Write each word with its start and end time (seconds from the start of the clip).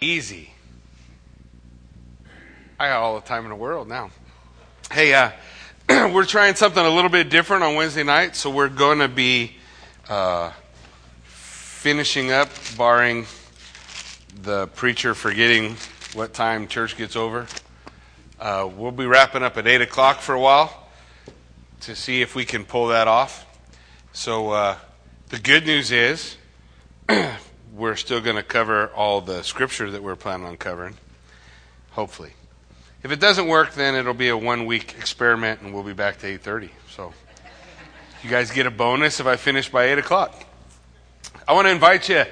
Easy. 0.00 0.50
I 2.78 2.86
got 2.86 3.02
all 3.02 3.16
the 3.16 3.26
time 3.26 3.42
in 3.42 3.50
the 3.50 3.56
world 3.56 3.88
now. 3.88 4.10
Hey, 4.92 5.12
uh, 5.12 5.32
we're 5.88 6.24
trying 6.24 6.54
something 6.54 6.84
a 6.84 6.88
little 6.88 7.10
bit 7.10 7.30
different 7.30 7.64
on 7.64 7.74
Wednesday 7.74 8.04
night, 8.04 8.36
so 8.36 8.48
we're 8.48 8.68
going 8.68 9.00
to 9.00 9.08
be 9.08 9.56
uh, 10.08 10.52
finishing 11.24 12.30
up, 12.30 12.48
barring 12.76 13.26
the 14.42 14.68
preacher 14.68 15.16
forgetting 15.16 15.74
what 16.14 16.32
time 16.32 16.68
church 16.68 16.96
gets 16.96 17.16
over. 17.16 17.48
Uh, 18.38 18.70
we'll 18.72 18.92
be 18.92 19.04
wrapping 19.04 19.42
up 19.42 19.56
at 19.56 19.66
8 19.66 19.80
o'clock 19.80 20.20
for 20.20 20.32
a 20.32 20.40
while 20.40 20.86
to 21.80 21.96
see 21.96 22.22
if 22.22 22.36
we 22.36 22.44
can 22.44 22.64
pull 22.64 22.86
that 22.86 23.08
off. 23.08 23.44
So, 24.12 24.50
uh, 24.50 24.76
the 25.30 25.40
good 25.40 25.66
news 25.66 25.90
is 25.90 26.36
we're 27.74 27.96
still 27.96 28.20
going 28.20 28.36
to 28.36 28.42
cover 28.42 28.88
all 28.88 29.20
the 29.20 29.42
scripture 29.42 29.90
that 29.90 30.02
we're 30.02 30.16
planning 30.16 30.46
on 30.46 30.56
covering, 30.56 30.96
hopefully. 31.90 32.32
If 33.02 33.12
it 33.12 33.20
doesn't 33.20 33.46
work, 33.46 33.74
then 33.74 33.94
it'll 33.94 34.14
be 34.14 34.28
a 34.28 34.36
one 34.36 34.66
week 34.66 34.94
experiment 34.98 35.60
and 35.60 35.72
we'll 35.72 35.84
be 35.84 35.92
back 35.92 36.18
to 36.18 36.38
8.30. 36.38 36.70
So 36.90 37.12
you 38.22 38.30
guys 38.30 38.50
get 38.50 38.66
a 38.66 38.70
bonus 38.70 39.20
if 39.20 39.26
I 39.26 39.36
finish 39.36 39.68
by 39.68 39.84
8 39.84 39.98
o'clock. 39.98 40.44
I 41.46 41.52
want 41.52 41.66
to 41.66 41.70
invite 41.70 42.08
you, 42.08 42.24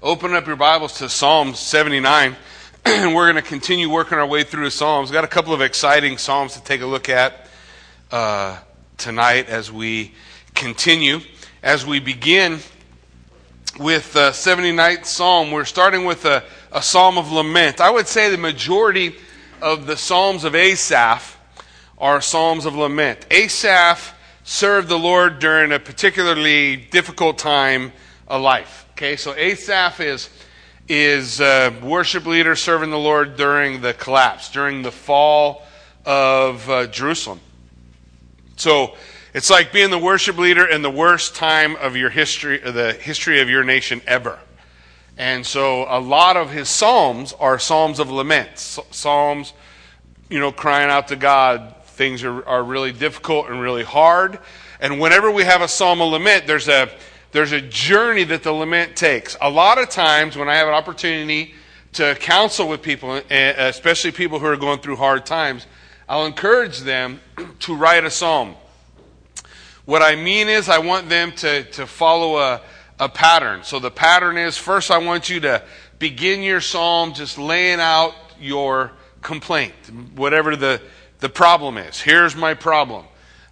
open 0.00 0.34
up 0.34 0.46
your 0.46 0.56
Bibles 0.56 0.98
to 0.98 1.08
Psalm 1.08 1.54
79. 1.54 2.36
and 2.84 3.14
we're 3.14 3.30
going 3.30 3.42
to 3.42 3.48
continue 3.48 3.90
working 3.90 4.18
our 4.18 4.26
way 4.26 4.44
through 4.44 4.64
the 4.64 4.70
Psalms. 4.70 5.10
We've 5.10 5.14
got 5.14 5.24
a 5.24 5.28
couple 5.28 5.52
of 5.52 5.60
exciting 5.60 6.18
Psalms 6.18 6.54
to 6.54 6.62
take 6.62 6.80
a 6.80 6.86
look 6.86 7.08
at 7.08 7.48
uh, 8.10 8.58
tonight 8.98 9.48
as 9.48 9.72
we 9.72 10.12
continue. 10.54 11.20
As 11.62 11.86
we 11.86 12.00
begin 12.00 12.58
with 13.78 14.12
the 14.12 14.30
79th 14.30 15.06
Psalm. 15.06 15.50
We're 15.50 15.64
starting 15.64 16.04
with 16.04 16.24
a, 16.24 16.44
a 16.70 16.82
Psalm 16.82 17.18
of 17.18 17.32
lament. 17.32 17.80
I 17.80 17.90
would 17.90 18.06
say 18.06 18.30
the 18.30 18.38
majority 18.38 19.14
of 19.60 19.86
the 19.86 19.96
Psalms 19.96 20.44
of 20.44 20.54
Asaph 20.54 21.38
are 21.98 22.20
Psalms 22.20 22.66
of 22.66 22.74
lament. 22.74 23.26
Asaph 23.30 24.14
served 24.44 24.88
the 24.88 24.98
Lord 24.98 25.38
during 25.38 25.72
a 25.72 25.78
particularly 25.78 26.76
difficult 26.76 27.38
time 27.38 27.92
of 28.28 28.42
life. 28.42 28.86
Okay, 28.92 29.16
so 29.16 29.34
Asaph 29.34 30.00
is 30.00 30.30
is 30.88 31.40
a 31.40 31.70
worship 31.82 32.26
leader 32.26 32.56
serving 32.56 32.90
the 32.90 32.98
Lord 32.98 33.36
during 33.36 33.80
the 33.80 33.94
collapse, 33.94 34.50
during 34.50 34.82
the 34.82 34.90
fall 34.90 35.62
of 36.04 36.68
uh, 36.68 36.86
Jerusalem. 36.88 37.40
So 38.56 38.96
it's 39.34 39.48
like 39.48 39.72
being 39.72 39.90
the 39.90 39.98
worship 39.98 40.36
leader 40.36 40.66
in 40.66 40.82
the 40.82 40.90
worst 40.90 41.34
time 41.34 41.76
of 41.76 41.96
your 41.96 42.10
history, 42.10 42.58
the 42.58 42.92
history 42.92 43.40
of 43.40 43.48
your 43.48 43.64
nation 43.64 44.02
ever. 44.06 44.38
And 45.16 45.46
so 45.46 45.86
a 45.88 46.00
lot 46.00 46.36
of 46.36 46.50
his 46.50 46.68
psalms 46.68 47.32
are 47.34 47.58
psalms 47.58 47.98
of 47.98 48.10
lament, 48.10 48.58
psalms, 48.58 49.52
you 50.28 50.38
know, 50.38 50.52
crying 50.52 50.90
out 50.90 51.08
to 51.08 51.16
God. 51.16 51.74
Things 51.84 52.24
are, 52.24 52.46
are 52.46 52.62
really 52.62 52.92
difficult 52.92 53.48
and 53.48 53.60
really 53.60 53.84
hard. 53.84 54.38
And 54.80 55.00
whenever 55.00 55.30
we 55.30 55.44
have 55.44 55.62
a 55.62 55.68
psalm 55.68 56.00
of 56.00 56.12
lament, 56.12 56.46
there's 56.46 56.68
a 56.68 56.90
there's 57.32 57.52
a 57.52 57.60
journey 57.62 58.24
that 58.24 58.42
the 58.42 58.52
lament 58.52 58.96
takes. 58.96 59.36
A 59.40 59.48
lot 59.48 59.78
of 59.78 59.88
times 59.88 60.36
when 60.36 60.50
I 60.50 60.56
have 60.56 60.68
an 60.68 60.74
opportunity 60.74 61.54
to 61.94 62.14
counsel 62.16 62.68
with 62.68 62.82
people, 62.82 63.22
eh, 63.30 63.68
especially 63.68 64.12
people 64.12 64.38
who 64.38 64.46
are 64.46 64.56
going 64.56 64.80
through 64.80 64.96
hard 64.96 65.24
times, 65.24 65.66
I'll 66.08 66.26
encourage 66.26 66.80
them 66.80 67.20
to 67.60 67.74
write 67.74 68.04
a 68.04 68.10
psalm. 68.10 68.56
What 69.84 70.02
I 70.02 70.14
mean 70.14 70.48
is, 70.48 70.68
I 70.68 70.78
want 70.78 71.08
them 71.08 71.32
to, 71.32 71.64
to 71.64 71.86
follow 71.86 72.38
a, 72.38 72.60
a 73.00 73.08
pattern. 73.08 73.64
So 73.64 73.78
the 73.80 73.90
pattern 73.90 74.38
is 74.38 74.56
first, 74.56 74.90
I 74.90 74.98
want 74.98 75.28
you 75.28 75.40
to 75.40 75.62
begin 75.98 76.42
your 76.42 76.60
psalm 76.60 77.14
just 77.14 77.36
laying 77.36 77.80
out 77.80 78.14
your 78.40 78.92
complaint, 79.22 79.74
whatever 80.14 80.56
the, 80.56 80.80
the 81.20 81.28
problem 81.28 81.78
is. 81.78 82.00
Here's 82.00 82.36
my 82.36 82.54
problem. 82.54 83.06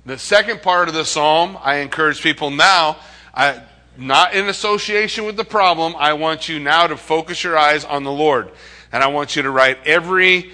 The 0.06 0.18
second 0.18 0.62
part 0.62 0.88
of 0.88 0.94
the 0.94 1.04
psalm, 1.04 1.58
I 1.60 1.76
encourage 1.76 2.22
people 2.22 2.50
now, 2.50 2.96
I, 3.34 3.62
not 3.96 4.34
in 4.34 4.48
association 4.48 5.26
with 5.26 5.36
the 5.36 5.44
problem, 5.44 5.94
I 5.96 6.14
want 6.14 6.48
you 6.48 6.58
now 6.58 6.86
to 6.86 6.96
focus 6.96 7.44
your 7.44 7.58
eyes 7.58 7.84
on 7.84 8.04
the 8.04 8.12
Lord. 8.12 8.50
And 8.92 9.02
I 9.04 9.08
want 9.08 9.36
you 9.36 9.42
to 9.42 9.50
write 9.50 9.78
every 9.84 10.52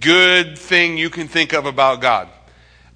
good 0.00 0.58
thing 0.58 0.98
you 0.98 1.08
can 1.08 1.28
think 1.28 1.52
of 1.52 1.66
about 1.66 2.00
God. 2.00 2.28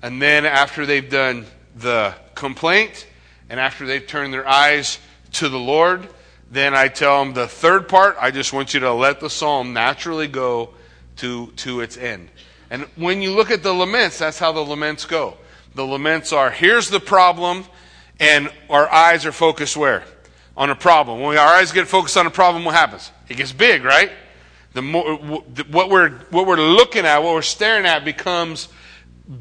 And 0.02 0.20
then 0.20 0.44
after 0.44 0.84
they've 0.84 1.08
done 1.08 1.46
the 1.74 2.14
complaint, 2.34 3.06
and 3.48 3.60
after 3.60 3.86
they've 3.86 4.06
turned 4.06 4.32
their 4.32 4.46
eyes 4.46 4.98
to 5.32 5.48
the 5.48 5.58
Lord, 5.58 6.08
then 6.50 6.74
I 6.74 6.88
tell 6.88 7.24
them 7.24 7.34
the 7.34 7.48
third 7.48 7.88
part, 7.88 8.16
I 8.20 8.30
just 8.30 8.52
want 8.52 8.74
you 8.74 8.80
to 8.80 8.92
let 8.92 9.20
the 9.20 9.30
psalm 9.30 9.72
naturally 9.72 10.28
go 10.28 10.70
to, 11.16 11.48
to 11.48 11.80
its 11.80 11.96
end. 11.96 12.28
And 12.70 12.84
when 12.96 13.22
you 13.22 13.32
look 13.32 13.50
at 13.50 13.62
the 13.62 13.72
laments, 13.72 14.18
that's 14.18 14.38
how 14.38 14.52
the 14.52 14.64
laments 14.64 15.04
go. 15.04 15.36
The 15.74 15.84
laments 15.84 16.32
are 16.32 16.50
here's 16.50 16.90
the 16.90 17.00
problem, 17.00 17.64
and 18.20 18.50
our 18.70 18.90
eyes 18.90 19.26
are 19.26 19.32
focused 19.32 19.76
where? 19.76 20.04
On 20.56 20.70
a 20.70 20.76
problem. 20.76 21.20
When 21.20 21.36
our 21.36 21.54
eyes 21.54 21.72
get 21.72 21.88
focused 21.88 22.16
on 22.16 22.26
a 22.26 22.30
problem, 22.30 22.64
what 22.64 22.74
happens? 22.74 23.10
It 23.28 23.36
gets 23.36 23.52
big, 23.52 23.82
right? 23.84 24.12
The 24.72 24.82
more, 24.82 25.16
what 25.16 25.90
we're, 25.90 26.10
what 26.30 26.46
we're 26.46 26.56
looking 26.56 27.04
at, 27.04 27.22
what 27.22 27.34
we're 27.34 27.42
staring 27.42 27.86
at 27.86 28.04
becomes 28.04 28.68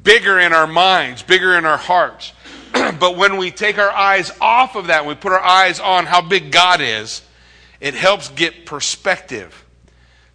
bigger 0.04 0.40
in 0.40 0.54
our 0.54 0.68
minds, 0.68 1.24
bigger 1.24 1.58
in 1.58 1.66
our 1.66 1.78
hearts. 1.78 2.34
but 2.74 3.18
when 3.18 3.38
we 3.38 3.52
take 3.52 3.78
our 3.78 3.92
eyes 3.92 4.32
off 4.40 4.76
of 4.76 4.88
that, 4.88 5.06
we 5.06 5.16
put 5.16 5.32
our 5.32 5.44
eyes 5.44 5.80
on 5.80 6.06
how 6.06 6.22
big 6.22 6.52
God 6.52 6.82
is, 6.82 7.22
it 7.80 7.94
helps 7.94 8.30
get 8.30 8.66
perspective. 8.66 9.66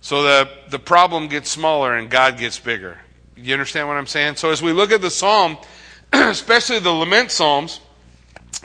So 0.01 0.23
the, 0.23 0.51
the 0.71 0.79
problem 0.79 1.29
gets 1.29 1.51
smaller 1.51 1.97
and 1.97 2.11
God 2.11 2.39
gets 2.39 2.59
bigger. 2.59 2.99
You 3.37 3.53
understand 3.55 3.89
what 3.89 3.97
I'm 3.97 4.07
saying? 4.07 4.37
So 4.37 4.51
as 4.51 4.63
we 4.63 4.73
look 4.73 4.93
at 4.93 5.01
the 5.01 5.11
psalm, 5.11 5.57
especially 6.13 6.79
the 6.79 6.91
lament 6.91 7.31
psalms, 7.31 7.81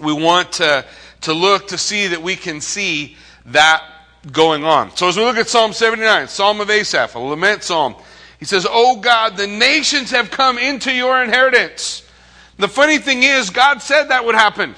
we 0.02 0.14
want 0.14 0.54
to, 0.54 0.86
to 1.22 1.34
look 1.34 1.70
to 1.70 1.78
see 1.78 2.08
that 2.08 2.22
we 2.22 2.36
can 2.36 2.62
see 2.62 3.18
that 3.48 3.84
going 4.32 4.64
on. 4.64 4.96
So 4.96 5.08
as 5.08 5.18
we 5.18 5.24
look 5.24 5.38
at 5.38 5.50
Psalm 5.50 5.74
79, 5.74 6.28
Psalm 6.28 6.62
of 6.62 6.70
Asaph, 6.70 7.16
a 7.16 7.20
lament 7.20 7.64
psalm, 7.64 7.96
he 8.44 8.46
says, 8.46 8.68
Oh 8.70 8.98
God, 8.98 9.38
the 9.38 9.48
nations 9.48 10.12
have 10.12 10.30
come 10.30 10.58
into 10.58 10.92
your 10.92 11.24
inheritance. 11.24 12.06
The 12.58 12.68
funny 12.68 12.98
thing 12.98 13.24
is, 13.24 13.50
God 13.50 13.82
said 13.82 14.10
that 14.10 14.26
would 14.26 14.36
happen. 14.36 14.76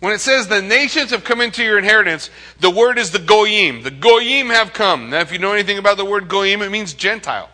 When 0.00 0.14
it 0.14 0.22
says 0.22 0.48
the 0.48 0.62
nations 0.62 1.10
have 1.10 1.24
come 1.24 1.42
into 1.42 1.62
your 1.62 1.76
inheritance, 1.76 2.30
the 2.58 2.70
word 2.70 2.96
is 2.96 3.10
the 3.10 3.18
goyim. 3.18 3.82
The 3.82 3.90
goyim 3.90 4.48
have 4.48 4.72
come. 4.72 5.10
Now, 5.10 5.20
if 5.20 5.30
you 5.30 5.38
know 5.38 5.52
anything 5.52 5.76
about 5.76 5.98
the 5.98 6.06
word 6.06 6.26
goyim, 6.26 6.62
it 6.62 6.70
means 6.70 6.94
Gentile. 6.94 7.50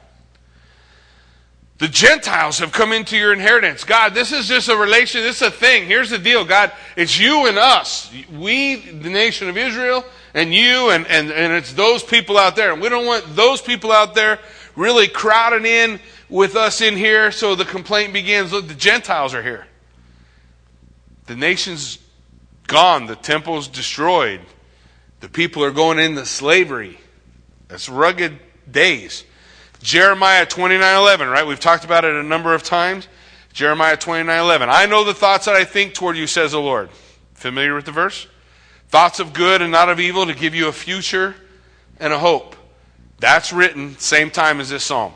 The 1.78 1.88
Gentiles 1.88 2.60
have 2.60 2.70
come 2.70 2.92
into 2.92 3.16
your 3.16 3.32
inheritance. 3.32 3.82
God, 3.82 4.14
this 4.14 4.30
is 4.30 4.46
just 4.46 4.68
a 4.68 4.76
relation, 4.76 5.22
this 5.22 5.42
is 5.42 5.48
a 5.48 5.50
thing. 5.50 5.86
Here's 5.86 6.10
the 6.10 6.18
deal, 6.20 6.44
God. 6.44 6.70
It's 6.96 7.18
you 7.18 7.48
and 7.48 7.58
us. 7.58 8.14
We, 8.32 8.76
the 8.76 9.10
nation 9.10 9.48
of 9.48 9.56
Israel, 9.56 10.04
and 10.34 10.53
you, 10.54 10.91
and, 10.91 11.06
and, 11.06 11.31
and 11.31 11.53
it's 11.53 11.72
those 11.75 12.03
people 12.03 12.38
out 12.38 12.56
there. 12.56 12.72
And 12.72 12.81
we 12.81 12.88
don't 12.88 13.06
want 13.06 13.37
those 13.37 13.60
people 13.60 13.93
out 13.93 14.15
there 14.15 14.38
really 14.75 15.09
crowding 15.09 15.66
in 15.66 16.00
with 16.28 16.56
us 16.56 16.81
in 16.81 16.97
here. 16.97 17.31
So 17.31 17.54
the 17.54 17.65
complaint 17.65 18.12
begins 18.12 18.53
look, 18.53 18.69
the 18.69 18.75
Gentiles 18.75 19.34
are 19.34 19.42
here. 19.42 19.66
The 21.26 21.37
nation's 21.37 21.98
gone, 22.66 23.06
the 23.06 23.16
temple's 23.16 23.69
destroyed, 23.69 24.41
the 25.21 25.28
people 25.28 25.62
are 25.65 25.71
going 25.71 25.98
into 25.98 26.26
slavery. 26.26 26.98
That's 27.69 27.88
rugged 27.88 28.38
days. 28.71 29.25
Jeremiah 29.82 30.47
29:11, 30.47 31.31
right? 31.31 31.47
We've 31.47 31.60
talked 31.60 31.84
about 31.84 32.04
it 32.04 32.15
a 32.15 32.22
number 32.22 32.54
of 32.54 32.62
times. 32.62 33.09
Jeremiah 33.53 33.97
29:11. 33.97 34.69
I 34.69 34.87
know 34.87 35.04
the 35.04 35.15
thoughts 35.15 35.47
that 35.47 35.54
I 35.54 35.65
think 35.65 35.94
toward 35.94 36.16
you 36.16 36.26
says 36.26 36.53
the 36.53 36.60
Lord. 36.60 36.91
Familiar 37.34 37.75
with 37.75 37.84
the 37.84 37.92
verse? 37.92 38.26
Thoughts 38.92 39.20
of 39.20 39.32
good 39.32 39.62
and 39.62 39.72
not 39.72 39.88
of 39.88 39.98
evil 39.98 40.26
to 40.26 40.34
give 40.34 40.54
you 40.54 40.69
a 40.69 40.72
future 40.72 41.34
and 41.98 42.12
a 42.12 42.19
hope. 42.19 42.54
That's 43.20 43.50
written 43.50 43.98
same 43.98 44.30
time 44.30 44.60
as 44.60 44.68
this 44.68 44.84
psalm. 44.84 45.15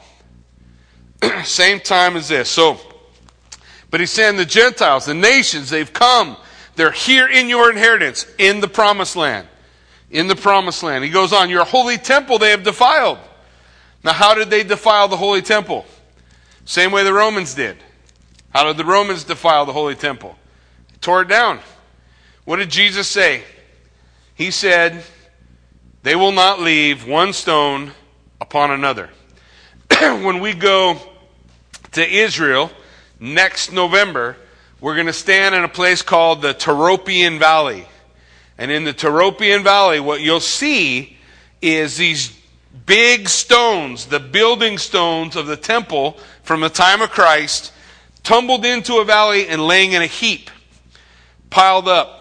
same 1.44 1.81
time 1.81 2.17
as 2.17 2.31
this. 2.31 2.49
So, 2.49 2.81
but 3.90 4.00
he's 4.00 4.11
saying 4.11 4.38
the 4.38 4.46
Gentiles, 4.46 5.05
the 5.05 5.12
nations, 5.12 5.69
they've 5.69 5.93
come. 5.93 6.38
They're 6.76 6.90
here 6.90 7.28
in 7.28 7.50
your 7.50 7.70
inheritance, 7.70 8.26
in 8.38 8.61
the 8.61 8.67
promised 8.67 9.14
land. 9.14 9.46
In 10.11 10.26
the 10.26 10.37
promised 10.37 10.82
land. 10.82 11.05
He 11.05 11.11
goes 11.11 11.34
on, 11.34 11.50
your 11.50 11.67
holy 11.67 11.99
temple 11.99 12.38
they 12.38 12.52
have 12.52 12.62
defiled. 12.62 13.19
Now, 14.02 14.14
how 14.14 14.34
did 14.34 14.49
they 14.49 14.64
defile 14.64 15.08
the 15.08 15.19
holy 15.19 15.43
temple? 15.43 15.84
Same 16.64 16.93
way 16.93 17.05
the 17.05 17.12
Romans 17.12 17.52
did. 17.52 17.76
How 18.55 18.64
did 18.64 18.78
the 18.78 18.87
Romans 18.87 19.25
defile 19.25 19.67
the 19.67 19.75
holy 19.75 19.96
temple? 19.96 20.34
Tore 21.02 21.20
it 21.20 21.28
down. 21.28 21.61
What 22.46 22.56
did 22.56 22.70
Jesus 22.70 23.06
say? 23.06 23.43
He 24.37 24.50
said, 24.50 25.03
They 26.03 26.15
will 26.15 26.33
not 26.33 26.61
leave 26.61 27.09
one 27.09 27.33
stone 27.33 27.93
upon 28.41 28.71
another. 28.71 29.09
when 30.00 30.41
we 30.41 30.53
go 30.53 31.00
to 31.93 32.06
Israel 32.06 32.71
next 33.19 33.73
November, 33.73 34.37
we're 34.79 34.94
going 34.94 35.06
to 35.06 35.12
stand 35.15 35.55
in 35.55 35.65
a 35.65 35.69
place 35.69 36.03
called 36.03 36.43
the 36.43 36.53
Tyropoeon 36.53 37.38
Valley. 37.38 37.87
And 38.59 38.71
in 38.71 38.85
the 38.85 38.93
Tyropoeon 38.93 39.65
Valley, 39.65 40.00
what 40.00 40.21
you'll 40.21 40.41
see 40.41 41.17
is 41.62 41.97
these 41.97 42.38
big 42.85 43.27
stones, 43.27 44.05
the 44.05 44.21
building 44.21 44.77
stones 44.77 45.35
of 45.35 45.47
the 45.47 45.56
temple 45.56 46.19
from 46.43 46.61
the 46.61 46.69
time 46.69 47.00
of 47.00 47.09
Christ, 47.09 47.73
tumbled 48.23 48.67
into 48.67 48.97
a 48.97 49.05
valley 49.05 49.49
and 49.49 49.67
laying 49.67 49.93
in 49.93 50.03
a 50.03 50.06
heap, 50.06 50.50
piled 51.49 51.88
up. 51.88 52.15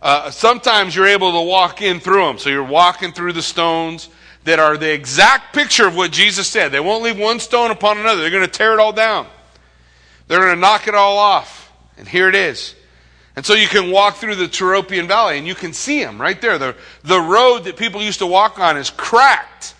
Uh, 0.00 0.30
sometimes 0.30 0.94
you're 0.94 1.06
able 1.06 1.32
to 1.32 1.42
walk 1.42 1.82
in 1.82 2.00
through 2.00 2.24
them. 2.24 2.38
So 2.38 2.50
you're 2.50 2.62
walking 2.62 3.12
through 3.12 3.32
the 3.32 3.42
stones 3.42 4.08
that 4.44 4.58
are 4.58 4.76
the 4.76 4.92
exact 4.92 5.54
picture 5.54 5.86
of 5.86 5.96
what 5.96 6.12
Jesus 6.12 6.48
said. 6.48 6.72
They 6.72 6.80
won't 6.80 7.02
leave 7.02 7.18
one 7.18 7.40
stone 7.40 7.70
upon 7.70 7.98
another. 7.98 8.20
They're 8.20 8.30
going 8.30 8.44
to 8.44 8.50
tear 8.50 8.72
it 8.74 8.80
all 8.80 8.92
down. 8.92 9.26
They're 10.26 10.40
going 10.40 10.54
to 10.54 10.60
knock 10.60 10.88
it 10.88 10.94
all 10.94 11.18
off. 11.18 11.72
And 11.96 12.06
here 12.06 12.28
it 12.28 12.34
is. 12.34 12.74
And 13.34 13.46
so 13.46 13.54
you 13.54 13.68
can 13.68 13.90
walk 13.90 14.16
through 14.16 14.34
the 14.36 14.48
Tyropoeon 14.48 15.06
Valley 15.06 15.38
and 15.38 15.46
you 15.46 15.54
can 15.54 15.72
see 15.72 16.02
them 16.02 16.20
right 16.20 16.40
there. 16.40 16.58
The, 16.58 16.74
the 17.04 17.20
road 17.20 17.64
that 17.64 17.76
people 17.76 18.02
used 18.02 18.18
to 18.18 18.26
walk 18.26 18.58
on 18.58 18.76
is 18.76 18.90
cracked 18.90 19.74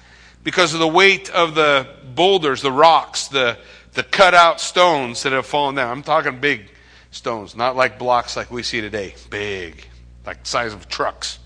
because 0.45 0.75
of 0.75 0.81
the 0.81 0.89
weight 0.89 1.29
of 1.31 1.55
the 1.55 1.89
boulders, 2.15 2.63
the 2.63 2.71
rocks, 2.71 3.29
the, 3.29 3.59
the 3.95 4.03
cut 4.05 4.33
out 4.33 4.61
stones 4.61 5.23
that 5.25 5.33
have 5.33 5.45
fallen 5.47 5.75
down. 5.75 5.91
I'm 5.91 6.03
talking 6.03 6.39
big 6.39 6.71
stones, 7.11 7.57
not 7.57 7.75
like 7.75 7.99
blocks 7.99 8.37
like 8.37 8.51
we 8.51 8.63
see 8.63 8.81
today. 8.81 9.15
Big, 9.29 9.85
like 10.27 10.43
the 10.43 10.49
size 10.49 10.73
of 10.73 10.89
trucks. 10.89 11.39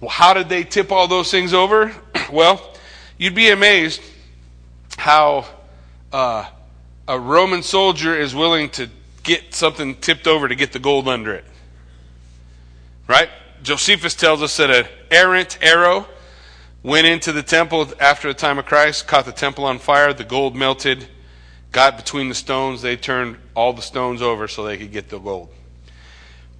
Well, 0.00 0.10
how 0.10 0.34
did 0.34 0.48
they 0.48 0.64
tip 0.64 0.90
all 0.92 1.08
those 1.08 1.30
things 1.30 1.52
over? 1.52 1.94
well, 2.32 2.74
you'd 3.18 3.34
be 3.34 3.50
amazed 3.50 4.00
how 4.96 5.46
uh, 6.12 6.48
a 7.06 7.18
Roman 7.18 7.62
soldier 7.62 8.16
is 8.16 8.34
willing 8.34 8.70
to 8.70 8.88
get 9.22 9.54
something 9.54 9.94
tipped 9.96 10.26
over 10.26 10.48
to 10.48 10.54
get 10.54 10.72
the 10.72 10.78
gold 10.78 11.08
under 11.08 11.34
it. 11.34 11.44
Right? 13.06 13.28
Josephus 13.62 14.14
tells 14.14 14.42
us 14.42 14.56
that 14.56 14.70
an 14.70 14.86
errant 15.10 15.58
arrow 15.60 16.06
went 16.82 17.06
into 17.06 17.32
the 17.32 17.42
temple 17.42 17.88
after 18.00 18.28
the 18.28 18.34
time 18.34 18.58
of 18.58 18.66
Christ, 18.66 19.06
caught 19.06 19.26
the 19.26 19.32
temple 19.32 19.64
on 19.64 19.78
fire, 19.78 20.12
the 20.14 20.24
gold 20.24 20.56
melted, 20.56 21.06
got 21.72 21.96
between 21.96 22.28
the 22.28 22.34
stones, 22.34 22.82
they 22.82 22.96
turned 22.96 23.36
all 23.54 23.72
the 23.72 23.82
stones 23.82 24.22
over 24.22 24.48
so 24.48 24.64
they 24.64 24.78
could 24.78 24.92
get 24.92 25.08
the 25.08 25.18
gold. 25.18 25.50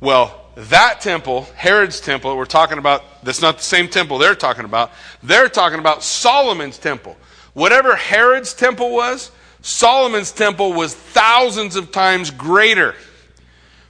Well, 0.00 0.49
that 0.68 1.00
temple, 1.00 1.46
Herod's 1.54 2.00
temple, 2.00 2.36
we're 2.36 2.44
talking 2.44 2.78
about, 2.78 3.02
that's 3.24 3.40
not 3.40 3.58
the 3.58 3.64
same 3.64 3.88
temple 3.88 4.18
they're 4.18 4.34
talking 4.34 4.64
about. 4.64 4.92
They're 5.22 5.48
talking 5.48 5.78
about 5.78 6.02
Solomon's 6.02 6.78
temple. 6.78 7.16
Whatever 7.54 7.96
Herod's 7.96 8.54
temple 8.54 8.92
was, 8.92 9.30
Solomon's 9.62 10.32
temple 10.32 10.72
was 10.72 10.94
thousands 10.94 11.76
of 11.76 11.92
times 11.92 12.30
greater. 12.30 12.94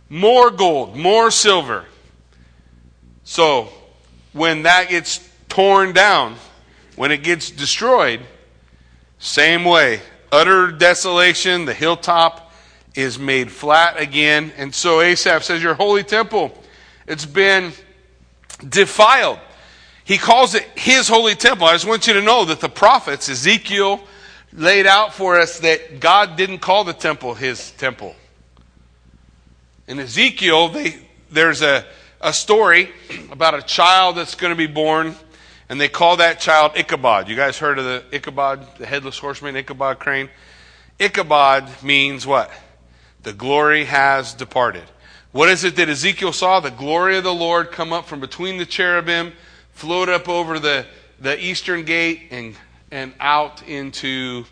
More 0.08 0.50
gold, 0.50 0.96
more 0.96 1.30
silver. 1.30 1.84
So, 3.24 3.68
when 4.32 4.62
that 4.62 4.88
gets 4.88 5.28
torn 5.48 5.92
down, 5.92 6.36
when 6.96 7.12
it 7.12 7.22
gets 7.22 7.50
destroyed, 7.50 8.20
same 9.18 9.64
way. 9.64 10.00
Utter 10.32 10.72
desolation, 10.72 11.64
the 11.64 11.74
hilltop 11.74 12.49
is 12.94 13.18
made 13.18 13.50
flat 13.50 14.00
again. 14.00 14.52
And 14.56 14.74
so 14.74 15.00
Asaph 15.00 15.44
says, 15.44 15.62
Your 15.62 15.74
holy 15.74 16.02
temple, 16.02 16.52
it's 17.06 17.26
been 17.26 17.72
defiled. 18.68 19.38
He 20.04 20.18
calls 20.18 20.54
it 20.54 20.64
his 20.74 21.08
holy 21.08 21.34
temple. 21.34 21.66
I 21.66 21.72
just 21.74 21.86
want 21.86 22.06
you 22.06 22.14
to 22.14 22.22
know 22.22 22.44
that 22.46 22.60
the 22.60 22.68
prophets, 22.68 23.28
Ezekiel, 23.28 24.00
laid 24.52 24.86
out 24.86 25.14
for 25.14 25.38
us 25.38 25.60
that 25.60 26.00
God 26.00 26.36
didn't 26.36 26.58
call 26.58 26.84
the 26.84 26.92
temple 26.92 27.34
his 27.34 27.70
temple. 27.72 28.14
In 29.86 29.98
Ezekiel, 30.00 30.68
they, 30.68 30.96
there's 31.30 31.62
a, 31.62 31.84
a 32.20 32.32
story 32.32 32.90
about 33.30 33.54
a 33.54 33.62
child 33.62 34.16
that's 34.16 34.34
going 34.34 34.50
to 34.50 34.56
be 34.56 34.66
born, 34.66 35.14
and 35.68 35.80
they 35.80 35.88
call 35.88 36.16
that 36.16 36.40
child 36.40 36.72
Ichabod. 36.76 37.28
You 37.28 37.36
guys 37.36 37.58
heard 37.58 37.78
of 37.78 37.84
the 37.84 38.04
Ichabod, 38.12 38.66
the 38.78 38.86
headless 38.86 39.18
horseman, 39.18 39.56
Ichabod 39.56 40.00
crane? 40.00 40.28
Ichabod 40.98 41.68
means 41.82 42.26
what? 42.26 42.50
The 43.22 43.32
glory 43.32 43.84
has 43.84 44.34
departed. 44.34 44.84
What 45.32 45.48
is 45.48 45.62
it 45.64 45.76
that 45.76 45.88
Ezekiel 45.88 46.32
saw? 46.32 46.60
The 46.60 46.70
glory 46.70 47.16
of 47.16 47.24
the 47.24 47.34
Lord 47.34 47.70
come 47.70 47.92
up 47.92 48.06
from 48.06 48.20
between 48.20 48.56
the 48.56 48.66
cherubim, 48.66 49.32
float 49.72 50.08
up 50.08 50.28
over 50.28 50.58
the, 50.58 50.86
the 51.20 51.38
eastern 51.42 51.84
gate, 51.84 52.28
and, 52.30 52.56
and 52.90 53.14
out 53.20 53.62
into 53.68 54.44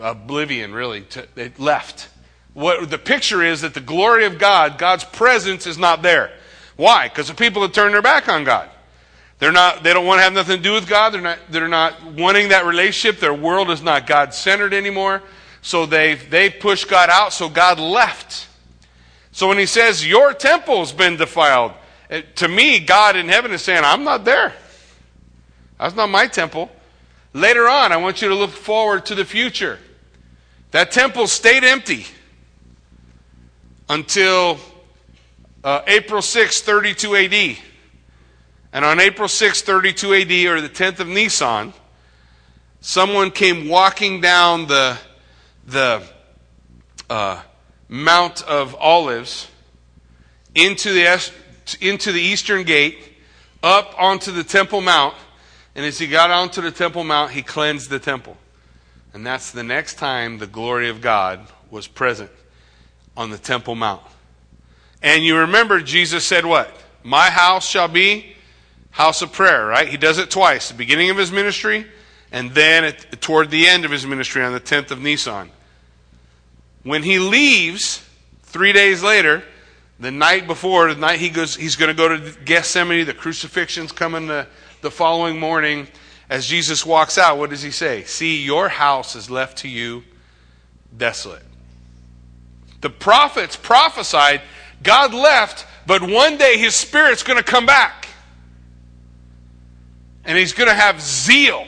oblivion, 0.00 0.72
really. 0.72 1.02
To, 1.02 1.26
it 1.36 1.58
left. 1.58 2.08
What 2.54 2.90
the 2.90 2.98
picture 2.98 3.42
is 3.42 3.62
that 3.62 3.74
the 3.74 3.80
glory 3.80 4.24
of 4.24 4.38
God, 4.38 4.78
God's 4.78 5.04
presence, 5.04 5.66
is 5.66 5.78
not 5.78 6.02
there. 6.02 6.30
Why? 6.76 7.08
Because 7.08 7.28
the 7.28 7.34
people 7.34 7.62
have 7.62 7.72
turned 7.72 7.94
their 7.94 8.02
back 8.02 8.28
on 8.28 8.44
God. 8.44 8.68
They're 9.38 9.52
not, 9.52 9.82
they 9.82 9.92
don't 9.92 10.06
want 10.06 10.18
to 10.18 10.22
have 10.24 10.32
nothing 10.32 10.56
to 10.56 10.62
do 10.62 10.74
with 10.74 10.88
God. 10.88 11.10
They're 11.10 11.20
not, 11.20 11.38
they're 11.50 11.68
not 11.68 12.02
wanting 12.04 12.48
that 12.48 12.66
relationship. 12.66 13.20
Their 13.20 13.34
world 13.34 13.70
is 13.70 13.82
not 13.82 14.06
God 14.06 14.34
centered 14.34 14.74
anymore. 14.74 15.22
So 15.62 15.86
they 15.86 16.14
they 16.14 16.50
pushed 16.50 16.88
God 16.88 17.10
out, 17.12 17.32
so 17.32 17.48
God 17.48 17.78
left. 17.78 18.48
So 19.32 19.48
when 19.48 19.58
he 19.58 19.66
says, 19.66 20.06
Your 20.06 20.34
temple's 20.34 20.92
been 20.92 21.16
defiled, 21.16 21.72
it, 22.10 22.36
to 22.36 22.48
me, 22.48 22.80
God 22.80 23.16
in 23.16 23.28
heaven 23.28 23.52
is 23.52 23.62
saying, 23.62 23.84
I'm 23.84 24.04
not 24.04 24.24
there. 24.24 24.52
That's 25.78 25.94
not 25.94 26.08
my 26.08 26.26
temple. 26.26 26.70
Later 27.32 27.68
on, 27.68 27.92
I 27.92 27.98
want 27.98 28.22
you 28.22 28.28
to 28.28 28.34
look 28.34 28.50
forward 28.50 29.06
to 29.06 29.14
the 29.14 29.24
future. 29.24 29.78
That 30.70 30.90
temple 30.90 31.26
stayed 31.26 31.64
empty 31.64 32.06
until 33.88 34.58
uh, 35.62 35.82
April 35.86 36.22
6, 36.22 36.60
32 36.62 37.16
AD. 37.16 37.56
And 38.72 38.84
on 38.84 39.00
April 39.00 39.28
6, 39.28 39.62
32 39.62 40.14
AD, 40.14 40.30
or 40.46 40.60
the 40.60 40.68
10th 40.68 41.00
of 41.00 41.08
Nisan, 41.08 41.72
someone 42.80 43.30
came 43.30 43.68
walking 43.68 44.20
down 44.20 44.66
the 44.66 44.98
the 45.68 46.02
uh, 47.10 47.42
Mount 47.88 48.42
of 48.42 48.74
Olives 48.76 49.48
into 50.54 50.92
the, 50.92 51.30
into 51.80 52.10
the 52.10 52.20
eastern 52.20 52.64
gate, 52.64 52.98
up 53.62 53.94
onto 53.98 54.32
the 54.32 54.44
Temple 54.44 54.80
Mount. 54.80 55.14
And 55.74 55.84
as 55.84 55.98
he 55.98 56.06
got 56.06 56.30
onto 56.30 56.62
the 56.62 56.70
Temple 56.70 57.04
Mount, 57.04 57.32
he 57.32 57.42
cleansed 57.42 57.90
the 57.90 57.98
temple. 57.98 58.36
And 59.12 59.24
that's 59.24 59.52
the 59.52 59.62
next 59.62 59.94
time 59.94 60.38
the 60.38 60.46
glory 60.46 60.88
of 60.88 61.00
God 61.00 61.46
was 61.70 61.86
present 61.86 62.30
on 63.16 63.30
the 63.30 63.38
Temple 63.38 63.74
Mount. 63.74 64.02
And 65.02 65.22
you 65.22 65.36
remember 65.36 65.80
Jesus 65.80 66.24
said 66.24 66.44
what? 66.46 66.74
My 67.04 67.30
house 67.30 67.68
shall 67.68 67.88
be 67.88 68.34
house 68.90 69.22
of 69.22 69.32
prayer, 69.32 69.66
right? 69.66 69.86
He 69.86 69.96
does 69.96 70.18
it 70.18 70.30
twice, 70.30 70.68
the 70.68 70.74
beginning 70.74 71.10
of 71.10 71.16
his 71.16 71.30
ministry 71.30 71.86
and 72.32 72.50
then 72.52 72.84
at, 72.84 73.20
toward 73.20 73.50
the 73.50 73.66
end 73.66 73.84
of 73.84 73.90
his 73.90 74.06
ministry 74.06 74.42
on 74.42 74.52
the 74.52 74.60
10th 74.60 74.90
of 74.90 75.00
Nisan. 75.00 75.50
When 76.82 77.02
he 77.02 77.18
leaves, 77.18 78.04
three 78.42 78.72
days 78.72 79.02
later, 79.02 79.42
the 80.00 80.10
night 80.10 80.46
before, 80.46 80.92
the 80.94 81.00
night 81.00 81.18
he 81.18 81.28
goes, 81.28 81.56
he's 81.56 81.76
going 81.76 81.88
to 81.88 81.94
go 81.94 82.08
to 82.08 82.36
Gethsemane, 82.44 83.04
the 83.04 83.14
crucifixion's 83.14 83.92
coming 83.92 84.26
the, 84.26 84.46
the 84.80 84.90
following 84.90 85.40
morning. 85.40 85.88
As 86.30 86.46
Jesus 86.46 86.84
walks 86.86 87.18
out, 87.18 87.38
what 87.38 87.50
does 87.50 87.62
he 87.62 87.70
say? 87.70 88.04
See, 88.04 88.44
your 88.44 88.68
house 88.68 89.16
is 89.16 89.30
left 89.30 89.58
to 89.58 89.68
you 89.68 90.04
desolate. 90.96 91.42
The 92.80 92.90
prophets 92.90 93.56
prophesied 93.56 94.42
God 94.82 95.12
left, 95.12 95.66
but 95.86 96.02
one 96.02 96.36
day 96.36 96.58
his 96.58 96.74
spirit's 96.74 97.22
going 97.22 97.38
to 97.38 97.44
come 97.44 97.66
back. 97.66 98.08
And 100.24 100.38
he's 100.38 100.52
going 100.52 100.68
to 100.68 100.74
have 100.74 101.00
zeal. 101.00 101.66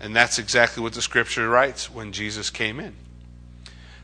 And 0.00 0.14
that's 0.14 0.38
exactly 0.38 0.82
what 0.82 0.92
the 0.92 1.02
scripture 1.02 1.48
writes 1.48 1.90
when 1.90 2.12
Jesus 2.12 2.50
came 2.50 2.80
in. 2.80 2.94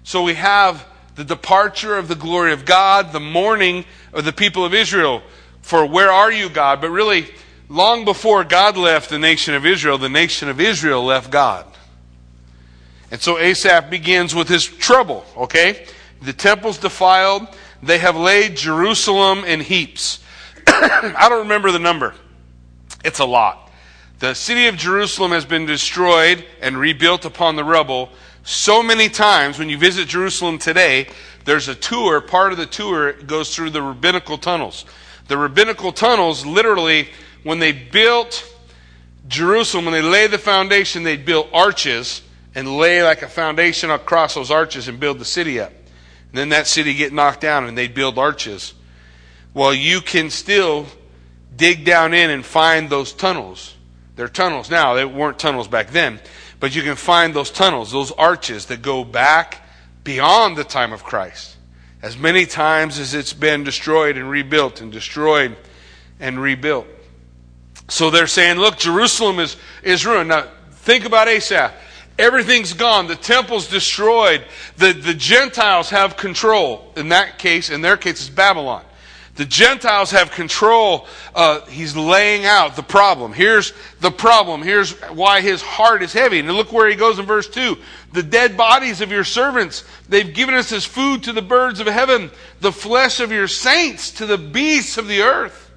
So 0.05 0.23
we 0.23 0.35
have 0.35 0.87
the 1.15 1.25
departure 1.25 1.97
of 1.97 2.09
the 2.09 2.15
glory 2.15 2.53
of 2.53 2.65
God, 2.65 3.13
the 3.13 3.21
mourning 3.21 3.85
of 4.13 4.25
the 4.25 4.33
people 4.33 4.65
of 4.65 4.75
Israel 4.75 5.23
for 5.63 5.87
where 5.87 6.11
are 6.11 6.31
you, 6.31 6.51
God? 6.51 6.81
But 6.81 6.91
really, 6.91 7.29
long 7.69 8.05
before 8.05 8.45
God 8.45 8.77
left 8.77 9.09
the 9.09 9.19
nation 9.19 9.55
of 9.55 9.65
Israel, 9.65 9.97
the 9.97 10.09
nation 10.09 10.49
of 10.49 10.61
Israel 10.61 11.05
left 11.05 11.31
God. 11.31 11.67
And 13.11 13.21
so 13.21 13.39
Asaph 13.39 13.89
begins 13.89 14.35
with 14.35 14.49
his 14.49 14.67
trouble, 14.67 15.25
okay? 15.37 15.87
The 16.21 16.33
temple's 16.33 16.79
defiled. 16.79 17.47
They 17.83 17.99
have 17.99 18.17
laid 18.17 18.57
Jerusalem 18.57 19.45
in 19.45 19.61
heaps. 19.61 20.23
I 20.67 21.27
don't 21.29 21.43
remember 21.43 21.71
the 21.71 21.79
number. 21.79 22.15
It's 23.05 23.19
a 23.19 23.25
lot. 23.25 23.71
The 24.19 24.35
city 24.35 24.67
of 24.67 24.77
Jerusalem 24.77 25.33
has 25.33 25.45
been 25.45 25.67
destroyed 25.67 26.45
and 26.61 26.77
rebuilt 26.77 27.25
upon 27.25 27.57
the 27.57 27.65
rubble 27.65 28.11
so 28.45 28.83
many 28.83 29.09
times 29.09 29.59
when 29.59 29.69
you 29.69 29.79
visit 29.79 30.09
Jerusalem 30.09 30.59
today, 30.59 31.09
there's 31.45 31.69
a 31.69 31.75
tour, 31.75 32.21
part 32.21 32.53
of 32.53 32.59
the 32.59 32.67
tour 32.67 33.13
goes 33.13 33.55
through 33.55 33.71
the 33.71 33.83
rabbinical 33.83 34.39
tunnels. 34.39 34.85
The 35.29 35.37
rabbinical 35.37 35.93
tunnels, 35.93 36.45
literally, 36.45 37.09
when 37.43 37.59
they 37.59 37.73
built 37.73 38.49
Jerusalem, 39.29 39.87
when 39.87 39.95
they 39.95 40.03
laid 40.03 40.31
the 40.31 40.39
foundation, 40.39 41.03
they'd 41.05 41.25
build 41.25 41.49
arches 41.53 42.23
and 42.55 42.77
lay 42.77 43.03
like 43.03 43.23
a 43.23 43.29
foundation 43.29 43.91
across 43.91 44.35
those 44.35 44.51
arches 44.51 44.89
and 44.89 45.01
build 45.01 45.19
the 45.19 45.25
city 45.25 45.61
up. 45.61 45.71
And 45.71 46.39
then 46.39 46.49
that 46.51 46.67
city 46.67 46.95
get 46.95 47.13
knocked 47.13 47.41
down 47.41 47.65
and 47.65 47.77
they'd 47.77 47.95
build 47.95 48.19
arches. 48.19 48.75
Well, 49.55 49.73
you 49.75 50.01
can 50.01 50.31
still 50.31 50.87
dig 51.55 51.85
down 51.85 52.15
in 52.15 52.31
and 52.31 52.45
find 52.45 52.91
those 52.91 53.13
tunnels. 53.13 53.75
They're 54.17 54.29
tunnels 54.29 54.71
now. 54.71 54.95
They 54.95 55.05
weren't 55.05 55.39
tunnels 55.39 55.69
back 55.69 55.91
then. 55.91 56.21
But 56.63 56.77
you 56.77 56.83
can 56.83 56.95
find 56.95 57.35
those 57.35 57.51
tunnels, 57.51 57.91
those 57.91 58.13
arches 58.13 58.67
that 58.67 58.83
go 58.83 59.03
back 59.03 59.67
beyond 60.05 60.57
the 60.57 60.63
time 60.63 60.93
of 60.93 61.03
Christ. 61.03 61.57
As 62.03 62.17
many 62.17 62.47
times 62.47 63.01
as 63.01 63.15
it's 63.15 63.33
been 63.33 63.65
destroyed 63.65 64.17
and 64.17 64.31
rebuilt 64.31 64.81
and 64.81 64.93
destroyed 64.93 65.57
and 66.21 66.41
rebuilt. 66.41 66.87
So 67.89 68.11
they're 68.11 68.29
saying, 68.29 68.59
look, 68.59 68.79
Jerusalem 68.79 69.41
is, 69.41 69.57
is 69.83 70.07
ruined. 70.07 70.29
Now, 70.29 70.53
think 70.71 71.05
about 71.05 71.27
Asaph. 71.27 71.73
Everything's 72.17 72.75
gone. 72.75 73.09
The 73.09 73.17
temple's 73.17 73.67
destroyed. 73.67 74.45
The, 74.77 74.93
the 74.93 75.15
Gentiles 75.15 75.91
have 75.91 76.17
control. 76.17 76.93
In 76.97 77.09
that 77.09 77.41
case, 77.41 77.71
in 77.71 77.81
their 77.81 77.97
case, 77.97 78.21
it's 78.21 78.29
Babylon. 78.29 78.85
The 79.35 79.45
Gentiles 79.47 80.11
have 80.11 80.31
control. 80.31 81.07
Uh, 81.35 81.63
he's 81.63 81.97
laying 81.97 82.45
out 82.45 82.77
the 82.77 82.83
problem. 82.83 83.33
Here's 83.33 83.73
the 84.01 84.11
problem. 84.11 84.63
Here's 84.63 84.93
why 85.11 85.41
his 85.41 85.63
heart 85.63 86.03
is 86.03 86.13
heavy. 86.13 86.41
And 86.41 86.51
look 86.51 86.71
where 86.71 86.89
he 86.89 86.97
goes 86.97 87.19
in 87.19 87.25
verse 87.25 87.49
2. 87.49 87.79
The 88.13 88.23
dead 88.23 88.59
bodies 88.59 89.01
of 89.01 89.11
your 89.11 89.25
servants, 89.25 89.85
they've 90.07 90.35
given 90.35 90.55
us 90.55 90.71
as 90.71 90.85
food 90.85 91.23
to 91.23 91.33
the 91.33 91.41
birds 91.41 91.81
of 91.81 91.87
heaven, 91.87 92.31
the 92.61 92.73
flesh 92.73 93.21
of 93.21 93.33
your 93.33 93.49
saints 93.49 94.11
to 94.13 94.27
the 94.27 94.37
beasts 94.37 94.99
of 94.99 95.09
the 95.09 95.23
earth. 95.23 95.71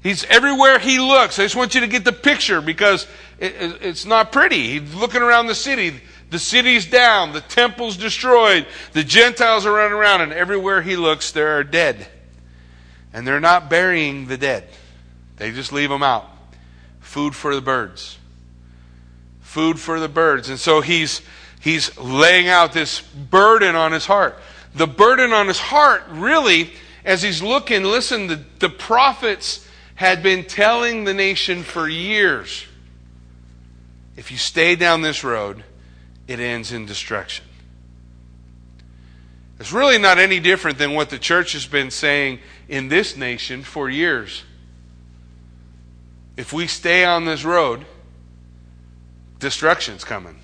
He's 0.00 0.22
everywhere 0.24 0.78
he 0.78 1.00
looks. 1.00 1.40
I 1.40 1.42
just 1.42 1.56
want 1.56 1.74
you 1.74 1.80
to 1.80 1.88
get 1.88 2.04
the 2.04 2.12
picture 2.12 2.60
because 2.60 3.08
it, 3.40 3.52
it, 3.56 3.82
it's 3.82 4.06
not 4.06 4.30
pretty. 4.30 4.78
He's 4.78 4.94
looking 4.94 5.22
around 5.22 5.48
the 5.48 5.56
city. 5.56 6.00
The 6.30 6.38
city's 6.38 6.86
down. 6.86 7.32
The 7.32 7.40
temple's 7.40 7.96
destroyed. 7.96 8.68
The 8.92 9.02
Gentiles 9.02 9.66
are 9.66 9.72
running 9.72 9.98
around, 9.98 10.20
and 10.20 10.32
everywhere 10.32 10.82
he 10.82 10.94
looks, 10.94 11.32
there 11.32 11.58
are 11.58 11.64
dead. 11.64 12.06
And 13.12 13.26
they're 13.26 13.40
not 13.40 13.70
burying 13.70 14.26
the 14.26 14.36
dead, 14.36 14.68
they 15.36 15.50
just 15.50 15.72
leave 15.72 15.90
them 15.90 16.02
out. 16.02 16.26
Food 17.00 17.34
for 17.34 17.54
the 17.54 17.62
birds. 17.62 18.18
Food 19.40 19.80
for 19.80 19.98
the 19.98 20.08
birds. 20.08 20.50
And 20.50 20.58
so 20.58 20.82
he's, 20.82 21.22
he's 21.60 21.96
laying 21.98 22.48
out 22.48 22.74
this 22.74 23.00
burden 23.00 23.74
on 23.74 23.92
his 23.92 24.04
heart. 24.04 24.38
The 24.74 24.86
burden 24.86 25.32
on 25.32 25.48
his 25.48 25.58
heart, 25.58 26.02
really, 26.10 26.70
as 27.06 27.22
he's 27.22 27.42
looking, 27.42 27.82
listen, 27.82 28.26
the, 28.26 28.44
the 28.58 28.68
prophets 28.68 29.66
had 29.94 30.22
been 30.22 30.44
telling 30.44 31.04
the 31.04 31.14
nation 31.14 31.62
for 31.62 31.88
years 31.88 32.66
if 34.18 34.32
you 34.32 34.36
stay 34.36 34.74
down 34.74 35.00
this 35.00 35.22
road, 35.22 35.62
it 36.26 36.40
ends 36.40 36.72
in 36.72 36.86
destruction. 36.86 37.44
It's 39.60 39.72
really 39.72 39.98
not 39.98 40.18
any 40.18 40.38
different 40.38 40.78
than 40.78 40.94
what 40.94 41.10
the 41.10 41.18
church 41.18 41.52
has 41.52 41.66
been 41.66 41.90
saying 41.90 42.38
in 42.68 42.88
this 42.88 43.16
nation 43.16 43.62
for 43.62 43.90
years. 43.90 44.44
If 46.36 46.52
we 46.52 46.68
stay 46.68 47.04
on 47.04 47.24
this 47.24 47.44
road, 47.44 47.84
destruction's 49.40 50.04
coming. 50.04 50.38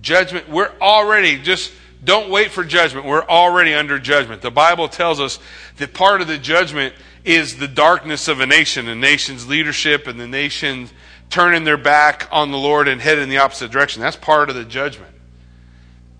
Judgment, 0.00 0.48
we're 0.48 0.72
already, 0.80 1.38
just 1.38 1.72
don't 2.02 2.30
wait 2.30 2.50
for 2.50 2.64
judgment. 2.64 3.04
We're 3.04 3.26
already 3.26 3.74
under 3.74 3.98
judgment. 3.98 4.40
The 4.40 4.50
Bible 4.50 4.88
tells 4.88 5.20
us 5.20 5.38
that 5.76 5.92
part 5.92 6.22
of 6.22 6.28
the 6.28 6.38
judgment 6.38 6.94
is 7.24 7.58
the 7.58 7.68
darkness 7.68 8.28
of 8.28 8.40
a 8.40 8.46
nation, 8.46 8.88
a 8.88 8.94
nation's 8.94 9.46
leadership, 9.46 10.06
and 10.06 10.18
the 10.18 10.26
nation 10.26 10.88
turning 11.28 11.64
their 11.64 11.76
back 11.76 12.26
on 12.32 12.50
the 12.50 12.56
Lord 12.56 12.88
and 12.88 13.02
heading 13.02 13.24
in 13.24 13.28
the 13.28 13.38
opposite 13.38 13.70
direction. 13.70 14.00
That's 14.00 14.16
part 14.16 14.48
of 14.48 14.54
the 14.54 14.64
judgment. 14.64 15.14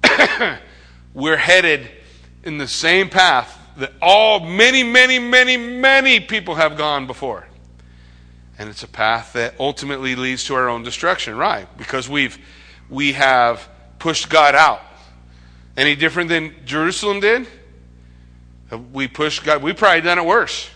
we're 1.19 1.37
headed 1.37 1.89
in 2.45 2.59
the 2.59 2.69
same 2.69 3.09
path 3.09 3.59
that 3.77 3.93
all, 4.01 4.39
many, 4.39 4.85
many, 4.85 5.19
many, 5.19 5.57
many 5.57 6.21
people 6.21 6.55
have 6.55 6.77
gone 6.77 7.09
before. 7.09 7.49
And 8.57 8.69
it's 8.69 8.85
a 8.85 8.89
path 8.89 9.33
that 9.33 9.57
ultimately 9.59 10.15
leads 10.15 10.45
to 10.45 10.55
our 10.55 10.69
own 10.69 10.85
destruction, 10.85 11.37
right? 11.37 11.67
Because 11.77 12.09
we've, 12.09 12.39
we 12.89 13.15
have 13.15 13.69
pushed 13.99 14.31
God 14.31 14.55
out. 14.55 14.81
Any 15.77 15.97
different 15.97 16.29
than 16.29 16.55
Jerusalem 16.65 17.19
did? 17.19 17.49
We 18.93 19.09
pushed 19.09 19.45
God, 19.45 19.61
we 19.61 19.73
probably 19.73 20.03
done 20.03 20.19
it 20.19 20.25
worse. 20.25 20.71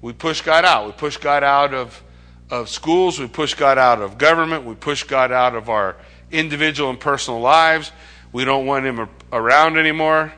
We 0.00 0.12
pushed 0.12 0.44
God 0.44 0.64
out. 0.64 0.86
We 0.86 0.92
pushed 0.92 1.20
God 1.20 1.42
out 1.42 1.74
of, 1.74 2.00
of 2.48 2.68
schools. 2.68 3.18
We 3.18 3.26
pushed 3.26 3.56
God 3.56 3.76
out 3.76 4.00
of 4.00 4.18
government. 4.18 4.64
We 4.64 4.76
pushed 4.76 5.08
God 5.08 5.32
out 5.32 5.56
of 5.56 5.68
our 5.68 5.96
individual 6.30 6.90
and 6.90 7.00
personal 7.00 7.40
lives. 7.40 7.90
We 8.32 8.44
don't 8.44 8.66
want 8.66 8.86
Him 8.86 9.08
around 9.32 9.76
anymore. 9.76 10.32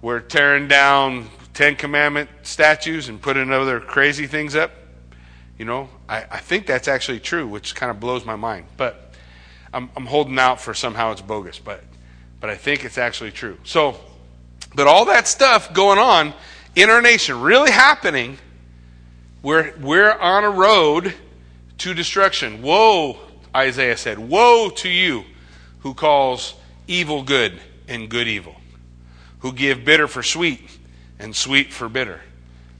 We're 0.00 0.20
tearing 0.20 0.68
down 0.68 1.28
Ten 1.54 1.76
Commandment 1.76 2.30
statues 2.42 3.08
and 3.08 3.20
putting 3.20 3.52
other 3.52 3.80
crazy 3.80 4.26
things 4.26 4.54
up. 4.54 4.70
You 5.58 5.64
know, 5.64 5.88
I, 6.08 6.24
I 6.30 6.38
think 6.38 6.66
that's 6.66 6.88
actually 6.88 7.20
true, 7.20 7.46
which 7.46 7.74
kind 7.74 7.90
of 7.90 8.00
blows 8.00 8.24
my 8.24 8.36
mind. 8.36 8.66
But 8.76 9.12
I'm, 9.72 9.90
I'm 9.96 10.06
holding 10.06 10.38
out 10.38 10.60
for 10.60 10.74
somehow 10.74 11.12
it's 11.12 11.20
bogus, 11.20 11.58
but 11.58 11.82
but 12.40 12.50
I 12.50 12.56
think 12.56 12.84
it's 12.84 12.98
actually 12.98 13.30
true. 13.30 13.58
So, 13.64 13.96
but 14.74 14.86
all 14.86 15.04
that 15.06 15.28
stuff 15.28 15.72
going 15.72 15.98
on 15.98 16.34
in 16.74 16.90
our 16.90 17.02
nation, 17.02 17.40
really 17.40 17.70
happening, 17.70 18.38
we're 19.42 19.74
we're 19.80 20.12
on 20.12 20.44
a 20.44 20.50
road 20.50 21.14
to 21.78 21.94
destruction. 21.94 22.62
Woe, 22.62 23.18
Isaiah 23.54 23.96
said, 23.96 24.18
woe 24.18 24.70
to 24.76 24.88
you 24.88 25.24
who 25.80 25.94
calls 25.94 26.54
evil 26.92 27.22
good 27.22 27.58
and 27.88 28.08
good 28.08 28.28
evil 28.28 28.56
who 29.40 29.52
give 29.52 29.84
bitter 29.84 30.06
for 30.06 30.22
sweet 30.22 30.60
and 31.18 31.34
sweet 31.34 31.72
for 31.72 31.88
bitter. 31.88 32.20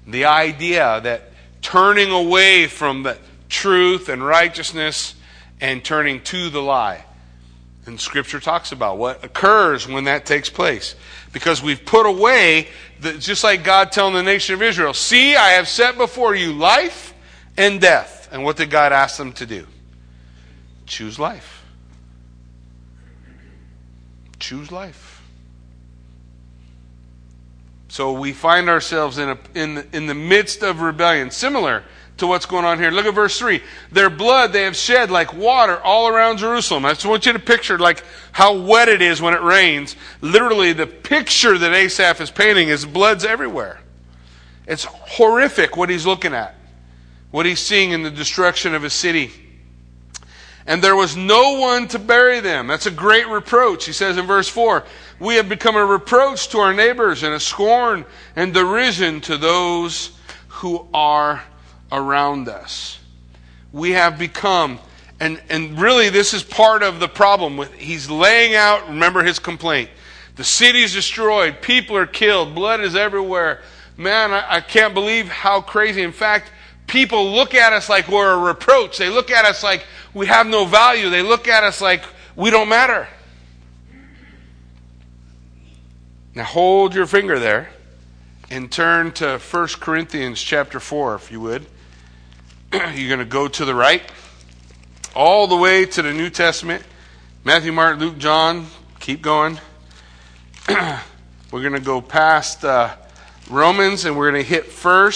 The 0.06 0.26
idea 0.26 1.00
that 1.02 1.32
turning 1.60 2.10
away 2.10 2.66
from 2.66 3.02
the 3.02 3.18
truth 3.48 4.08
and 4.08 4.24
righteousness 4.24 5.14
and 5.60 5.84
turning 5.84 6.20
to 6.22 6.50
the 6.50 6.60
lie. 6.60 7.04
And 7.86 8.00
Scripture 8.00 8.38
talks 8.38 8.70
about 8.70 8.98
what 8.98 9.24
occurs 9.24 9.88
when 9.88 10.04
that 10.04 10.24
takes 10.24 10.48
place. 10.48 10.94
Because 11.32 11.62
we've 11.62 11.84
put 11.84 12.06
away, 12.06 12.68
the, 13.00 13.14
just 13.14 13.42
like 13.42 13.64
God 13.64 13.90
telling 13.90 14.14
the 14.14 14.22
nation 14.22 14.54
of 14.54 14.62
Israel, 14.62 14.94
See, 14.94 15.34
I 15.34 15.50
have 15.50 15.66
set 15.66 15.96
before 15.96 16.34
you 16.34 16.52
life 16.52 17.12
and 17.56 17.80
death. 17.80 18.28
And 18.30 18.44
what 18.44 18.56
did 18.56 18.70
God 18.70 18.92
ask 18.92 19.16
them 19.16 19.32
to 19.34 19.46
do? 19.46 19.66
Choose 20.86 21.18
life. 21.18 21.61
Choose 24.42 24.72
life. 24.72 25.22
So 27.86 28.12
we 28.12 28.32
find 28.32 28.68
ourselves 28.68 29.18
in, 29.18 29.28
a, 29.28 29.38
in, 29.54 29.76
the, 29.76 29.86
in 29.96 30.06
the 30.06 30.16
midst 30.16 30.64
of 30.64 30.80
rebellion, 30.80 31.30
similar 31.30 31.84
to 32.16 32.26
what's 32.26 32.44
going 32.44 32.64
on 32.64 32.80
here. 32.80 32.90
Look 32.90 33.06
at 33.06 33.14
verse 33.14 33.38
3. 33.38 33.62
Their 33.92 34.10
blood 34.10 34.52
they 34.52 34.62
have 34.62 34.74
shed 34.74 35.12
like 35.12 35.32
water 35.32 35.78
all 35.78 36.08
around 36.08 36.38
Jerusalem. 36.38 36.84
I 36.84 36.94
just 36.94 37.06
want 37.06 37.24
you 37.24 37.32
to 37.34 37.38
picture 37.38 37.78
like 37.78 38.02
how 38.32 38.58
wet 38.58 38.88
it 38.88 39.00
is 39.00 39.22
when 39.22 39.32
it 39.32 39.42
rains. 39.42 39.94
Literally, 40.20 40.72
the 40.72 40.88
picture 40.88 41.56
that 41.56 41.72
Asaph 41.72 42.20
is 42.20 42.32
painting 42.32 42.68
is 42.68 42.84
blood's 42.84 43.24
everywhere. 43.24 43.78
It's 44.66 44.82
horrific 44.82 45.76
what 45.76 45.88
he's 45.88 46.04
looking 46.04 46.34
at, 46.34 46.56
what 47.30 47.46
he's 47.46 47.60
seeing 47.60 47.92
in 47.92 48.02
the 48.02 48.10
destruction 48.10 48.74
of 48.74 48.82
a 48.82 48.90
city. 48.90 49.30
And 50.66 50.82
there 50.82 50.94
was 50.94 51.16
no 51.16 51.58
one 51.58 51.88
to 51.88 51.98
bury 51.98 52.40
them. 52.40 52.68
That's 52.68 52.86
a 52.86 52.90
great 52.90 53.26
reproach. 53.28 53.84
He 53.84 53.92
says 53.92 54.16
in 54.16 54.26
verse 54.26 54.48
4 54.48 54.84
we 55.22 55.36
have 55.36 55.48
become 55.48 55.76
a 55.76 55.84
reproach 55.84 56.48
to 56.48 56.58
our 56.58 56.74
neighbors 56.74 57.22
and 57.22 57.32
a 57.32 57.38
scorn 57.38 58.04
and 58.34 58.52
derision 58.52 59.20
to 59.22 59.36
those 59.36 60.10
who 60.48 60.88
are 60.92 61.44
around 61.92 62.48
us. 62.48 62.98
We 63.72 63.92
have 63.92 64.18
become, 64.18 64.80
and, 65.20 65.40
and 65.48 65.80
really 65.80 66.08
this 66.08 66.34
is 66.34 66.42
part 66.42 66.82
of 66.82 66.98
the 66.98 67.06
problem. 67.06 67.56
With, 67.56 67.72
he's 67.74 68.10
laying 68.10 68.56
out, 68.56 68.88
remember 68.88 69.22
his 69.22 69.38
complaint. 69.38 69.90
The 70.34 70.44
city's 70.44 70.92
destroyed, 70.92 71.62
people 71.62 71.96
are 71.96 72.06
killed, 72.06 72.52
blood 72.52 72.80
is 72.80 72.96
everywhere. 72.96 73.62
Man, 73.96 74.32
I, 74.32 74.56
I 74.56 74.60
can't 74.60 74.92
believe 74.92 75.28
how 75.28 75.60
crazy. 75.60 76.02
In 76.02 76.12
fact, 76.12 76.50
people 76.86 77.32
look 77.32 77.54
at 77.54 77.72
us 77.72 77.88
like 77.88 78.08
we're 78.08 78.32
a 78.32 78.38
reproach. 78.38 78.98
They 78.98 79.08
look 79.08 79.30
at 79.30 79.44
us 79.44 79.62
like 79.62 79.84
we 80.14 80.26
have 80.26 80.46
no 80.46 80.64
value. 80.64 81.10
They 81.10 81.22
look 81.22 81.48
at 81.48 81.64
us 81.64 81.80
like 81.80 82.02
we 82.36 82.50
don't 82.50 82.68
matter. 82.68 83.08
Now 86.34 86.44
hold 86.44 86.94
your 86.94 87.06
finger 87.06 87.38
there 87.38 87.70
and 88.50 88.70
turn 88.70 89.12
to 89.12 89.38
1 89.38 89.68
Corinthians 89.80 90.40
chapter 90.40 90.80
4, 90.80 91.14
if 91.14 91.32
you 91.32 91.40
would. 91.40 91.66
You're 92.72 93.08
going 93.08 93.18
to 93.18 93.24
go 93.24 93.48
to 93.48 93.64
the 93.64 93.74
right, 93.74 94.02
all 95.14 95.46
the 95.46 95.56
way 95.56 95.84
to 95.86 96.02
the 96.02 96.12
New 96.12 96.30
Testament. 96.30 96.82
Matthew, 97.44 97.72
Mark, 97.72 97.98
Luke, 97.98 98.18
John. 98.18 98.66
Keep 99.00 99.20
going. 99.20 99.58
we're 100.68 101.60
going 101.60 101.72
to 101.72 101.80
go 101.80 102.00
past 102.00 102.64
uh, 102.64 102.94
Romans 103.50 104.04
and 104.04 104.16
we're 104.16 104.30
going 104.30 104.42
to 104.42 104.48
hit 104.48 104.66
1 104.66 105.12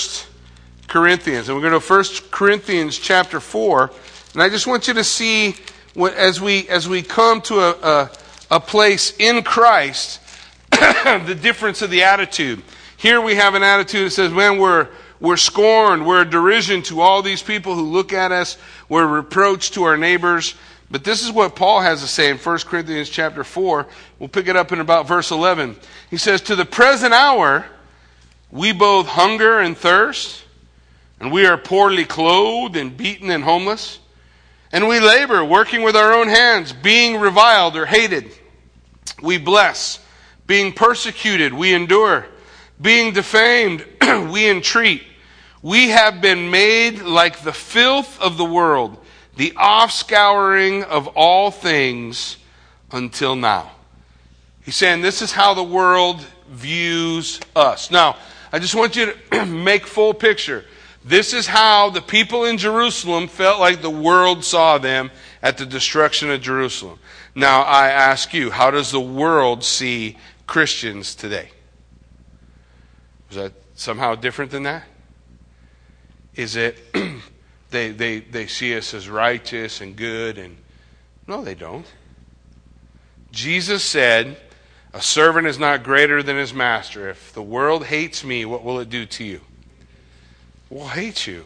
Corinthians. 0.97 1.51
And 1.51 1.55
we're 1.55 1.69
going 1.69 1.79
to 1.79 1.87
1 1.87 2.05
Corinthians 2.31 2.97
chapter 2.97 3.39
4. 3.39 3.91
And 4.33 4.43
I 4.43 4.49
just 4.49 4.67
want 4.67 4.89
you 4.89 4.95
to 4.95 5.05
see 5.05 5.55
what, 5.93 6.15
as, 6.15 6.41
we, 6.41 6.67
as 6.71 6.89
we 6.89 7.03
come 7.03 7.43
to 7.43 7.61
a, 7.61 7.71
a, 7.83 8.11
a 8.53 8.61
place 8.61 9.15
in 9.19 9.43
Christ 9.43 10.21
the 10.71 11.39
difference 11.39 11.83
of 11.83 11.91
the 11.91 12.03
attitude. 12.03 12.63
Here 12.97 13.21
we 13.21 13.35
have 13.35 13.53
an 13.53 13.63
attitude 13.63 14.07
that 14.07 14.13
says, 14.13 14.33
man, 14.33 14.57
we're, 14.57 14.89
we're 15.21 15.37
scorned. 15.37 16.07
We're 16.07 16.23
a 16.23 16.31
derision 16.31 16.81
to 16.85 17.03
all 17.03 17.21
these 17.21 17.43
people 17.43 17.75
who 17.75 17.83
look 17.83 18.15
at 18.15 18.33
us. 18.33 18.57
We're 18.89 19.07
reproach 19.07 19.73
to 19.73 19.85
our 19.85 19.99
neighbors. 19.99 20.55
But 20.91 21.05
this 21.05 21.23
is 21.23 21.31
what 21.31 21.57
Paul 21.57 21.83
has 21.83 22.01
to 22.01 22.09
say 22.09 22.31
in 22.31 22.39
1 22.39 22.59
Corinthians 22.61 23.11
chapter 23.11 23.45
4. 23.45 23.87
We'll 24.19 24.31
pick 24.31 24.49
it 24.49 24.57
up 24.57 24.73
in 24.73 24.81
about 24.81 25.07
verse 25.07 25.31
11. 25.31 25.77
He 26.09 26.17
says, 26.17 26.41
To 26.43 26.57
the 26.57 26.65
present 26.65 27.13
hour, 27.13 27.67
we 28.51 28.73
both 28.73 29.07
hunger 29.07 29.61
and 29.61 29.77
thirst, 29.77 30.43
and 31.21 31.33
we 31.33 31.47
are 31.47 31.57
poorly 31.57 32.05
clothed 32.05 32.77
and 32.77 32.97
beaten 32.97 33.31
and 33.31 33.43
homeless. 33.43 33.99
And 34.73 34.89
we 34.89 35.01
labor, 35.01 35.45
working 35.45 35.83
with 35.83 35.97
our 35.97 36.13
own 36.13 36.29
hands, 36.29 36.73
being 36.73 37.19
reviled 37.21 37.77
or 37.77 37.87
hated. 37.87 38.31
We 39.23 39.39
bless. 39.39 40.01
Being 40.47 40.73
persecuted, 40.73 41.55
we 41.55 41.73
endure. 41.73 42.27
Being 42.81 43.13
defamed, 43.13 43.87
we 44.31 44.49
entreat. 44.49 45.03
We 45.63 45.89
have 45.89 46.21
been 46.21 46.51
made 46.51 47.01
like 47.01 47.41
the 47.41 47.53
filth 47.53 48.21
of 48.21 48.37
the 48.37 48.45
world, 48.45 48.99
the 49.37 49.53
offscouring 49.53 50.85
of 50.85 51.09
all 51.09 51.51
things 51.51 52.37
until 52.93 53.35
now. 53.35 53.71
He's 54.63 54.77
saying 54.77 55.01
this 55.01 55.23
is 55.23 55.33
how 55.33 55.55
the 55.55 55.65
world 55.65 56.25
views 56.51 57.41
us. 57.55 57.91
Now, 57.91 58.17
I 58.53 58.59
just 58.59 58.75
want 58.75 58.97
you 58.97 59.15
to 59.31 59.47
make 59.47 59.87
full 59.87 60.13
picture. 60.13 60.65
This 61.07 61.33
is 61.33 61.47
how 61.47 61.91
the 61.91 62.03
people 62.03 62.45
in 62.45 62.59
Jerusalem 62.59 63.29
felt 63.29 63.61
like 63.61 63.81
the 63.81 63.89
world 63.89 64.45
saw 64.45 64.77
them 64.77 65.13
at 65.41 65.57
the 65.57 65.65
destruction 65.65 66.33
of 66.33 66.41
Jerusalem. 66.41 66.99
Now, 67.33 67.63
I 67.63 67.91
ask 67.91 68.35
you, 68.35 68.51
how 68.51 68.73
does 68.73 68.91
the 68.91 69.01
world 69.01 69.63
see 69.63 70.19
Christians 70.49 71.15
today? 71.15 71.51
Is 73.31 73.37
that 73.37 73.53
somehow 73.77 74.17
different 74.17 74.51
than 74.51 74.65
that? 74.65 74.83
Is 76.35 76.57
it 76.57 76.83
they, 77.71 77.91
they, 77.91 78.19
they 78.19 78.49
see 78.49 78.77
us 78.77 78.93
as 78.93 79.09
righteous 79.09 79.81
and 79.81 79.95
good 79.95 80.39
and 80.39 80.57
no 81.29 81.45
they 81.45 81.55
don't. 81.55 81.87
Jesus 83.31 83.85
said, 83.85 84.37
A 84.93 85.03
servant 85.03 85.47
is 85.47 85.59
not 85.59 85.83
greater 85.83 86.23
than 86.23 86.37
his 86.37 86.55
master. 86.55 87.09
If 87.11 87.33
the 87.33 87.43
world 87.43 87.87
hates 87.87 88.25
me, 88.25 88.45
what 88.45 88.65
will 88.65 88.81
it 88.81 88.89
do 88.91 89.07
to 89.07 89.25
you? 89.25 89.41
Will 90.71 90.89
hate 90.89 91.27
you. 91.27 91.45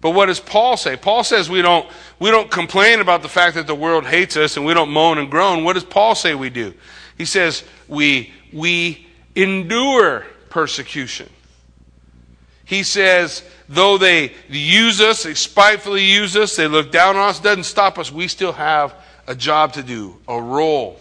But 0.00 0.10
what 0.10 0.26
does 0.26 0.38
Paul 0.38 0.76
say? 0.76 0.96
Paul 0.96 1.24
says 1.24 1.48
we 1.48 1.62
don't, 1.62 1.88
we 2.18 2.30
don't 2.30 2.50
complain 2.50 3.00
about 3.00 3.22
the 3.22 3.28
fact 3.28 3.54
that 3.54 3.66
the 3.66 3.74
world 3.74 4.04
hates 4.04 4.36
us 4.36 4.56
and 4.56 4.66
we 4.66 4.74
don't 4.74 4.90
moan 4.90 5.18
and 5.18 5.30
groan. 5.30 5.64
What 5.64 5.72
does 5.72 5.84
Paul 5.84 6.14
say 6.14 6.34
we 6.34 6.50
do? 6.50 6.74
He 7.16 7.24
says 7.24 7.64
we, 7.88 8.32
we 8.52 9.06
endure 9.34 10.26
persecution. 10.50 11.30
He 12.66 12.82
says, 12.82 13.42
though 13.68 13.98
they 13.98 14.32
use 14.48 15.00
us, 15.00 15.22
they 15.22 15.34
spitefully 15.34 16.04
use 16.04 16.36
us, 16.36 16.56
they 16.56 16.66
look 16.66 16.90
down 16.90 17.16
on 17.16 17.28
us, 17.28 17.40
doesn't 17.40 17.64
stop 17.64 17.98
us. 17.98 18.12
We 18.12 18.28
still 18.28 18.52
have 18.52 18.94
a 19.26 19.34
job 19.34 19.74
to 19.74 19.82
do, 19.82 20.16
a 20.28 20.40
role. 20.40 20.98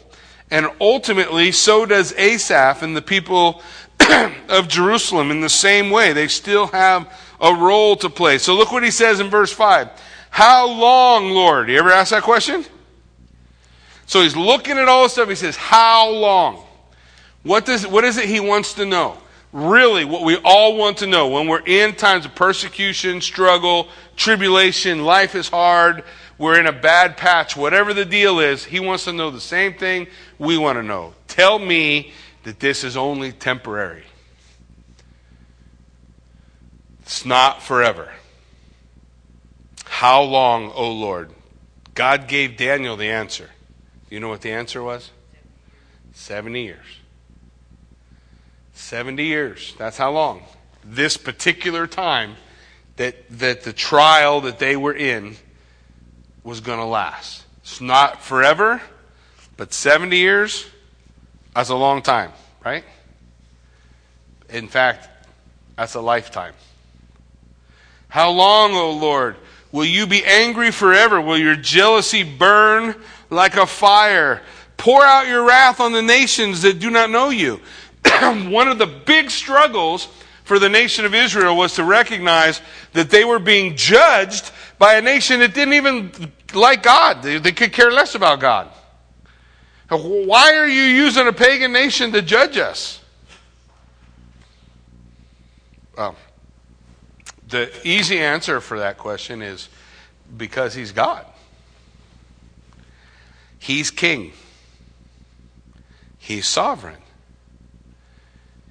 And 0.51 0.67
ultimately, 0.79 1.51
so 1.51 1.85
does 1.85 2.13
Asaph 2.13 2.83
and 2.83 2.95
the 2.95 3.01
people 3.01 3.61
of 4.49 4.67
Jerusalem 4.67 5.31
in 5.31 5.41
the 5.41 5.49
same 5.49 5.89
way. 5.89 6.13
They 6.13 6.27
still 6.27 6.67
have 6.67 7.11
a 7.39 7.53
role 7.53 7.95
to 7.97 8.09
play. 8.09 8.37
So 8.37 8.55
look 8.55 8.71
what 8.71 8.83
he 8.83 8.91
says 8.91 9.19
in 9.19 9.29
verse 9.29 9.51
5. 9.51 9.89
How 10.29 10.67
long, 10.67 11.29
Lord? 11.29 11.69
You 11.69 11.77
ever 11.77 11.91
ask 11.91 12.11
that 12.11 12.23
question? 12.23 12.65
So 14.05 14.21
he's 14.21 14.35
looking 14.35 14.77
at 14.77 14.87
all 14.87 15.03
this 15.03 15.13
stuff. 15.13 15.29
He 15.29 15.35
says, 15.35 15.55
How 15.55 16.09
long? 16.09 16.63
What, 17.43 17.65
does, 17.65 17.85
what 17.85 18.03
is 18.03 18.17
it 18.17 18.25
he 18.25 18.39
wants 18.39 18.73
to 18.75 18.85
know? 18.85 19.17
Really, 19.51 20.05
what 20.05 20.23
we 20.23 20.37
all 20.37 20.77
want 20.77 20.97
to 20.99 21.07
know 21.07 21.27
when 21.27 21.47
we're 21.47 21.65
in 21.65 21.93
times 21.93 22.25
of 22.25 22.33
persecution, 22.33 23.21
struggle, 23.21 23.87
tribulation, 24.15 25.03
life 25.03 25.35
is 25.35 25.47
hard, 25.47 26.03
we're 26.39 26.59
in 26.59 26.65
a 26.65 26.73
bad 26.73 27.17
patch, 27.17 27.55
whatever 27.55 27.93
the 27.93 28.05
deal 28.05 28.39
is, 28.39 28.65
he 28.65 28.79
wants 28.79 29.03
to 29.03 29.13
know 29.13 29.29
the 29.29 29.39
same 29.39 29.75
thing 29.75 30.07
we 30.39 30.57
want 30.57 30.77
to 30.77 30.83
know. 30.83 31.13
Tell 31.27 31.59
me 31.59 32.13
that 32.43 32.59
this 32.59 32.83
is 32.83 32.95
only 32.97 33.31
temporary. 33.31 34.03
It's 37.01 37.25
not 37.25 37.61
forever. 37.61 38.11
How 39.85 40.21
long, 40.21 40.71
O 40.71 40.91
Lord? 40.91 41.31
God 41.93 42.27
gave 42.27 42.57
Daniel 42.57 42.97
the 42.97 43.09
answer. 43.09 43.49
Do 44.09 44.15
you 44.15 44.19
know 44.19 44.29
what 44.29 44.41
the 44.41 44.51
answer 44.51 44.81
was? 44.81 45.11
70 46.13 46.61
years. 46.61 46.85
70 48.73 49.23
years. 49.23 49.75
That's 49.77 49.97
how 49.97 50.11
long. 50.11 50.43
This 50.83 51.17
particular 51.17 51.87
time 51.87 52.35
that, 52.97 53.15
that 53.39 53.63
the 53.63 53.73
trial 53.73 54.41
that 54.41 54.59
they 54.59 54.75
were 54.75 54.93
in 54.93 55.35
was 56.43 56.59
going 56.59 56.79
to 56.79 56.85
last. 56.85 57.43
It's 57.61 57.79
not 57.79 58.21
forever, 58.21 58.81
but 59.55 59.73
70 59.73 60.17
years, 60.17 60.65
that's 61.55 61.69
a 61.69 61.75
long 61.75 62.01
time, 62.01 62.31
right? 62.63 62.83
In 64.49 64.67
fact, 64.67 65.09
that's 65.75 65.95
a 65.95 66.01
lifetime. 66.01 66.53
How 68.09 68.29
long, 68.29 68.73
O 68.73 68.91
Lord, 68.91 69.37
will 69.71 69.85
you 69.85 70.05
be 70.05 70.23
angry 70.23 70.71
forever? 70.71 71.19
Will 71.19 71.37
your 71.37 71.55
jealousy 71.55 72.23
burn 72.23 72.95
like 73.29 73.55
a 73.55 73.65
fire? 73.65 74.41
Pour 74.77 75.03
out 75.03 75.27
your 75.27 75.43
wrath 75.43 75.79
on 75.79 75.93
the 75.93 76.01
nations 76.01 76.61
that 76.61 76.79
do 76.79 76.89
not 76.89 77.09
know 77.09 77.29
you. 77.29 77.59
One 78.21 78.67
of 78.67 78.77
the 78.77 78.85
big 78.85 79.31
struggles 79.31 80.07
for 80.43 80.59
the 80.59 80.69
nation 80.69 81.05
of 81.05 81.15
Israel 81.15 81.55
was 81.55 81.75
to 81.75 81.83
recognize 81.83 82.61
that 82.93 83.09
they 83.09 83.23
were 83.25 83.39
being 83.39 83.75
judged 83.75 84.51
by 84.77 84.95
a 84.95 85.01
nation 85.01 85.39
that 85.39 85.53
didn't 85.53 85.73
even 85.73 86.11
like 86.53 86.83
God. 86.83 87.23
They, 87.23 87.39
they 87.39 87.51
could 87.51 87.73
care 87.73 87.91
less 87.91 88.15
about 88.15 88.39
God. 88.39 88.69
Why 89.89 90.55
are 90.55 90.67
you 90.67 90.81
using 90.81 91.27
a 91.27 91.33
pagan 91.33 91.71
nation 91.71 92.11
to 92.13 92.21
judge 92.21 92.57
us? 92.57 92.99
Well, 95.97 96.15
the 97.47 97.71
easy 97.87 98.19
answer 98.19 98.59
for 98.59 98.79
that 98.79 98.97
question 98.97 99.41
is 99.41 99.69
because 100.35 100.73
he's 100.73 100.91
God. 100.91 101.25
He's 103.59 103.91
king. 103.91 104.33
He's 106.17 106.47
sovereign. 106.47 106.97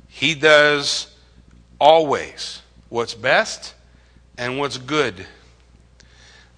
He 0.08 0.34
does 0.34 1.14
always 1.78 2.62
what's 2.88 3.14
best 3.14 3.74
and 4.36 4.58
what's 4.58 4.78
good. 4.78 5.26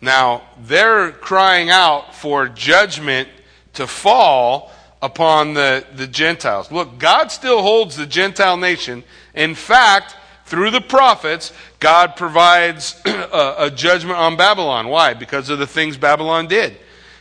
Now, 0.00 0.42
they're 0.60 1.12
crying 1.12 1.70
out 1.70 2.14
for 2.14 2.48
judgment 2.48 3.28
to 3.74 3.86
fall 3.86 4.72
upon 5.02 5.54
the, 5.54 5.84
the 5.94 6.06
Gentiles. 6.06 6.72
Look, 6.72 6.98
God 6.98 7.30
still 7.30 7.62
holds 7.62 7.96
the 7.96 8.06
Gentile 8.06 8.56
nation. 8.56 9.04
In 9.34 9.54
fact, 9.54 10.16
through 10.46 10.70
the 10.70 10.80
prophets, 10.80 11.52
God 11.80 12.16
provides 12.16 13.00
a, 13.06 13.54
a, 13.58 13.70
judgment 13.70 14.18
on 14.18 14.36
Babylon. 14.36 14.88
Why? 14.88 15.14
Because 15.14 15.50
of 15.50 15.58
the 15.58 15.66
things 15.66 15.96
Babylon 15.96 16.46
did. 16.46 16.76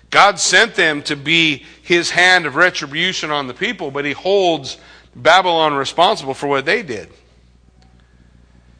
God 0.09 0.39
sent 0.39 0.75
them 0.75 1.01
to 1.03 1.15
be 1.15 1.65
his 1.81 2.11
hand 2.11 2.45
of 2.45 2.55
retribution 2.55 3.31
on 3.31 3.47
the 3.47 3.53
people, 3.53 3.91
but 3.91 4.05
he 4.05 4.11
holds 4.11 4.77
Babylon 5.15 5.73
responsible 5.73 6.33
for 6.33 6.47
what 6.47 6.65
they 6.65 6.83
did. 6.83 7.09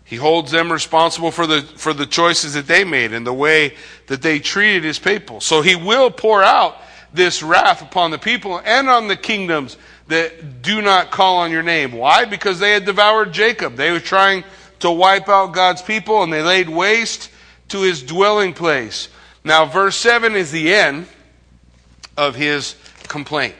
He 0.05 0.17
holds 0.17 0.51
them 0.51 0.71
responsible 0.71 1.31
for 1.31 1.47
the, 1.47 1.61
for 1.61 1.93
the 1.93 2.05
choices 2.05 2.53
that 2.53 2.67
they 2.67 2.83
made 2.83 3.13
and 3.13 3.25
the 3.25 3.33
way 3.33 3.75
that 4.07 4.21
they 4.21 4.39
treated 4.39 4.83
his 4.83 4.99
people. 4.99 5.41
So 5.41 5.61
he 5.61 5.75
will 5.75 6.11
pour 6.11 6.43
out 6.43 6.77
this 7.13 7.43
wrath 7.43 7.81
upon 7.81 8.11
the 8.11 8.17
people 8.17 8.59
and 8.63 8.89
on 8.89 9.07
the 9.07 9.15
kingdoms 9.15 9.77
that 10.07 10.61
do 10.61 10.81
not 10.81 11.11
call 11.11 11.37
on 11.37 11.51
your 11.51 11.63
name. 11.63 11.91
Why? 11.91 12.25
Because 12.25 12.59
they 12.59 12.71
had 12.71 12.85
devoured 12.85 13.31
Jacob. 13.31 13.75
They 13.75 13.91
were 13.91 13.99
trying 13.99 14.43
to 14.79 14.91
wipe 14.91 15.29
out 15.29 15.53
God's 15.53 15.81
people 15.81 16.23
and 16.23 16.33
they 16.33 16.41
laid 16.41 16.69
waste 16.69 17.29
to 17.69 17.81
his 17.81 18.03
dwelling 18.03 18.53
place. 18.53 19.09
Now, 19.43 19.65
verse 19.65 19.95
7 19.95 20.35
is 20.35 20.51
the 20.51 20.73
end 20.73 21.07
of 22.17 22.35
his 22.35 22.75
complaint. 23.07 23.55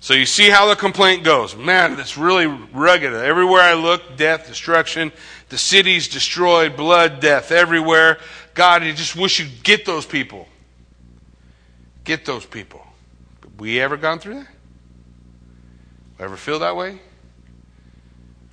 So 0.00 0.14
you 0.14 0.26
see 0.26 0.48
how 0.48 0.68
the 0.68 0.76
complaint 0.76 1.24
goes. 1.24 1.56
Man, 1.56 1.98
it's 1.98 2.16
really 2.16 2.46
rugged. 2.46 3.12
Everywhere 3.12 3.62
I 3.62 3.74
look, 3.74 4.16
death, 4.16 4.46
destruction. 4.46 5.10
The 5.48 5.58
city's 5.58 6.08
destroyed, 6.08 6.76
blood, 6.76 7.20
death 7.20 7.50
everywhere. 7.50 8.18
God, 8.54 8.82
I 8.82 8.92
just 8.92 9.16
wish 9.16 9.40
you'd 9.40 9.64
get 9.64 9.84
those 9.84 10.06
people. 10.06 10.46
Get 12.08 12.24
those 12.24 12.46
people. 12.46 12.82
We 13.58 13.82
ever 13.82 13.98
gone 13.98 14.18
through 14.18 14.36
that? 14.36 14.46
Ever 16.18 16.38
feel 16.38 16.60
that 16.60 16.74
way? 16.74 16.98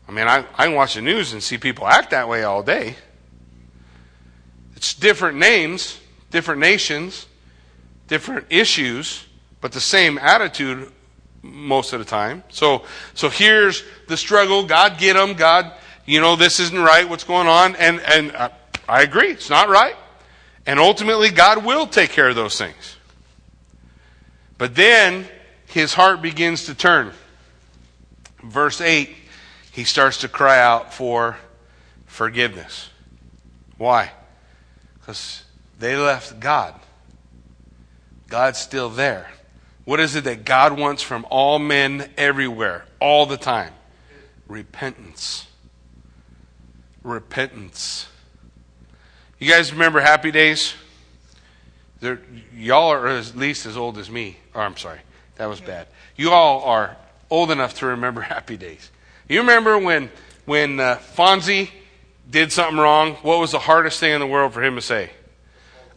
I 0.10 0.12
mean, 0.12 0.28
I, 0.28 0.40
I 0.58 0.66
can 0.66 0.76
watch 0.76 0.96
the 0.96 1.02
news 1.02 1.32
and 1.32 1.42
see 1.42 1.58
people 1.58 1.88
act 1.88 2.10
that 2.10 2.28
way 2.28 2.44
all 2.44 2.62
day. 2.64 2.96
It's 4.76 4.94
different 4.94 5.38
names, 5.38 6.02
different 6.32 6.60
nations, 6.60 7.28
different 8.10 8.48
issues, 8.50 9.26
but 9.62 9.72
the 9.72 9.80
same 9.80 10.18
attitude 10.18 10.92
most 11.42 11.94
of 11.94 12.00
the 12.00 12.06
time. 12.06 12.44
So, 12.50 12.84
so 13.14 13.30
here's 13.30 13.86
the 14.10 14.18
struggle. 14.18 14.66
God 14.66 14.98
get 14.98 15.14
them. 15.14 15.34
God, 15.34 15.72
you 16.06 16.20
know, 16.20 16.36
this 16.36 16.60
isn't 16.60 16.78
right, 16.78 17.08
what's 17.08 17.24
going 17.24 17.48
on. 17.48 17.78
And, 17.78 18.02
and 18.02 18.36
uh, 18.36 18.50
I 18.90 19.04
agree, 19.04 19.30
it's 19.30 19.50
not 19.50 19.70
right. 19.70 19.96
And 20.66 20.78
ultimately, 20.78 21.30
God 21.30 21.64
will 21.64 21.88
take 21.88 22.10
care 22.10 22.28
of 22.28 22.36
those 22.36 22.58
things. 22.58 22.95
But 24.58 24.76
then 24.76 25.28
his 25.68 25.94
heart 25.94 26.22
begins 26.22 26.66
to 26.66 26.76
turn. 26.76 27.12
Verse 28.44 28.80
8, 28.80 29.10
he 29.72 29.84
starts 29.84 30.20
to 30.20 30.28
cry 30.28 30.60
out 30.60 30.94
for 30.94 31.38
forgiveness. 32.06 32.90
Why? 33.78 34.12
Because 34.94 35.44
they 35.80 35.96
left 35.96 36.40
God. 36.40 36.76
God's 38.28 38.60
still 38.60 38.90
there. 38.90 39.30
What 39.84 40.00
is 40.00 40.16
it 40.16 40.24
that 40.24 40.46
God 40.46 40.80
wants 40.80 41.04
from 41.04 41.26
all 41.30 41.60
men 41.60 42.10
everywhere, 42.18 42.86
all 43.00 43.26
the 43.26 43.38
time? 43.38 43.74
Repentance. 44.48 45.48
Repentance. 47.04 48.08
You 49.38 49.52
guys 49.52 49.72
remember 49.72 50.00
Happy 50.00 50.32
Days? 50.32 50.74
Y'all 52.54 52.90
are 52.92 53.08
at 53.08 53.36
least 53.36 53.66
as 53.66 53.78
old 53.78 53.98
as 53.98 54.10
me. 54.10 54.38
Or 54.54 54.62
I'm 54.62 54.78
sorry, 54.78 55.00
that 55.36 55.48
was 55.48 55.62
bad. 55.62 55.88
You 56.16 56.32
all 56.32 56.64
are 56.64 56.98
old 57.30 57.52
enough 57.52 57.76
to 57.76 57.88
remember 57.88 58.22
Happy 58.36 58.58
Days. 58.58 58.92
You 59.28 59.40
remember 59.40 59.78
when 59.78 60.12
when 60.46 60.80
uh, 60.80 61.00
Fonzie 61.16 61.70
did 62.30 62.52
something 62.52 62.78
wrong? 62.78 63.14
What 63.16 63.40
was 63.40 63.52
the 63.52 63.60
hardest 63.60 64.00
thing 64.00 64.14
in 64.14 64.20
the 64.20 64.28
world 64.28 64.54
for 64.54 64.64
him 64.64 64.76
to 64.76 64.82
say? 64.82 65.10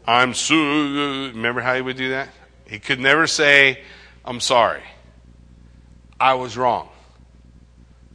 I'm 0.06 0.34
so. 0.34 0.56
Remember 0.56 1.60
how 1.60 1.74
he 1.74 1.82
would 1.82 1.96
do 1.96 2.10
that? 2.10 2.30
He 2.66 2.78
could 2.78 3.00
never 3.00 3.26
say, 3.26 3.82
I'm 4.24 4.40
sorry. 4.40 4.82
I 6.20 6.34
was 6.34 6.56
wrong. 6.56 6.88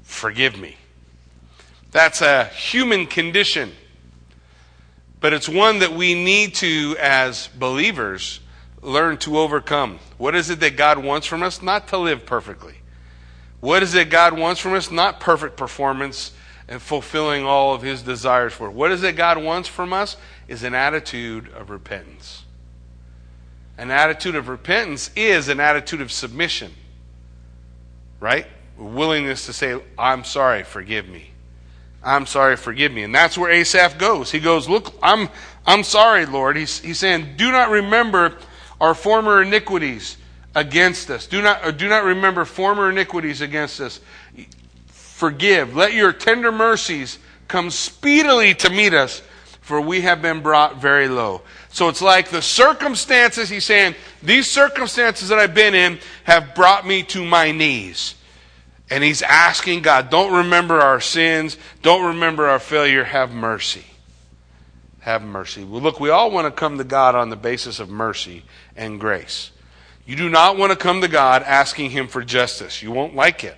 Forgive 0.03 0.60
me. 0.60 0.77
That's 1.91 2.21
a 2.21 2.45
human 2.45 3.06
condition. 3.08 3.71
But 5.24 5.32
it's 5.32 5.48
one 5.48 5.80
that 5.80 5.94
we 5.94 6.22
need 6.22 6.56
to, 6.56 6.98
as 7.00 7.48
believers, 7.48 8.42
learn 8.82 9.16
to 9.20 9.38
overcome. 9.38 10.00
What 10.18 10.36
is 10.36 10.50
it 10.50 10.60
that 10.60 10.76
God 10.76 10.98
wants 10.98 11.26
from 11.26 11.44
us? 11.44 11.62
Not 11.62 11.88
to 11.88 11.98
live 11.98 12.26
perfectly. 12.26 12.74
What 13.62 13.84
is 13.84 13.96
it 13.96 14.10
God 14.10 14.38
wants 14.38 14.60
from 14.60 14.74
us? 14.74 14.92
Not 14.92 15.22
perfect 15.22 15.56
performance 15.56 16.34
and 16.68 16.82
fulfilling 16.82 17.46
all 17.46 17.74
of 17.74 17.84
His 17.84 18.02
desires 18.02 18.52
for. 18.52 18.70
What 18.70 18.92
is 18.92 19.02
it 19.04 19.16
God 19.16 19.42
wants 19.42 19.70
from 19.70 19.94
us? 19.94 20.18
Is 20.50 20.64
an 20.64 20.76
attitude 20.76 21.48
of 21.54 21.70
repentance. 21.70 22.44
An 23.78 23.92
attitude 23.92 24.36
of 24.36 24.50
repentance 24.50 25.10
is 25.16 25.48
an 25.48 25.62
attitude 25.62 26.02
of 26.02 26.12
submission, 26.12 26.74
right? 28.20 28.46
Willingness 28.78 29.46
to 29.46 29.54
say, 29.54 29.80
I'm 29.98 30.26
sorry, 30.26 30.64
forgive 30.64 31.08
me. 31.08 31.33
I'm 32.04 32.26
sorry, 32.26 32.58
forgive 32.58 32.92
me. 32.92 33.04
And 33.04 33.16
that's 33.16 33.38
where 33.38 33.52
Asaph 33.52 33.98
goes. 33.98 34.32
He 34.32 34.39
goes, 34.39 34.68
Look, 34.68 34.94
I'm, 35.02 35.30
I'm 35.66 35.84
sorry, 35.84 36.26
Lord. 36.26 36.58
He's, 36.58 36.80
he's 36.80 37.00
saying, 37.00 37.36
Do 37.38 37.52
not 37.52 37.70
remember 37.70 38.38
our 38.82 38.94
former 38.94 39.42
iniquities 39.42 40.18
against 40.56 41.10
us. 41.10 41.26
Do 41.28 41.42
not, 41.42 41.63
uh, 41.63 41.72
do 41.72 41.88
not 41.88 42.04
remember 42.04 42.46
former 42.46 42.89
iniquities 42.89 43.42
against 43.42 43.80
us. 43.80 44.00
Forgive. 44.88 45.76
Let 45.76 45.94
your 45.94 46.12
tender 46.12 46.52
mercies 46.52 47.20
come 47.48 47.70
speedily 47.70 48.54
to 48.56 48.70
meet 48.70 48.94
us, 48.94 49.22
for 49.62 49.80
we 49.80 50.02
have 50.02 50.22
been 50.22 50.42
brought 50.42 50.78
very 50.78 51.08
low. 51.08 51.42
So 51.70 51.88
it's 51.88 52.02
like 52.02 52.30
the 52.30 52.42
circumstances, 52.42 53.50
he's 53.50 53.66
saying, 53.66 53.96
these 54.22 54.50
circumstances 54.50 55.30
that 55.30 55.39
I've 55.39 55.56
been 55.56 55.74
in 55.74 56.00
have 56.26 56.54
brought 56.54 56.86
me 56.86 57.04
to 57.04 57.24
my 57.24 57.52
knees. 57.52 58.16
And 58.93 59.03
he's 59.03 59.23
asking 59.23 59.82
God, 59.82 60.12
don't 60.12 60.32
remember 60.32 60.79
our 60.79 61.01
sins, 61.01 61.58
don't 61.82 62.06
remember 62.06 62.47
our 62.47 62.60
failure, 62.60 63.03
have 63.03 63.32
mercy. 63.32 63.86
Have 64.99 65.23
mercy. 65.23 65.63
Well, 65.63 65.82
look, 65.82 65.99
we 65.99 66.12
all 66.12 66.29
want 66.29 66.45
to 66.45 66.51
come 66.51 66.77
to 66.77 66.84
God 66.84 67.15
on 67.15 67.32
the 67.32 67.36
basis 67.36 67.79
of 67.79 67.89
mercy 67.89 68.43
and 68.75 68.99
grace. 68.99 69.49
You 70.06 70.15
do 70.15 70.29
not 70.29 70.58
want 70.58 70.73
to 70.73 70.75
come 70.75 71.01
to 71.01 71.08
God 71.08 71.41
asking 71.41 71.89
Him 71.89 72.08
for 72.08 72.23
justice. 72.23 72.84
You 72.84 72.91
won't 72.91 73.15
like 73.15 73.43
it. 73.43 73.58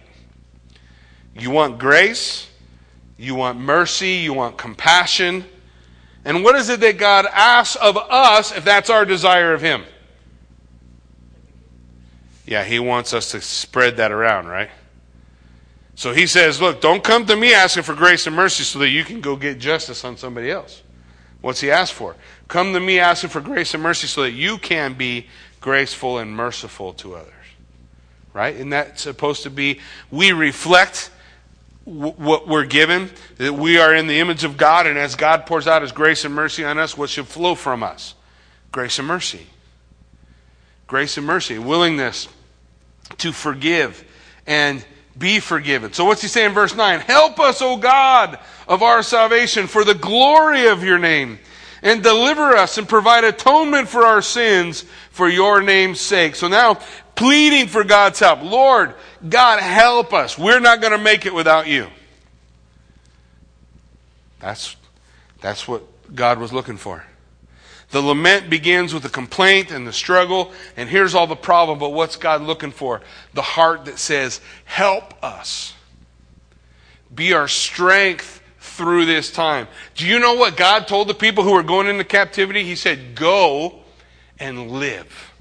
You 1.37 1.51
want 1.51 1.79
grace, 1.79 2.47
you 3.17 3.35
want 3.35 3.59
mercy, 3.59 4.11
you 4.11 4.31
want 4.31 4.57
compassion. 4.57 5.43
And 6.23 6.45
what 6.45 6.55
is 6.55 6.69
it 6.69 6.79
that 6.79 6.97
God 6.97 7.25
asks 7.29 7.75
of 7.75 7.97
us 7.97 8.55
if 8.55 8.63
that's 8.63 8.89
our 8.89 9.03
desire 9.03 9.53
of 9.53 9.59
Him? 9.59 9.83
Yeah, 12.45 12.63
He 12.63 12.79
wants 12.79 13.13
us 13.13 13.31
to 13.31 13.41
spread 13.41 13.97
that 13.97 14.13
around, 14.13 14.47
right? 14.47 14.69
So 15.95 16.13
He 16.13 16.27
says, 16.27 16.61
Look, 16.61 16.81
don't 16.81 17.03
come 17.03 17.25
to 17.25 17.35
me 17.35 17.53
asking 17.53 17.83
for 17.83 17.95
grace 17.95 18.27
and 18.27 18.35
mercy 18.35 18.63
so 18.63 18.79
that 18.79 18.89
you 18.89 19.03
can 19.03 19.21
go 19.21 19.35
get 19.35 19.57
justice 19.57 20.03
on 20.03 20.17
somebody 20.17 20.51
else. 20.51 20.83
What's 21.41 21.61
He 21.61 21.71
asked 21.71 21.93
for? 21.93 22.15
Come 22.47 22.73
to 22.73 22.79
me 22.79 22.99
asking 22.99 23.29
for 23.29 23.41
grace 23.41 23.73
and 23.73 23.81
mercy 23.81 24.07
so 24.07 24.23
that 24.23 24.31
you 24.31 24.57
can 24.57 24.93
be 24.93 25.27
graceful 25.61 26.19
and 26.19 26.35
merciful 26.35 26.93
to 26.93 27.15
others. 27.15 27.31
Right? 28.33 28.55
And 28.55 28.73
that's 28.73 29.01
supposed 29.01 29.43
to 29.43 29.49
be, 29.49 29.79
we 30.11 30.33
reflect 30.33 31.09
what 31.85 32.47
we're 32.47 32.65
given, 32.65 33.11
that 33.37 33.53
we 33.53 33.77
are 33.77 33.93
in 33.93 34.07
the 34.07 34.19
image 34.19 34.43
of 34.43 34.57
God, 34.57 34.87
and 34.87 34.97
as 34.97 35.15
God 35.15 35.45
pours 35.45 35.67
out 35.67 35.83
His 35.83 35.91
grace 35.91 36.25
and 36.25 36.33
mercy 36.33 36.65
on 36.65 36.77
us, 36.77 36.97
what 36.97 37.09
should 37.09 37.27
flow 37.27 37.55
from 37.55 37.83
us? 37.83 38.15
Grace 38.71 38.99
and 38.99 39.07
mercy. 39.07 39.47
Grace 40.87 41.17
and 41.17 41.25
mercy, 41.25 41.57
willingness 41.57 42.27
to 43.19 43.31
forgive 43.31 44.03
and 44.47 44.85
be 45.17 45.39
forgiven. 45.39 45.93
So, 45.93 46.05
what's 46.05 46.21
He 46.21 46.27
saying 46.27 46.49
in 46.49 46.53
verse 46.53 46.75
9? 46.75 46.99
Help 47.01 47.39
us, 47.39 47.61
O 47.61 47.77
God 47.77 48.39
of 48.67 48.81
our 48.81 49.03
salvation, 49.03 49.67
for 49.67 49.83
the 49.83 49.93
glory 49.93 50.67
of 50.67 50.83
your 50.83 50.99
name, 50.99 51.39
and 51.81 52.01
deliver 52.01 52.55
us 52.55 52.77
and 52.77 52.87
provide 52.87 53.23
atonement 53.23 53.87
for 53.87 54.03
our 54.03 54.21
sins 54.21 54.85
for 55.11 55.29
your 55.29 55.61
name's 55.61 56.01
sake. 56.01 56.35
So 56.35 56.47
now, 56.47 56.79
pleading 57.15 57.67
for 57.67 57.83
God's 57.83 58.19
help. 58.19 58.41
Lord, 58.41 58.95
God, 59.27 59.59
help 59.59 60.13
us. 60.13 60.37
We're 60.37 60.59
not 60.59 60.81
going 60.81 60.93
to 60.93 60.97
make 60.97 61.25
it 61.25 61.33
without 61.33 61.67
you. 61.67 61.87
That's, 64.39 64.75
that's 65.41 65.67
what 65.67 65.83
God 66.13 66.39
was 66.39 66.51
looking 66.51 66.77
for. 66.77 67.05
The 67.95 68.01
lament 68.01 68.49
begins 68.49 68.93
with 68.93 69.03
the 69.03 69.09
complaint 69.09 69.71
and 69.71 69.87
the 69.87 69.93
struggle, 69.93 70.51
and 70.75 70.89
here's 70.89 71.15
all 71.15 71.27
the 71.27 71.35
problem, 71.37 71.79
but 71.79 71.93
what's 71.93 72.17
God 72.17 72.41
looking 72.41 72.71
for? 72.71 72.99
The 73.33 73.41
heart 73.41 73.85
that 73.85 73.99
says, 73.99 74.41
Help 74.65 75.13
us. 75.23 75.73
Be 77.15 77.31
our 77.31 77.47
strength 77.47 78.41
through 78.59 79.05
this 79.05 79.31
time. 79.31 79.69
Do 79.93 80.05
you 80.05 80.19
know 80.19 80.33
what 80.33 80.57
God 80.57 80.89
told 80.89 81.07
the 81.07 81.13
people 81.13 81.45
who 81.45 81.53
were 81.53 81.63
going 81.63 81.87
into 81.87 82.03
captivity? 82.03 82.65
He 82.65 82.75
said, 82.75 83.15
Go 83.15 83.79
and 84.41 84.71
live. 84.71 85.31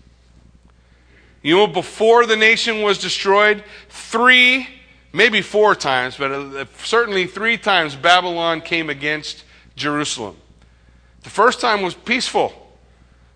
You 1.43 1.57
know, 1.57 1.67
before 1.67 2.25
the 2.25 2.37
nation 2.37 2.83
was 2.83 2.99
destroyed, 2.99 3.65
three, 3.89 4.69
maybe 5.13 5.41
four 5.41 5.75
times, 5.75 6.17
but 6.17 6.31
uh, 6.31 6.67
certainly 6.85 7.27
three 7.27 7.59
times 7.59 7.97
Babylon 7.97 8.61
came 8.61 8.91
against 8.91 9.43
Jerusalem. 9.75 10.37
The 11.25 11.31
first 11.31 11.61
time 11.61 11.83
was 11.83 11.95
peaceful. 11.95 12.53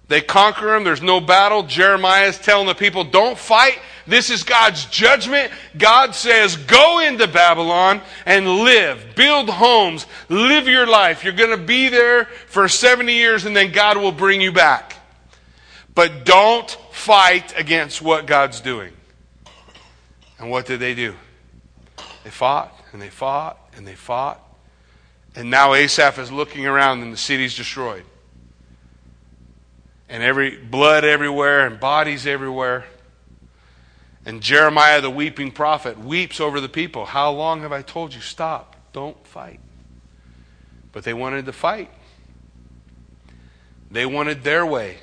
They 0.09 0.23
conquer 0.23 0.67
them. 0.67 0.85
There's 0.85 1.03
no 1.03 1.21
battle. 1.21 1.63
Jeremiah 1.65 2.29
is 2.29 2.39
telling 2.39 2.67
the 2.67 2.75
people, 2.75 3.05
don't 3.05 3.37
fight. 3.37 3.79
This 4.07 4.31
is 4.31 4.43
God's 4.43 4.87
judgment. 4.87 5.53
God 5.77 6.15
says, 6.15 6.57
go 6.57 7.01
into 7.01 7.29
Babylon 7.29 8.01
and 8.25 8.49
live. 8.49 9.15
Build 9.15 9.51
homes. 9.51 10.07
Live 10.31 10.67
your 10.67 10.87
life. 10.87 11.25
You're 11.25 11.35
going 11.35 11.51
to 11.51 11.63
be 11.63 11.91
there 11.91 12.25
for 12.47 12.69
70 12.69 13.13
years 13.13 13.45
and 13.45 13.55
then 13.55 13.71
God 13.71 13.99
will 13.99 14.13
bring 14.13 14.41
you 14.41 14.51
back. 14.51 14.95
But 15.95 16.25
don't 16.25 16.71
fight 16.91 17.59
against 17.59 18.01
what 18.01 18.27
God's 18.27 18.61
doing. 18.61 18.93
And 20.39 20.51
what 20.51 20.65
did 20.65 20.81
they 20.81 20.95
do? 20.95 21.15
They 22.25 22.31
fought 22.31 22.73
and 22.93 23.03
they 23.03 23.11
fought 23.11 23.59
and 23.77 23.87
they 23.87 23.95
fought. 23.95 24.43
And 25.35 25.51
now 25.51 25.75
Asaph 25.75 26.19
is 26.19 26.33
looking 26.33 26.67
around 26.67 27.03
and 27.03 27.13
the 27.13 27.19
city's 27.19 27.57
destroyed. 27.57 28.05
And 30.09 30.23
every 30.23 30.57
blood 30.57 31.05
everywhere 31.05 31.67
and 31.67 31.79
bodies 31.79 32.27
everywhere. 32.27 32.87
And 34.25 34.43
Jeremiah 34.43 35.01
the 35.01 35.11
weeping 35.11 35.51
prophet 35.51 35.99
weeps 35.99 36.41
over 36.41 36.61
the 36.61 36.69
people. 36.69 37.07
How 37.07 37.31
long 37.31 37.63
have 37.63 37.73
I 37.73 37.83
told 37.83 38.15
you 38.15 38.21
stop? 38.21 38.77
Don't 38.93 39.27
fight. 39.27 39.61
But 40.93 41.05
they 41.05 41.15
wanted 41.15 41.47
to 41.47 41.53
fight. 41.53 41.91
They 43.91 44.07
wanted 44.07 44.45
their 44.45 44.67
way. 44.67 44.99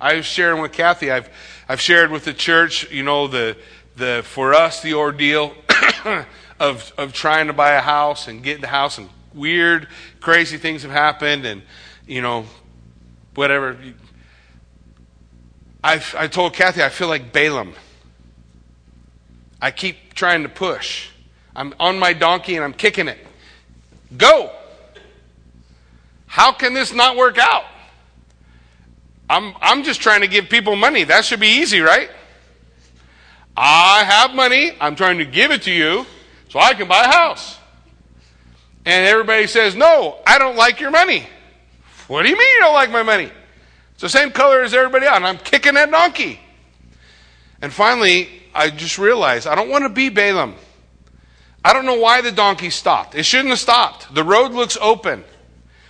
I 0.00 0.16
was 0.16 0.26
sharing 0.26 0.60
with 0.60 0.72
Kathy. 0.72 1.10
I've 1.10 1.30
I've 1.68 1.80
shared 1.80 2.10
with 2.10 2.24
the 2.24 2.34
church, 2.34 2.90
you 2.90 3.02
know, 3.02 3.26
the 3.26 3.56
the 3.96 4.22
for 4.24 4.54
us 4.54 4.82
the 4.82 4.94
ordeal 4.94 5.54
of 6.60 6.92
of 6.98 7.12
trying 7.12 7.46
to 7.46 7.52
buy 7.52 7.72
a 7.72 7.80
house 7.80 8.28
and 8.28 8.42
get 8.42 8.60
the 8.60 8.66
house 8.66 8.98
and 8.98 9.08
weird, 9.34 9.88
crazy 10.20 10.58
things 10.58 10.82
have 10.82 10.90
happened 10.90 11.44
and 11.46 11.62
you 12.06 12.22
know, 12.22 12.44
whatever. 13.34 13.76
I 15.82 16.02
I 16.16 16.26
told 16.28 16.54
Kathy 16.54 16.82
I 16.82 16.88
feel 16.88 17.08
like 17.08 17.32
Balaam. 17.32 17.74
I 19.60 19.70
keep 19.70 20.14
trying 20.14 20.42
to 20.42 20.48
push. 20.48 21.10
I'm 21.56 21.74
on 21.80 21.98
my 21.98 22.12
donkey 22.12 22.56
and 22.56 22.64
I'm 22.64 22.74
kicking 22.74 23.08
it. 23.08 23.18
Go. 24.16 24.50
How 26.26 26.52
can 26.52 26.74
this 26.74 26.92
not 26.92 27.16
work 27.16 27.38
out? 27.38 27.64
I'm, 29.30 29.54
I'm 29.60 29.84
just 29.84 30.00
trying 30.00 30.20
to 30.20 30.26
give 30.26 30.48
people 30.48 30.76
money. 30.76 31.04
That 31.04 31.24
should 31.24 31.40
be 31.40 31.60
easy, 31.60 31.80
right? 31.80 32.10
I 33.56 34.04
have 34.04 34.34
money. 34.34 34.72
I'm 34.80 34.96
trying 34.96 35.18
to 35.18 35.24
give 35.24 35.50
it 35.50 35.62
to 35.62 35.72
you 35.72 36.04
so 36.50 36.58
I 36.58 36.74
can 36.74 36.88
buy 36.88 37.04
a 37.04 37.10
house. 37.10 37.58
And 38.84 39.06
everybody 39.06 39.46
says, 39.46 39.74
No, 39.74 40.18
I 40.26 40.38
don't 40.38 40.56
like 40.56 40.80
your 40.80 40.90
money. 40.90 41.26
What 42.06 42.22
do 42.22 42.28
you 42.28 42.36
mean 42.36 42.48
you 42.56 42.60
don't 42.60 42.74
like 42.74 42.90
my 42.90 43.02
money? 43.02 43.30
It's 43.92 44.02
the 44.02 44.08
same 44.08 44.30
color 44.30 44.62
as 44.62 44.74
everybody 44.74 45.06
else, 45.06 45.16
and 45.16 45.26
I'm 45.26 45.38
kicking 45.38 45.74
that 45.74 45.90
donkey. 45.90 46.40
And 47.62 47.72
finally, 47.72 48.28
I 48.54 48.70
just 48.70 48.98
realized 48.98 49.46
I 49.46 49.54
don't 49.54 49.70
want 49.70 49.84
to 49.84 49.88
be 49.88 50.08
Balaam. 50.08 50.54
I 51.64 51.72
don't 51.72 51.86
know 51.86 51.98
why 51.98 52.20
the 52.20 52.32
donkey 52.32 52.68
stopped. 52.68 53.14
It 53.14 53.24
shouldn't 53.24 53.48
have 53.48 53.58
stopped. 53.58 54.14
The 54.14 54.22
road 54.22 54.52
looks 54.52 54.76
open. 54.80 55.24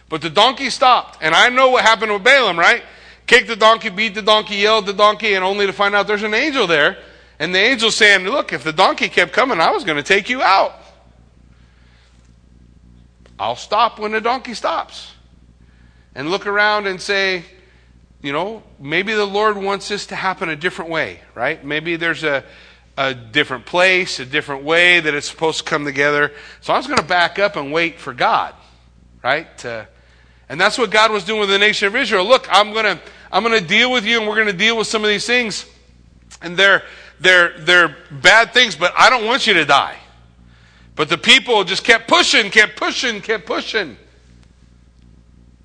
But 0.08 0.22
the 0.22 0.30
donkey 0.30 0.70
stopped. 0.70 1.18
And 1.20 1.34
I 1.34 1.48
know 1.48 1.70
what 1.70 1.82
happened 1.82 2.12
with 2.12 2.22
Balaam, 2.22 2.56
right? 2.56 2.84
Kicked 3.26 3.48
the 3.48 3.56
donkey, 3.56 3.88
beat 3.88 4.14
the 4.14 4.22
donkey, 4.22 4.56
yelled 4.56 4.86
the 4.86 4.92
donkey, 4.92 5.34
and 5.34 5.42
only 5.42 5.66
to 5.66 5.72
find 5.72 5.94
out 5.94 6.06
there's 6.06 6.22
an 6.22 6.34
angel 6.34 6.68
there. 6.68 6.98
And 7.40 7.52
the 7.52 7.58
angel 7.58 7.90
saying, 7.90 8.24
Look, 8.24 8.52
if 8.52 8.62
the 8.62 8.72
donkey 8.72 9.08
kept 9.08 9.32
coming, 9.32 9.58
I 9.58 9.72
was 9.72 9.82
going 9.82 9.96
to 9.96 10.02
take 10.04 10.28
you 10.28 10.42
out. 10.42 10.74
I'll 13.38 13.56
stop 13.56 13.98
when 13.98 14.12
the 14.12 14.20
donkey 14.20 14.54
stops. 14.54 15.12
And 16.14 16.30
look 16.30 16.46
around 16.46 16.86
and 16.86 17.00
say, 17.00 17.44
you 18.22 18.32
know, 18.32 18.62
maybe 18.78 19.12
the 19.12 19.26
Lord 19.26 19.56
wants 19.56 19.88
this 19.88 20.06
to 20.06 20.16
happen 20.16 20.48
a 20.48 20.56
different 20.56 20.90
way, 20.90 21.20
right? 21.34 21.62
Maybe 21.64 21.96
there's 21.96 22.22
a, 22.22 22.44
a 22.96 23.14
different 23.14 23.66
place, 23.66 24.20
a 24.20 24.24
different 24.24 24.62
way 24.62 25.00
that 25.00 25.12
it's 25.12 25.28
supposed 25.28 25.58
to 25.58 25.64
come 25.64 25.84
together. 25.84 26.32
So 26.60 26.72
I 26.72 26.76
was 26.76 26.86
going 26.86 26.98
to 26.98 27.04
back 27.04 27.38
up 27.38 27.56
and 27.56 27.72
wait 27.72 27.98
for 27.98 28.14
God, 28.14 28.54
right? 29.22 29.64
and 30.48 30.60
that's 30.60 30.78
what 30.78 30.90
God 30.90 31.10
was 31.10 31.24
doing 31.24 31.40
with 31.40 31.50
the 31.50 31.58
nation 31.58 31.88
of 31.88 31.96
Israel. 31.96 32.24
Look, 32.24 32.46
I'm 32.50 32.72
going 32.72 32.84
to 32.84 33.00
I'm 33.32 33.42
going 33.42 33.60
to 33.60 33.66
deal 33.66 33.90
with 33.90 34.04
you, 34.04 34.20
and 34.20 34.28
we're 34.28 34.36
going 34.36 34.46
to 34.46 34.52
deal 34.52 34.76
with 34.76 34.86
some 34.86 35.02
of 35.02 35.10
these 35.10 35.26
things, 35.26 35.66
and 36.40 36.56
they're 36.56 36.84
they're 37.18 37.58
they're 37.58 37.96
bad 38.10 38.52
things, 38.52 38.76
but 38.76 38.92
I 38.96 39.10
don't 39.10 39.24
want 39.24 39.46
you 39.46 39.54
to 39.54 39.64
die. 39.64 39.96
But 40.96 41.08
the 41.08 41.18
people 41.18 41.64
just 41.64 41.84
kept 41.84 42.08
pushing, 42.08 42.50
kept 42.50 42.76
pushing, 42.76 43.20
kept 43.20 43.46
pushing. 43.46 43.96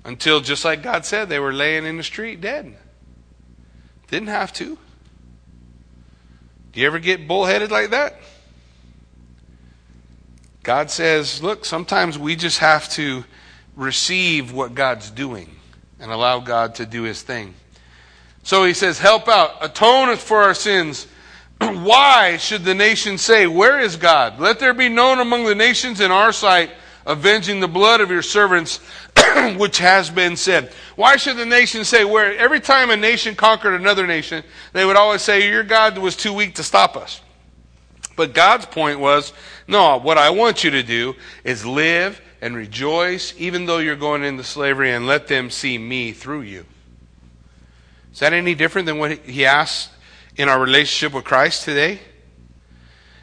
Until, 0.04 0.40
just 0.40 0.64
like 0.64 0.82
God 0.82 1.04
said, 1.04 1.28
they 1.28 1.38
were 1.38 1.52
laying 1.52 1.84
in 1.84 1.96
the 1.96 2.02
street 2.02 2.40
dead. 2.40 2.74
Didn't 4.08 4.28
have 4.28 4.52
to. 4.54 4.76
Do 6.72 6.80
you 6.80 6.86
ever 6.86 6.98
get 6.98 7.28
bullheaded 7.28 7.70
like 7.70 7.90
that? 7.90 8.16
God 10.62 10.90
says, 10.90 11.42
look, 11.42 11.64
sometimes 11.64 12.18
we 12.18 12.36
just 12.36 12.58
have 12.58 12.88
to 12.90 13.24
receive 13.76 14.52
what 14.52 14.74
God's 14.74 15.10
doing 15.10 15.56
and 15.98 16.10
allow 16.10 16.40
God 16.40 16.76
to 16.76 16.86
do 16.86 17.02
his 17.02 17.22
thing. 17.22 17.54
So 18.42 18.64
he 18.64 18.74
says, 18.74 18.98
help 18.98 19.28
out, 19.28 19.56
atone 19.60 20.16
for 20.16 20.42
our 20.42 20.54
sins. 20.54 21.06
Why 21.82 22.36
should 22.38 22.64
the 22.64 22.74
nation 22.74 23.18
say, 23.18 23.46
Where 23.46 23.80
is 23.80 23.96
God? 23.96 24.40
Let 24.40 24.58
there 24.58 24.74
be 24.74 24.88
known 24.88 25.18
among 25.18 25.44
the 25.44 25.54
nations 25.54 26.00
in 26.00 26.10
our 26.10 26.32
sight, 26.32 26.70
avenging 27.06 27.60
the 27.60 27.68
blood 27.68 28.00
of 28.00 28.10
your 28.10 28.22
servants 28.22 28.80
which 29.56 29.78
has 29.78 30.10
been 30.10 30.36
said. 30.36 30.72
Why 30.96 31.16
should 31.16 31.36
the 31.36 31.46
nation 31.46 31.84
say 31.84 32.04
where 32.04 32.36
every 32.36 32.60
time 32.60 32.90
a 32.90 32.96
nation 32.96 33.34
conquered 33.34 33.74
another 33.74 34.06
nation, 34.06 34.44
they 34.72 34.84
would 34.84 34.96
always 34.96 35.22
say, 35.22 35.48
Your 35.50 35.64
God 35.64 35.98
was 35.98 36.16
too 36.16 36.32
weak 36.32 36.54
to 36.56 36.62
stop 36.62 36.96
us. 36.96 37.20
But 38.16 38.34
God's 38.34 38.66
point 38.66 39.00
was, 39.00 39.32
no, 39.66 39.96
what 39.96 40.18
I 40.18 40.30
want 40.30 40.64
you 40.64 40.70
to 40.72 40.82
do 40.82 41.14
is 41.44 41.64
live 41.64 42.20
and 42.42 42.56
rejoice, 42.56 43.32
even 43.38 43.66
though 43.66 43.78
you're 43.78 43.96
going 43.96 44.24
into 44.24 44.44
slavery, 44.44 44.92
and 44.92 45.06
let 45.06 45.28
them 45.28 45.48
see 45.48 45.78
me 45.78 46.12
through 46.12 46.42
you. 46.42 46.66
Is 48.12 48.18
that 48.18 48.32
any 48.32 48.54
different 48.54 48.86
than 48.86 48.98
what 48.98 49.12
he 49.20 49.46
asks 49.46 49.88
in 50.40 50.48
our 50.48 50.58
relationship 50.58 51.12
with 51.12 51.24
Christ 51.24 51.64
today? 51.64 52.00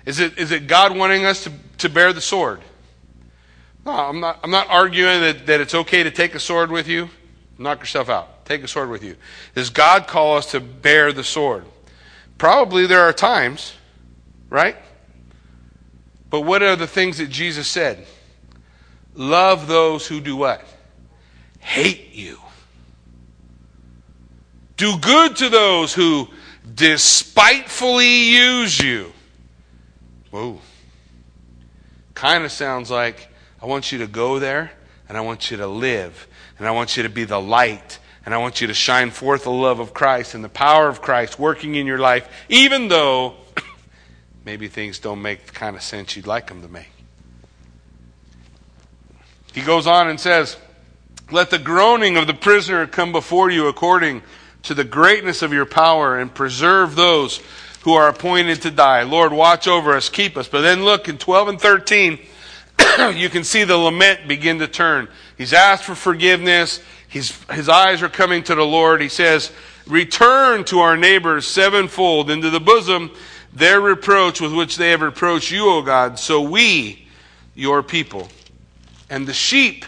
Is 0.05 0.19
it, 0.19 0.37
is 0.37 0.51
it 0.51 0.67
God 0.67 0.95
wanting 0.95 1.25
us 1.25 1.43
to, 1.45 1.51
to 1.79 1.89
bear 1.89 2.13
the 2.13 2.21
sword? 2.21 2.61
No, 3.85 3.91
I'm 3.91 4.19
not, 4.19 4.39
I'm 4.43 4.51
not 4.51 4.67
arguing 4.69 5.21
that, 5.21 5.47
that 5.47 5.59
it's 5.59 5.73
okay 5.73 6.03
to 6.03 6.11
take 6.11 6.35
a 6.35 6.39
sword 6.39 6.69
with 6.69 6.87
you. 6.87 7.09
Knock 7.57 7.79
yourself 7.79 8.07
out. 8.07 8.45
Take 8.45 8.63
a 8.63 8.67
sword 8.67 8.91
with 8.91 9.03
you. 9.03 9.17
Does 9.55 9.71
God 9.71 10.07
call 10.07 10.37
us 10.37 10.51
to 10.51 10.59
bear 10.59 11.11
the 11.11 11.23
sword? 11.23 11.65
Probably 12.37 12.85
there 12.85 13.01
are 13.01 13.13
times, 13.13 13.73
right? 14.49 14.77
But 16.29 16.41
what 16.41 16.61
are 16.61 16.75
the 16.75 16.85
things 16.85 17.17
that 17.17 17.31
Jesus 17.31 17.67
said? 17.67 18.05
Love 19.15 19.67
those 19.67 20.05
who 20.05 20.21
do 20.21 20.35
what? 20.35 20.63
Hate 21.59 22.13
you. 22.13 22.37
Do 24.75 24.99
good 24.99 25.35
to 25.37 25.49
those 25.49 25.95
who 25.95 26.29
despitefully 26.75 28.29
use 28.29 28.79
you. 28.79 29.13
Whoa. 30.31 30.59
Kind 32.13 32.43
of 32.43 32.51
sounds 32.51 32.89
like 32.89 33.29
I 33.61 33.65
want 33.65 33.91
you 33.91 33.99
to 33.99 34.07
go 34.07 34.39
there 34.39 34.71
and 35.07 35.17
I 35.17 35.21
want 35.21 35.51
you 35.51 35.57
to 35.57 35.67
live 35.67 36.27
and 36.57 36.67
I 36.67 36.71
want 36.71 36.97
you 36.97 37.03
to 37.03 37.09
be 37.09 37.23
the 37.23 37.39
light 37.39 37.99
and 38.25 38.33
I 38.33 38.39
want 38.39 38.59
you 38.59 38.67
to 38.67 38.73
shine 38.73 39.11
forth 39.11 39.45
the 39.45 39.51
love 39.51 39.79
of 39.79 39.93
Christ 39.93 40.35
and 40.35 40.43
the 40.43 40.49
power 40.49 40.89
of 40.89 41.01
Christ 41.01 41.39
working 41.39 41.75
in 41.75 41.87
your 41.87 41.97
life, 41.97 42.27
even 42.49 42.89
though 42.89 43.35
maybe 44.45 44.67
things 44.67 44.99
don't 44.99 45.21
make 45.21 45.45
the 45.45 45.53
kind 45.53 45.75
of 45.75 45.81
sense 45.81 46.15
you'd 46.15 46.27
like 46.27 46.47
them 46.47 46.61
to 46.61 46.67
make. 46.67 46.91
He 49.53 49.61
goes 49.61 49.87
on 49.87 50.09
and 50.09 50.19
says, 50.19 50.57
Let 51.31 51.49
the 51.49 51.57
groaning 51.57 52.17
of 52.17 52.27
the 52.27 52.33
prisoner 52.33 52.85
come 52.85 53.11
before 53.11 53.49
you 53.49 53.67
according 53.67 54.21
to 54.67 54.73
the 54.73 54.83
greatness 54.83 55.41
of 55.41 55.51
your 55.51 55.65
power 55.65 56.17
and 56.17 56.33
preserve 56.33 56.95
those 56.95 57.41
who 57.81 57.93
are 57.93 58.09
appointed 58.09 58.61
to 58.61 58.71
die. 58.71 59.03
Lord, 59.03 59.33
watch 59.33 59.67
over 59.67 59.93
us, 59.93 60.09
keep 60.09 60.37
us. 60.37 60.47
But 60.47 60.61
then 60.61 60.83
look 60.83 61.07
in 61.09 61.17
12 61.17 61.47
and 61.47 61.61
13. 61.61 62.19
you 63.15 63.29
can 63.29 63.43
see 63.43 63.63
the 63.63 63.77
lament 63.77 64.27
begin 64.27 64.59
to 64.59 64.67
turn. 64.67 65.07
He's 65.37 65.53
asked 65.53 65.83
for 65.83 65.95
forgiveness. 65.95 66.81
He's, 67.07 67.41
his 67.51 67.69
eyes 67.69 68.01
are 68.01 68.09
coming 68.09 68.43
to 68.43 68.55
the 68.55 68.63
Lord. 68.63 69.01
He 69.01 69.09
says, 69.09 69.51
Return 69.87 70.65
to 70.65 70.79
our 70.79 70.97
neighbors 70.97 71.47
sevenfold 71.47 72.29
into 72.29 72.49
the 72.49 72.59
bosom 72.59 73.11
their 73.53 73.81
reproach 73.81 74.39
with 74.39 74.53
which 74.53 74.77
they 74.77 74.91
have 74.91 75.01
reproached 75.01 75.51
you, 75.51 75.69
O 75.69 75.81
God. 75.81 76.19
So 76.19 76.41
we, 76.41 77.07
your 77.55 77.81
people, 77.81 78.27
and 79.09 79.25
the 79.25 79.33
sheep 79.33 79.85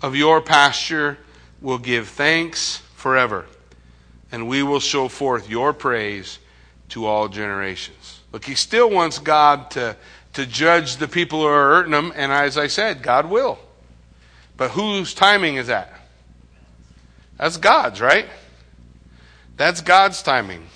of 0.00 0.16
your 0.16 0.40
pasture 0.40 1.18
will 1.60 1.78
give 1.78 2.08
thanks 2.08 2.78
forever, 2.94 3.46
and 4.32 4.48
we 4.48 4.62
will 4.62 4.80
show 4.80 5.06
forth 5.06 5.48
your 5.48 5.72
praise 5.72 6.38
to 6.88 7.06
all 7.06 7.28
generations. 7.28 8.20
Look, 8.32 8.44
he 8.44 8.54
still 8.54 8.90
wants 8.90 9.18
God 9.18 9.70
to 9.72 9.96
to 10.34 10.46
judge 10.46 10.96
the 10.96 11.08
people 11.08 11.40
who 11.40 11.46
are 11.46 11.74
hurting 11.74 11.92
them, 11.92 12.12
and 12.16 12.32
as 12.32 12.56
I 12.56 12.66
said, 12.66 13.02
God 13.02 13.28
will. 13.28 13.58
But 14.56 14.70
whose 14.70 15.14
timing 15.14 15.56
is 15.56 15.66
that? 15.66 15.92
That's 17.38 17.56
God's, 17.56 18.00
right? 18.00 18.26
That's 19.56 19.80
God's 19.80 20.22
timing. 20.22 20.66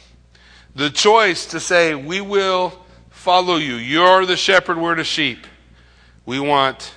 The 0.74 0.90
choice 0.90 1.46
to 1.46 1.60
say, 1.60 1.94
We 1.94 2.20
will 2.20 2.72
follow 3.10 3.56
you. 3.56 3.76
You're 3.76 4.26
the 4.26 4.36
shepherd, 4.36 4.76
we're 4.76 4.94
the 4.94 5.04
sheep. 5.04 5.46
We 6.26 6.40
want 6.40 6.92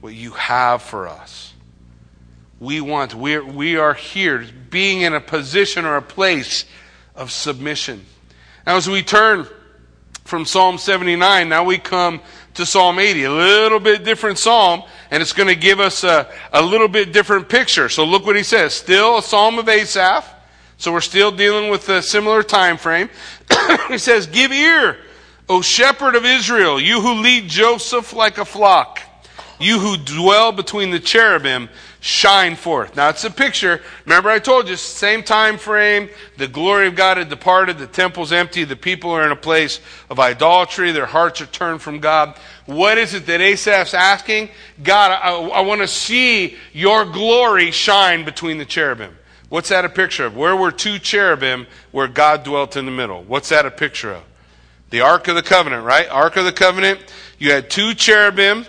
what 0.00 0.14
you 0.14 0.32
have 0.32 0.82
for 0.82 1.08
us. 1.08 1.51
We 2.62 2.80
want, 2.80 3.12
we're, 3.12 3.44
we 3.44 3.76
are 3.76 3.92
here, 3.92 4.46
being 4.70 5.00
in 5.00 5.14
a 5.14 5.20
position 5.20 5.84
or 5.84 5.96
a 5.96 6.02
place 6.02 6.64
of 7.16 7.32
submission. 7.32 8.06
Now, 8.64 8.76
as 8.76 8.88
we 8.88 9.02
turn 9.02 9.48
from 10.22 10.44
Psalm 10.44 10.78
79, 10.78 11.48
now 11.48 11.64
we 11.64 11.78
come 11.78 12.20
to 12.54 12.64
Psalm 12.64 13.00
80. 13.00 13.24
A 13.24 13.32
little 13.32 13.80
bit 13.80 14.04
different 14.04 14.38
psalm, 14.38 14.84
and 15.10 15.20
it's 15.20 15.32
going 15.32 15.48
to 15.48 15.56
give 15.56 15.80
us 15.80 16.04
a, 16.04 16.32
a 16.52 16.62
little 16.62 16.86
bit 16.86 17.12
different 17.12 17.48
picture. 17.48 17.88
So 17.88 18.04
look 18.04 18.24
what 18.24 18.36
he 18.36 18.44
says. 18.44 18.74
Still 18.74 19.18
a 19.18 19.22
psalm 19.22 19.58
of 19.58 19.68
Asaph. 19.68 20.32
So 20.76 20.92
we're 20.92 21.00
still 21.00 21.32
dealing 21.32 21.68
with 21.68 21.88
a 21.88 22.00
similar 22.00 22.44
time 22.44 22.76
frame. 22.76 23.10
he 23.88 23.98
says, 23.98 24.28
Give 24.28 24.52
ear, 24.52 24.98
O 25.48 25.62
shepherd 25.62 26.14
of 26.14 26.24
Israel, 26.24 26.80
you 26.80 27.00
who 27.00 27.14
lead 27.14 27.48
Joseph 27.48 28.12
like 28.12 28.38
a 28.38 28.44
flock, 28.44 29.00
you 29.60 29.78
who 29.78 29.96
dwell 29.96 30.52
between 30.52 30.90
the 30.90 31.00
cherubim 31.00 31.68
shine 32.00 32.56
forth. 32.56 32.96
Now 32.96 33.10
it's 33.10 33.24
a 33.24 33.30
picture. 33.30 33.80
Remember 34.04 34.28
I 34.28 34.40
told 34.40 34.68
you, 34.68 34.76
same 34.76 35.22
time 35.22 35.56
frame. 35.56 36.08
The 36.36 36.48
glory 36.48 36.88
of 36.88 36.96
God 36.96 37.16
had 37.16 37.28
departed. 37.28 37.78
The 37.78 37.86
temple's 37.86 38.32
empty. 38.32 38.64
The 38.64 38.76
people 38.76 39.10
are 39.12 39.24
in 39.24 39.30
a 39.30 39.36
place 39.36 39.80
of 40.10 40.18
idolatry. 40.18 40.90
Their 40.90 41.06
hearts 41.06 41.40
are 41.40 41.46
turned 41.46 41.80
from 41.80 42.00
God. 42.00 42.36
What 42.66 42.98
is 42.98 43.14
it 43.14 43.26
that 43.26 43.40
Asaph's 43.40 43.94
asking? 43.94 44.50
God, 44.82 45.12
I, 45.12 45.32
I 45.32 45.60
want 45.60 45.80
to 45.80 45.88
see 45.88 46.56
your 46.72 47.04
glory 47.04 47.70
shine 47.70 48.24
between 48.24 48.58
the 48.58 48.64
cherubim. 48.64 49.16
What's 49.48 49.68
that 49.68 49.84
a 49.84 49.88
picture 49.88 50.24
of? 50.24 50.36
Where 50.36 50.56
were 50.56 50.72
two 50.72 50.98
cherubim 50.98 51.66
where 51.92 52.08
God 52.08 52.42
dwelt 52.42 52.76
in 52.76 52.86
the 52.86 52.90
middle? 52.90 53.22
What's 53.22 53.50
that 53.50 53.66
a 53.66 53.70
picture 53.70 54.12
of? 54.12 54.24
The 54.90 55.02
Ark 55.02 55.28
of 55.28 55.36
the 55.36 55.42
Covenant, 55.42 55.84
right? 55.84 56.08
Ark 56.08 56.36
of 56.36 56.44
the 56.44 56.52
Covenant. 56.52 57.00
You 57.38 57.52
had 57.52 57.70
two 57.70 57.94
cherubim 57.94 58.66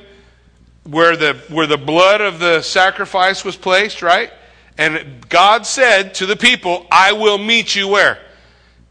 where 0.84 1.16
the, 1.16 1.34
where 1.50 1.68
the 1.68 1.78
blood 1.78 2.22
of 2.22 2.40
the 2.40 2.62
sacrifice 2.62 3.46
was 3.46 3.56
placed, 3.56 4.02
right? 4.02 4.32
And 4.78 5.28
God 5.30 5.66
said 5.66 6.16
to 6.16 6.26
the 6.26 6.36
people, 6.36 6.86
I 6.92 7.14
will 7.14 7.38
meet 7.38 7.76
you 7.76 7.88
where? 7.88 8.20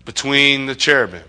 Between 0.05 0.67
the 0.67 0.75
cherubim, 0.75 1.23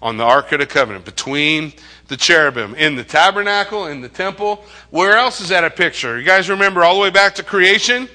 on 0.00 0.16
the 0.16 0.24
Ark 0.24 0.52
of 0.52 0.60
the 0.60 0.66
Covenant, 0.66 1.04
between 1.04 1.72
the 2.08 2.16
cherubim, 2.16 2.74
in 2.74 2.96
the 2.96 3.04
tabernacle, 3.04 3.86
in 3.86 4.00
the 4.00 4.08
temple. 4.08 4.64
Where 4.90 5.16
else 5.16 5.40
is 5.40 5.48
that 5.48 5.64
a 5.64 5.70
picture? 5.70 6.18
You 6.18 6.24
guys 6.24 6.48
remember 6.48 6.84
all 6.84 6.94
the 6.94 7.00
way 7.00 7.10
back 7.10 7.34
to 7.36 7.42
creation? 7.42 8.08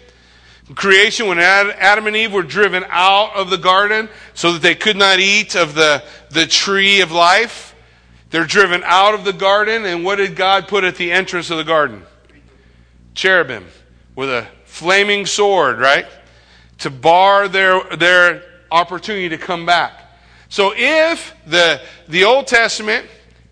creation, 0.76 1.28
when 1.28 1.40
Adam 1.40 2.08
and 2.08 2.16
Eve 2.16 2.34
were 2.34 2.44
driven 2.44 2.86
out 2.90 3.36
of 3.36 3.50
the 3.50 3.58
garden 3.58 4.10
so 4.34 4.54
that 4.54 4.62
they 4.62 4.76
could 4.76 4.96
not 4.96 5.20
eat 5.20 5.56
of 5.56 5.76
the, 5.76 6.04
the 6.30 6.46
tree 6.46 7.02
of 7.02 7.12
life, 7.12 7.71
they're 8.32 8.46
driven 8.46 8.82
out 8.86 9.13
of 9.13 9.24
the 9.26 9.34
garden, 9.34 9.86
and 9.86 10.04
what 10.04 10.15
did 10.15 10.36
God 10.36 10.67
put 10.67 10.84
at 10.84 10.96
the 10.96 11.12
entrance 11.12 11.50
of 11.50 11.58
the 11.58 11.63
garden? 11.63 12.04
Cherubim 13.13 13.67
with 14.15 14.30
a 14.30 14.48
flaming 14.65 15.26
sword, 15.26 15.80
right? 15.80 16.06
To 16.80 16.89
bar 16.89 17.48
their, 17.48 17.84
their 17.98 18.44
opportunity 18.72 19.30
to 19.30 19.38
come 19.38 19.65
back. 19.65 19.94
So 20.50 20.74
if 20.76 21.36
the, 21.46 21.82
the 22.08 22.24
Old 22.24 22.48
Testament 22.48 23.06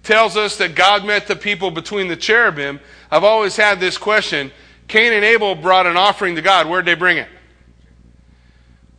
tells 0.04 0.38
us 0.38 0.58
that 0.58 0.76
God 0.76 1.06
met 1.06 1.28
the 1.28 1.36
people 1.36 1.72
between 1.72 2.08
the 2.08 2.16
cherubim, 2.16 2.80
I've 3.12 3.24
always 3.24 3.56
had 3.56 3.80
this 3.80 3.98
question 3.98 4.52
Cain 4.88 5.14
and 5.14 5.24
Abel 5.24 5.54
brought 5.54 5.86
an 5.86 5.98
offering 5.98 6.36
to 6.36 6.42
God. 6.42 6.68
Where'd 6.68 6.86
they 6.86 6.96
bring 6.96 7.18
it? 7.18 7.28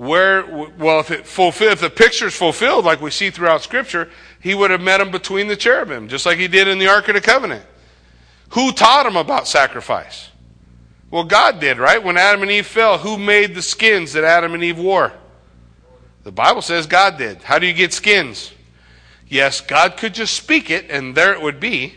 Where, 0.01 0.47
well, 0.79 0.99
if 1.01 1.11
it 1.11 1.27
fulfilled, 1.27 1.73
if 1.73 1.83
the 1.83 1.91
picture's 1.91 2.35
fulfilled, 2.35 2.87
like 2.87 3.03
we 3.03 3.11
see 3.11 3.29
throughout 3.29 3.61
Scripture, 3.61 4.09
he 4.41 4.55
would 4.55 4.71
have 4.71 4.81
met 4.81 4.99
him 4.99 5.11
between 5.11 5.47
the 5.47 5.57
cherubim, 5.57 6.09
just 6.09 6.25
like 6.25 6.39
he 6.39 6.49
did 6.49 6.69
in 6.69 6.79
the 6.79 6.87
Ark 6.87 7.09
of 7.09 7.17
the 7.17 7.21
Covenant. 7.21 7.67
Who 8.53 8.73
taught 8.73 9.05
him 9.05 9.17
about 9.17 9.47
sacrifice? 9.47 10.31
Well, 11.11 11.25
God 11.25 11.61
did, 11.61 11.77
right? 11.77 12.03
When 12.03 12.17
Adam 12.17 12.41
and 12.41 12.51
Eve 12.51 12.67
fell, 12.67 12.97
who 12.97 13.19
made 13.19 13.55
the 13.55 13.61
skins 13.61 14.15
that 14.15 14.25
Adam 14.25 14.55
and 14.55 14.65
Eve 14.65 14.79
wore? 14.79 15.13
The 16.23 16.33
Bible 16.33 16.63
says 16.63 16.87
God 16.87 17.19
did. 17.19 17.43
How 17.43 17.59
do 17.59 17.67
you 17.67 17.75
get 17.75 17.93
skins? 17.93 18.55
Yes, 19.29 19.61
God 19.61 19.99
could 19.99 20.15
just 20.15 20.33
speak 20.33 20.71
it 20.71 20.91
and 20.91 21.15
there 21.15 21.35
it 21.35 21.43
would 21.43 21.61
be. 21.61 21.95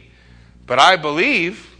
But 0.68 0.78
I 0.78 0.98
believe 0.98 1.74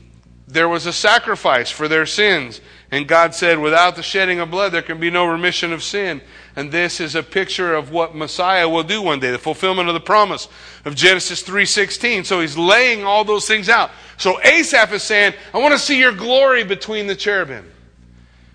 there 0.48 0.70
was 0.70 0.86
a 0.86 0.94
sacrifice 0.94 1.70
for 1.70 1.90
their 1.90 2.06
sins. 2.06 2.62
And 2.94 3.08
God 3.08 3.34
said, 3.34 3.58
without 3.58 3.96
the 3.96 4.04
shedding 4.04 4.40
of 4.40 4.52
blood, 4.52 4.72
there 4.72 4.84
can 4.84 5.00
be 5.00 5.10
no 5.10 5.26
remission 5.26 5.74
of 5.74 5.82
sin. 5.82 6.22
And 6.56 6.72
this 6.72 7.00
is 7.00 7.16
a 7.16 7.24
picture 7.24 7.74
of 7.74 7.90
what 7.90 8.14
Messiah 8.14 8.70
will 8.70 8.84
do 8.84 9.02
one 9.02 9.20
day, 9.20 9.32
the 9.32 9.40
fulfillment 9.40 9.88
of 9.88 9.96
the 9.96 10.00
promise 10.00 10.48
of 10.86 10.94
Genesis 10.94 11.42
3.16. 11.42 12.24
So 12.24 12.40
he's 12.40 12.56
laying 12.56 13.04
all 13.04 13.26
those 13.26 13.48
things 13.48 13.68
out. 13.68 13.90
So 14.18 14.40
Asaph 14.44 14.94
is 14.94 15.02
saying, 15.02 15.34
I 15.56 15.58
want 15.58 15.74
to 15.74 15.80
see 15.80 15.98
your 15.98 16.12
glory 16.12 16.64
between 16.64 17.08
the 17.08 17.16
cherubim. 17.16 17.68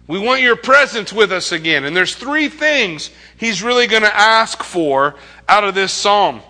We 0.06 0.20
want 0.20 0.40
your 0.40 0.54
presence 0.54 1.12
with 1.12 1.32
us 1.32 1.50
again. 1.50 1.82
And 1.82 1.96
there's 1.96 2.14
three 2.14 2.48
things 2.48 3.10
he's 3.38 3.60
really 3.60 3.88
going 3.88 4.02
to 4.02 4.16
ask 4.16 4.62
for 4.62 5.16
out 5.48 5.64
of 5.64 5.74
this 5.74 5.90
psalm. 5.90 6.42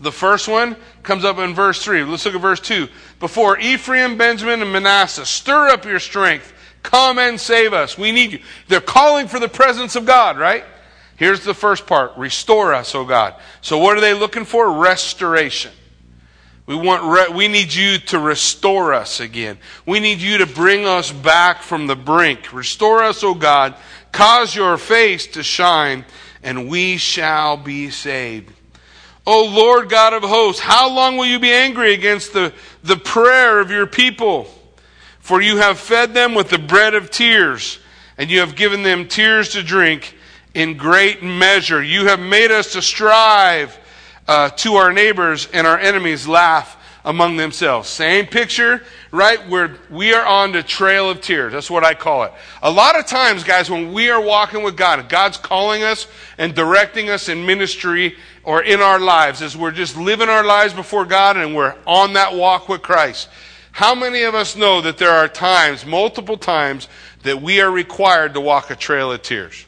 The 0.00 0.10
first 0.10 0.48
one 0.48 0.76
comes 1.04 1.24
up 1.24 1.38
in 1.38 1.54
verse 1.54 1.80
3. 1.80 2.02
Let's 2.02 2.26
look 2.26 2.34
at 2.34 2.40
verse 2.40 2.58
2. 2.58 2.88
Before 3.20 3.56
Ephraim, 3.56 4.18
Benjamin, 4.18 4.62
and 4.62 4.72
Manasseh, 4.72 5.24
stir 5.24 5.68
up 5.68 5.84
your 5.84 6.00
strength. 6.00 6.50
Come 6.84 7.18
and 7.18 7.40
save 7.40 7.72
us. 7.72 7.98
We 7.98 8.12
need 8.12 8.32
you. 8.32 8.38
They're 8.68 8.80
calling 8.80 9.26
for 9.26 9.40
the 9.40 9.48
presence 9.48 9.96
of 9.96 10.04
God, 10.04 10.38
right? 10.38 10.64
Here's 11.16 11.42
the 11.42 11.54
first 11.54 11.86
part 11.86 12.12
Restore 12.16 12.74
us, 12.74 12.94
O 12.94 13.04
God. 13.04 13.34
So, 13.62 13.78
what 13.78 13.96
are 13.96 14.00
they 14.00 14.14
looking 14.14 14.44
for? 14.44 14.70
Restoration. 14.70 15.72
We 16.66 16.76
want, 16.76 17.02
re- 17.02 17.34
we 17.34 17.48
need 17.48 17.74
you 17.74 17.98
to 17.98 18.18
restore 18.18 18.94
us 18.94 19.20
again. 19.20 19.58
We 19.84 19.98
need 19.98 20.20
you 20.20 20.38
to 20.38 20.46
bring 20.46 20.86
us 20.86 21.10
back 21.10 21.62
from 21.62 21.86
the 21.86 21.96
brink. 21.96 22.52
Restore 22.52 23.02
us, 23.02 23.24
O 23.24 23.34
God. 23.34 23.74
Cause 24.12 24.54
your 24.54 24.76
face 24.76 25.26
to 25.28 25.42
shine, 25.42 26.04
and 26.42 26.68
we 26.68 26.98
shall 26.98 27.56
be 27.56 27.90
saved. 27.90 28.52
O 29.26 29.46
Lord 29.46 29.88
God 29.88 30.12
of 30.12 30.22
hosts, 30.22 30.60
how 30.60 30.94
long 30.94 31.16
will 31.16 31.26
you 31.26 31.38
be 31.38 31.50
angry 31.50 31.94
against 31.94 32.34
the, 32.34 32.52
the 32.82 32.96
prayer 32.96 33.58
of 33.58 33.70
your 33.70 33.86
people? 33.86 34.48
For 35.24 35.40
you 35.40 35.56
have 35.56 35.78
fed 35.78 36.12
them 36.12 36.34
with 36.34 36.50
the 36.50 36.58
bread 36.58 36.92
of 36.92 37.10
tears, 37.10 37.78
and 38.18 38.30
you 38.30 38.40
have 38.40 38.56
given 38.56 38.82
them 38.82 39.08
tears 39.08 39.48
to 39.52 39.62
drink 39.62 40.14
in 40.52 40.76
great 40.76 41.22
measure. 41.22 41.82
You 41.82 42.08
have 42.08 42.20
made 42.20 42.50
us 42.50 42.74
to 42.74 42.82
strive 42.82 43.78
uh, 44.28 44.50
to 44.50 44.74
our 44.74 44.92
neighbors, 44.92 45.48
and 45.50 45.66
our 45.66 45.78
enemies 45.78 46.28
laugh 46.28 46.76
among 47.06 47.38
themselves. 47.38 47.88
Same 47.88 48.26
picture, 48.26 48.82
right? 49.12 49.48
Where 49.48 49.78
we 49.88 50.12
are 50.12 50.26
on 50.26 50.52
the 50.52 50.62
trail 50.62 51.08
of 51.08 51.22
tears. 51.22 51.54
That's 51.54 51.70
what 51.70 51.84
I 51.84 51.94
call 51.94 52.24
it. 52.24 52.32
A 52.62 52.70
lot 52.70 52.98
of 52.98 53.06
times, 53.06 53.44
guys, 53.44 53.70
when 53.70 53.94
we 53.94 54.10
are 54.10 54.20
walking 54.20 54.62
with 54.62 54.76
God, 54.76 55.08
God's 55.08 55.38
calling 55.38 55.82
us 55.82 56.06
and 56.36 56.54
directing 56.54 57.08
us 57.08 57.30
in 57.30 57.46
ministry 57.46 58.16
or 58.42 58.62
in 58.62 58.82
our 58.82 59.00
lives 59.00 59.40
as 59.40 59.56
we're 59.56 59.70
just 59.70 59.96
living 59.96 60.28
our 60.28 60.44
lives 60.44 60.74
before 60.74 61.06
God 61.06 61.38
and 61.38 61.56
we're 61.56 61.76
on 61.86 62.12
that 62.12 62.34
walk 62.34 62.68
with 62.68 62.82
Christ. 62.82 63.30
How 63.74 63.96
many 63.96 64.22
of 64.22 64.36
us 64.36 64.54
know 64.54 64.80
that 64.82 64.98
there 64.98 65.10
are 65.10 65.26
times, 65.26 65.84
multiple 65.84 66.36
times, 66.36 66.86
that 67.24 67.42
we 67.42 67.60
are 67.60 67.68
required 67.68 68.34
to 68.34 68.40
walk 68.40 68.70
a 68.70 68.76
trail 68.76 69.10
of 69.10 69.22
tears? 69.22 69.66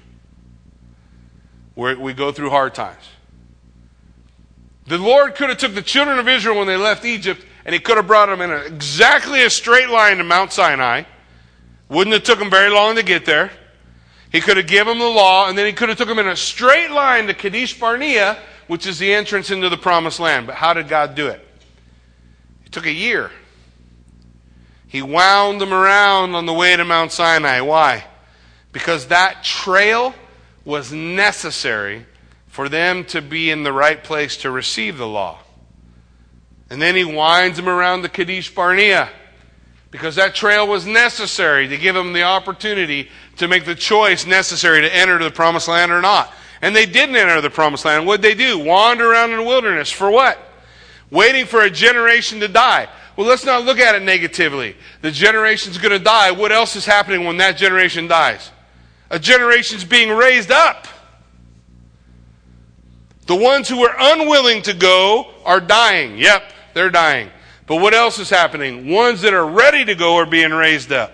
Where 1.75 1.99
we 1.99 2.13
go 2.13 2.31
through 2.31 2.51
hard 2.51 2.73
times. 2.73 3.03
The 4.87 4.97
Lord 4.97 5.35
could 5.35 5.49
have 5.49 5.59
took 5.59 5.75
the 5.75 5.83
children 5.83 6.21
of 6.21 6.29
Israel 6.29 6.57
when 6.57 6.69
they 6.69 6.77
left 6.77 7.05
Egypt 7.05 7.45
and 7.65 7.73
he 7.73 7.81
could 7.81 7.97
have 7.97 8.07
brought 8.07 8.27
them 8.27 8.41
in 8.43 8.53
a, 8.53 8.59
exactly 8.59 9.43
a 9.43 9.51
straight 9.51 9.91
line 9.91 10.19
to 10.19 10.25
Mount 10.25 10.53
Sinai. 10.53 11.03
Wouldn't 11.89 12.15
have 12.15 12.23
took 12.23 12.39
them 12.39 12.49
very 12.49 12.71
long 12.71 12.95
to 12.95 13.03
get 13.03 13.25
there. 13.25 13.51
He 14.31 14.41
could 14.41 14.57
have 14.57 14.69
given 14.69 14.99
them 14.99 14.99
the 15.01 15.13
law 15.13 15.49
and 15.49 15.59
then 15.59 15.67
he 15.67 15.73
could 15.73 15.89
have 15.89 15.99
took 15.99 16.07
them 16.07 16.21
in 16.21 16.29
a 16.29 16.37
straight 16.37 16.93
line 16.93 17.27
to 17.27 17.35
Kadesh 17.35 17.77
Barnea 17.77 18.39
which 18.69 18.87
is 18.87 19.01
the 19.01 19.13
entrance 19.13 19.51
into 19.51 19.69
the 19.69 19.77
promised 19.77 20.21
land. 20.21 20.47
But 20.47 20.55
how 20.55 20.75
did 20.75 20.87
God 20.87 21.17
do 21.17 21.27
it? 21.27 21.45
It 22.65 22.71
took 22.71 22.87
a 22.87 22.93
year. 22.93 23.33
He 24.97 25.03
wound 25.03 25.61
them 25.61 25.75
around 25.75 26.35
on 26.35 26.47
the 26.47 26.55
way 26.55 26.75
to 26.75 26.83
Mount 26.83 27.13
Sinai. 27.13 27.61
Why? 27.61 28.07
Because 28.73 29.09
that 29.09 29.45
trail 29.45 30.15
was 30.65 30.91
necessary 30.91 32.07
for 32.47 32.71
them 32.71 33.05
to 33.05 33.21
be 33.21 33.51
in 33.51 33.63
the 33.63 33.75
right 33.75 34.03
place 34.03 34.39
to 34.39 34.51
receive 34.51 34.97
the 34.97 35.07
law. 35.07 35.41
And 36.71 36.81
then 36.81 36.97
he 36.97 37.05
winds 37.05 37.59
them 37.59 37.69
around 37.69 38.01
the 38.01 38.09
Kadesh 38.09 38.55
Barnea 38.55 39.11
because 39.91 40.15
that 40.15 40.35
trail 40.35 40.67
was 40.67 40.87
necessary 40.87 41.69
to 41.69 41.77
give 41.77 41.95
them 41.95 42.15
the 42.15 42.23
opportunity 42.23 43.11
to 43.37 43.49
make 43.49 43.67
the 43.67 43.75
choice 43.75 44.25
necessary 44.25 44.81
to 44.81 44.97
enter 44.97 45.23
the 45.23 45.31
promised 45.31 45.69
land 45.69 45.93
or 45.93 46.01
not. 46.01 46.33
And 46.63 46.75
they 46.75 46.87
didn't 46.87 47.17
enter 47.17 47.43
the 47.43 47.51
promised 47.51 47.85
land. 47.85 48.07
What'd 48.07 48.23
they 48.23 48.35
do? 48.35 48.59
Wander 48.61 49.13
around 49.13 49.33
in 49.33 49.37
the 49.37 49.45
wilderness. 49.45 49.91
For 49.91 50.11
what? 50.11 50.39
Waiting 51.11 51.47
for 51.47 51.63
a 51.63 51.71
generation 51.71 52.41
to 52.41 52.49
die. 52.49 52.89
Well, 53.17 53.27
let's 53.27 53.45
not 53.45 53.65
look 53.65 53.79
at 53.79 53.95
it 53.95 54.03
negatively. 54.03 54.77
The 55.03 55.11
generation's 55.11 55.79
going 55.79 55.93
to 55.93 55.99
die. 55.99 56.33
What 56.33 56.53
else 56.53 56.77
is 56.77 56.85
happening 56.85 57.25
when 57.25 57.39
that 57.39 57.57
generation 57.57 58.09
dies? 58.09 58.51
A 59.11 59.19
generation's 59.19 59.85
being 59.85 60.11
raised 60.11 60.51
up. 60.51 60.87
The 63.27 63.37
ones 63.37 63.69
who 63.69 63.85
are 63.85 63.95
unwilling 63.99 64.63
to 64.63 64.75
go 64.75 65.33
are 65.45 65.61
dying. 65.61 66.19
Yep, 66.19 66.53
they're 66.75 66.91
dying. 66.91 67.31
But 67.67 67.77
what 67.77 67.95
else 67.95 68.19
is 68.19 68.31
happening? 68.31 68.89
Ones 68.89 69.23
that 69.23 69.35
are 69.35 69.47
ready 69.47 69.85
to 69.85 69.95
go 69.95 70.17
are 70.17 70.27
being 70.27 70.53
raised 70.53 70.93
up. 70.93 71.13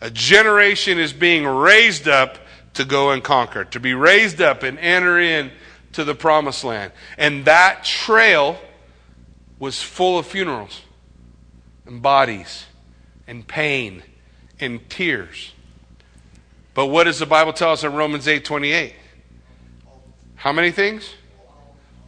A 0.00 0.10
generation 0.10 0.98
is 0.98 1.12
being 1.12 1.44
raised 1.44 2.06
up 2.06 2.38
to 2.74 2.84
go 2.84 3.10
and 3.10 3.24
conquer, 3.24 3.64
to 3.64 3.80
be 3.80 3.94
raised 3.94 4.40
up 4.40 4.62
and 4.62 4.78
enter 4.78 5.18
in 5.18 5.50
to 5.96 6.04
the 6.04 6.14
promised 6.14 6.62
land. 6.62 6.92
And 7.16 7.46
that 7.46 7.82
trail 7.82 8.58
was 9.58 9.82
full 9.82 10.18
of 10.18 10.26
funerals 10.26 10.82
and 11.86 12.02
bodies 12.02 12.66
and 13.26 13.48
pain 13.48 14.02
and 14.60 14.88
tears. 14.90 15.52
But 16.74 16.86
what 16.86 17.04
does 17.04 17.18
the 17.18 17.24
Bible 17.24 17.54
tell 17.54 17.72
us 17.72 17.82
in 17.82 17.94
Romans 17.94 18.28
8 18.28 18.44
28? 18.44 18.94
How 20.34 20.52
many 20.52 20.70
things? 20.70 21.14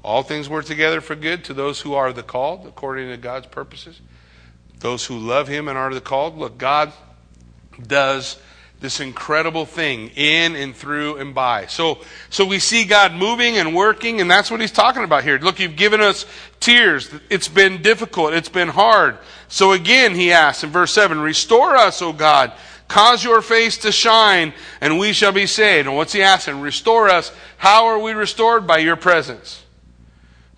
All 0.05 0.23
things 0.23 0.51
work 0.51 0.67
together 0.67 1.01
for 1.01 1.15
good 1.15 1.45
to 1.45 1.55
those 1.55 1.81
who 1.81 1.95
are 1.95 2.13
the 2.13 2.23
called, 2.23 2.67
according 2.67 3.09
to 3.09 3.17
God's 3.17 3.47
purposes. 3.47 4.03
Those 4.81 5.07
who 5.07 5.19
love 5.19 5.49
Him 5.49 5.67
and 5.67 5.79
are 5.79 5.93
the 5.93 6.03
called. 6.03 6.37
Look, 6.37 6.59
God 6.59 6.93
does 7.87 8.39
this 8.81 9.01
incredible 9.01 9.67
thing 9.67 10.11
in 10.15 10.55
and 10.55 10.75
through 10.75 11.17
and 11.17 11.35
by. 11.35 11.67
So, 11.67 11.99
so 12.31 12.45
we 12.45 12.61
see 12.61 12.85
God 12.85 13.13
moving 13.13 13.57
and 13.57 13.75
working, 13.75 14.21
and 14.21 14.31
that's 14.31 14.51
what 14.51 14.61
he's 14.61 14.71
talking 14.71 15.03
about 15.03 15.25
here. 15.25 15.39
Look, 15.39 15.59
you've 15.59 15.75
given 15.77 16.01
us 16.01 16.27
tears. 16.61 17.11
It's 17.29 17.49
been 17.49 17.83
difficult. 17.83 18.35
It's 18.35 18.49
been 18.49 18.69
hard. 18.69 19.19
So 19.49 19.73
again, 19.73 20.15
he 20.15 20.31
asks 20.31 20.63
in 20.63 20.71
verse 20.71 20.93
7, 20.93 21.19
Restore 21.21 21.77
us, 21.77 22.01
O 22.03 22.13
God. 22.13 22.53
Cause 22.87 23.23
your 23.23 23.43
face 23.43 23.79
to 23.79 23.93
shine, 23.93 24.55
and 24.81 24.99
we 24.99 25.13
shall 25.13 25.33
be 25.33 25.47
saved. 25.47 25.89
And 25.89 25.97
what's 25.97 26.13
he 26.13 26.23
asking? 26.23 26.61
Restore 26.61 27.09
us. 27.09 27.33
How 27.59 27.87
are 27.87 27.99
we 27.99 28.13
restored? 28.13 28.67
By 28.67 28.79
your 28.79 28.97
presence. 28.97 29.65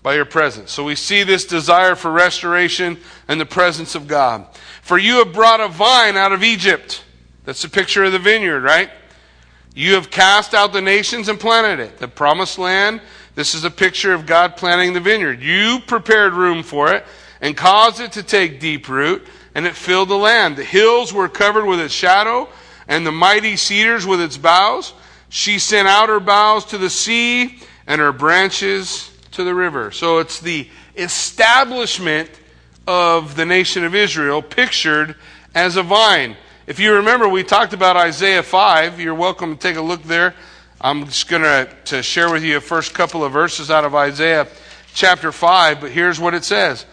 by 0.02 0.14
your 0.14 0.24
presence. 0.24 0.70
So 0.72 0.84
we 0.84 0.94
see 0.94 1.24
this 1.24 1.44
desire 1.44 1.94
for 1.94 2.10
restoration 2.10 2.98
and 3.28 3.40
the 3.40 3.46
presence 3.46 3.94
of 3.94 4.06
God. 4.06 4.46
For 4.82 4.98
you 4.98 5.16
have 5.24 5.32
brought 5.32 5.60
a 5.60 5.68
vine 5.68 6.16
out 6.16 6.32
of 6.32 6.42
Egypt. 6.42 7.04
That's 7.44 7.64
a 7.64 7.68
picture 7.68 8.04
of 8.04 8.12
the 8.12 8.18
vineyard, 8.18 8.60
right? 8.60 8.90
You 9.74 9.94
have 9.94 10.10
cast 10.10 10.52
out 10.54 10.72
the 10.72 10.80
nations 10.80 11.28
and 11.28 11.38
planted 11.38 11.80
it. 11.80 11.98
The 11.98 12.08
promised 12.08 12.58
land, 12.58 13.00
this 13.34 13.54
is 13.54 13.64
a 13.64 13.70
picture 13.70 14.12
of 14.12 14.26
God 14.26 14.56
planting 14.56 14.92
the 14.92 15.00
vineyard. 15.00 15.40
You 15.40 15.80
prepared 15.86 16.34
room 16.34 16.62
for 16.62 16.92
it 16.92 17.04
and 17.40 17.56
caused 17.56 18.00
it 18.00 18.12
to 18.12 18.22
take 18.22 18.60
deep 18.60 18.88
root, 18.88 19.26
and 19.54 19.66
it 19.66 19.74
filled 19.74 20.08
the 20.08 20.16
land. 20.16 20.56
The 20.56 20.64
hills 20.64 21.12
were 21.12 21.28
covered 21.28 21.64
with 21.64 21.80
its 21.80 21.94
shadow, 21.94 22.48
and 22.86 23.06
the 23.06 23.12
mighty 23.12 23.56
cedars 23.56 24.06
with 24.06 24.20
its 24.20 24.36
boughs. 24.36 24.92
She 25.28 25.58
sent 25.58 25.88
out 25.88 26.08
her 26.08 26.20
boughs 26.20 26.64
to 26.66 26.78
the 26.78 26.90
sea, 26.90 27.60
and 27.86 28.00
her 28.00 28.12
branches 28.12 29.10
to 29.32 29.44
the 29.44 29.54
river. 29.54 29.90
So 29.90 30.18
it's 30.18 30.40
the 30.40 30.68
establishment 30.96 32.30
of 32.86 33.36
the 33.36 33.46
nation 33.46 33.84
of 33.84 33.94
Israel 33.94 34.42
pictured 34.42 35.16
as 35.54 35.76
a 35.76 35.82
vine. 35.82 36.36
If 36.70 36.78
you 36.78 36.94
remember, 36.94 37.28
we 37.28 37.42
talked 37.42 37.72
about 37.72 37.96
Isaiah 37.96 38.44
5. 38.44 39.00
You're 39.00 39.12
welcome 39.12 39.56
to 39.56 39.60
take 39.60 39.74
a 39.74 39.80
look 39.80 40.04
there. 40.04 40.36
I'm 40.80 41.04
just 41.06 41.28
going 41.28 41.42
to 41.86 42.00
share 42.00 42.30
with 42.30 42.44
you 42.44 42.58
a 42.58 42.60
first 42.60 42.94
couple 42.94 43.24
of 43.24 43.32
verses 43.32 43.72
out 43.72 43.84
of 43.84 43.96
Isaiah 43.96 44.46
chapter 44.94 45.32
5, 45.32 45.80
but 45.80 45.90
here's 45.90 46.20
what 46.20 46.32
it 46.32 46.44
says. 46.44 46.86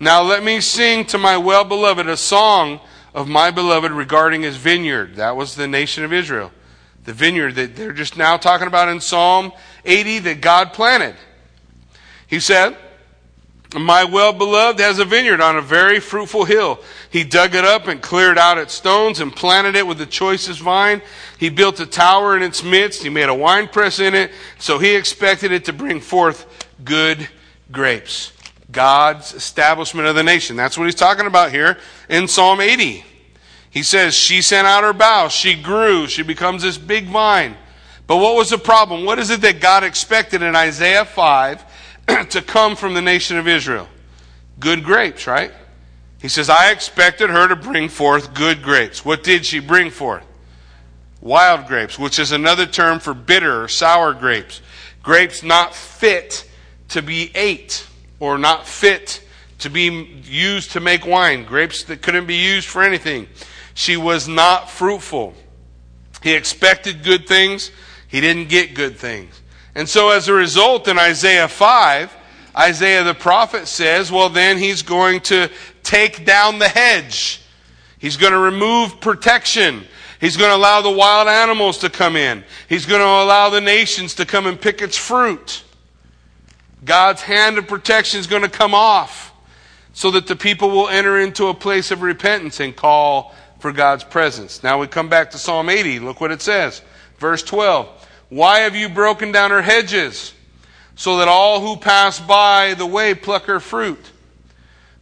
Now 0.00 0.22
let 0.22 0.42
me 0.42 0.60
sing 0.60 1.04
to 1.04 1.16
my 1.16 1.36
well 1.36 1.62
beloved 1.62 2.08
a 2.08 2.16
song 2.16 2.80
of 3.14 3.28
my 3.28 3.52
beloved 3.52 3.92
regarding 3.92 4.42
his 4.42 4.56
vineyard. 4.56 5.14
That 5.14 5.36
was 5.36 5.54
the 5.54 5.68
nation 5.68 6.02
of 6.02 6.12
Israel. 6.12 6.50
The 7.04 7.12
vineyard 7.12 7.54
that 7.54 7.76
they're 7.76 7.92
just 7.92 8.16
now 8.16 8.36
talking 8.36 8.66
about 8.66 8.88
in 8.88 9.00
Psalm 9.00 9.52
80 9.84 10.18
that 10.18 10.40
God 10.40 10.72
planted. 10.72 11.14
He 12.26 12.40
said, 12.40 12.76
My 13.74 14.02
well 14.02 14.32
beloved 14.32 14.80
has 14.80 14.98
a 14.98 15.04
vineyard 15.04 15.40
on 15.40 15.56
a 15.56 15.62
very 15.62 16.00
fruitful 16.00 16.44
hill. 16.44 16.80
He 17.08 17.22
dug 17.22 17.54
it 17.54 17.64
up 17.64 17.86
and 17.86 18.02
cleared 18.02 18.36
out 18.36 18.58
its 18.58 18.74
stones 18.74 19.20
and 19.20 19.34
planted 19.34 19.76
it 19.76 19.86
with 19.86 19.98
the 19.98 20.06
choicest 20.06 20.60
vine. 20.60 21.02
He 21.38 21.50
built 21.50 21.78
a 21.78 21.86
tower 21.86 22.36
in 22.36 22.42
its 22.42 22.64
midst. 22.64 23.04
He 23.04 23.10
made 23.10 23.28
a 23.28 23.34
winepress 23.34 24.00
in 24.00 24.14
it. 24.14 24.32
So 24.58 24.78
he 24.78 24.96
expected 24.96 25.52
it 25.52 25.66
to 25.66 25.72
bring 25.72 26.00
forth 26.00 26.66
good 26.82 27.28
grapes. 27.70 28.32
God's 28.72 29.34
establishment 29.34 30.08
of 30.08 30.16
the 30.16 30.22
nation. 30.24 30.56
That's 30.56 30.76
what 30.76 30.86
he's 30.86 30.94
talking 30.96 31.26
about 31.26 31.52
here 31.52 31.78
in 32.08 32.26
Psalm 32.26 32.60
80. 32.60 33.04
He 33.70 33.84
says, 33.84 34.14
She 34.14 34.42
sent 34.42 34.66
out 34.66 34.82
her 34.82 34.92
boughs. 34.92 35.32
She 35.32 35.54
grew. 35.54 36.08
She 36.08 36.24
becomes 36.24 36.62
this 36.62 36.76
big 36.76 37.06
vine. 37.06 37.56
But 38.08 38.16
what 38.16 38.34
was 38.34 38.50
the 38.50 38.58
problem? 38.58 39.04
What 39.04 39.20
is 39.20 39.30
it 39.30 39.42
that 39.42 39.60
God 39.60 39.84
expected 39.84 40.42
in 40.42 40.56
Isaiah 40.56 41.04
5 41.04 41.64
to 42.30 42.42
come 42.42 42.76
from 42.76 42.94
the 42.94 43.02
nation 43.02 43.36
of 43.36 43.48
Israel. 43.48 43.88
Good 44.58 44.84
grapes, 44.84 45.26
right? 45.26 45.52
He 46.20 46.28
says, 46.28 46.50
I 46.50 46.70
expected 46.70 47.30
her 47.30 47.48
to 47.48 47.56
bring 47.56 47.88
forth 47.88 48.34
good 48.34 48.62
grapes. 48.62 49.04
What 49.04 49.24
did 49.24 49.46
she 49.46 49.58
bring 49.58 49.90
forth? 49.90 50.24
Wild 51.20 51.66
grapes, 51.66 51.98
which 51.98 52.18
is 52.18 52.32
another 52.32 52.66
term 52.66 52.98
for 52.98 53.14
bitter 53.14 53.62
or 53.62 53.68
sour 53.68 54.12
grapes. 54.12 54.60
Grapes 55.02 55.42
not 55.42 55.74
fit 55.74 56.48
to 56.88 57.02
be 57.02 57.30
ate 57.34 57.86
or 58.18 58.36
not 58.36 58.66
fit 58.66 59.24
to 59.58 59.70
be 59.70 59.88
used 60.24 60.72
to 60.72 60.80
make 60.80 61.06
wine. 61.06 61.44
Grapes 61.44 61.84
that 61.84 62.02
couldn't 62.02 62.26
be 62.26 62.36
used 62.36 62.68
for 62.68 62.82
anything. 62.82 63.26
She 63.74 63.96
was 63.96 64.28
not 64.28 64.68
fruitful. 64.68 65.34
He 66.22 66.32
expected 66.32 67.02
good 67.02 67.26
things. 67.26 67.70
He 68.08 68.20
didn't 68.20 68.48
get 68.48 68.74
good 68.74 68.96
things. 68.96 69.39
And 69.74 69.88
so, 69.88 70.10
as 70.10 70.28
a 70.28 70.34
result, 70.34 70.88
in 70.88 70.98
Isaiah 70.98 71.48
5, 71.48 72.16
Isaiah 72.56 73.04
the 73.04 73.14
prophet 73.14 73.68
says, 73.68 74.10
well, 74.10 74.28
then 74.28 74.58
he's 74.58 74.82
going 74.82 75.20
to 75.22 75.48
take 75.82 76.24
down 76.24 76.58
the 76.58 76.68
hedge. 76.68 77.42
He's 77.98 78.16
going 78.16 78.32
to 78.32 78.38
remove 78.38 79.00
protection. 79.00 79.84
He's 80.20 80.36
going 80.36 80.50
to 80.50 80.56
allow 80.56 80.82
the 80.82 80.90
wild 80.90 81.28
animals 81.28 81.78
to 81.78 81.90
come 81.90 82.16
in. 82.16 82.44
He's 82.68 82.86
going 82.86 83.00
to 83.00 83.06
allow 83.06 83.50
the 83.50 83.60
nations 83.60 84.14
to 84.16 84.26
come 84.26 84.46
and 84.46 84.60
pick 84.60 84.82
its 84.82 84.96
fruit. 84.96 85.64
God's 86.84 87.22
hand 87.22 87.58
of 87.58 87.66
protection 87.68 88.20
is 88.20 88.26
going 88.26 88.42
to 88.42 88.48
come 88.48 88.74
off 88.74 89.32
so 89.92 90.10
that 90.12 90.26
the 90.26 90.36
people 90.36 90.70
will 90.70 90.88
enter 90.88 91.18
into 91.18 91.46
a 91.46 91.54
place 91.54 91.90
of 91.90 92.02
repentance 92.02 92.60
and 92.60 92.74
call 92.74 93.34
for 93.58 93.72
God's 93.72 94.04
presence. 94.04 94.62
Now 94.62 94.80
we 94.80 94.86
come 94.86 95.08
back 95.08 95.30
to 95.32 95.38
Psalm 95.38 95.68
80. 95.68 96.00
Look 96.00 96.20
what 96.20 96.32
it 96.32 96.42
says. 96.42 96.82
Verse 97.18 97.42
12. 97.42 97.99
Why 98.30 98.60
have 98.60 98.74
you 98.76 98.88
broken 98.88 99.32
down 99.32 99.50
her 99.50 99.60
hedges, 99.60 100.32
so 100.94 101.18
that 101.18 101.28
all 101.28 101.60
who 101.60 101.76
pass 101.76 102.18
by 102.18 102.74
the 102.74 102.86
way 102.86 103.12
pluck 103.14 103.44
her 103.44 103.60
fruit? 103.60 104.12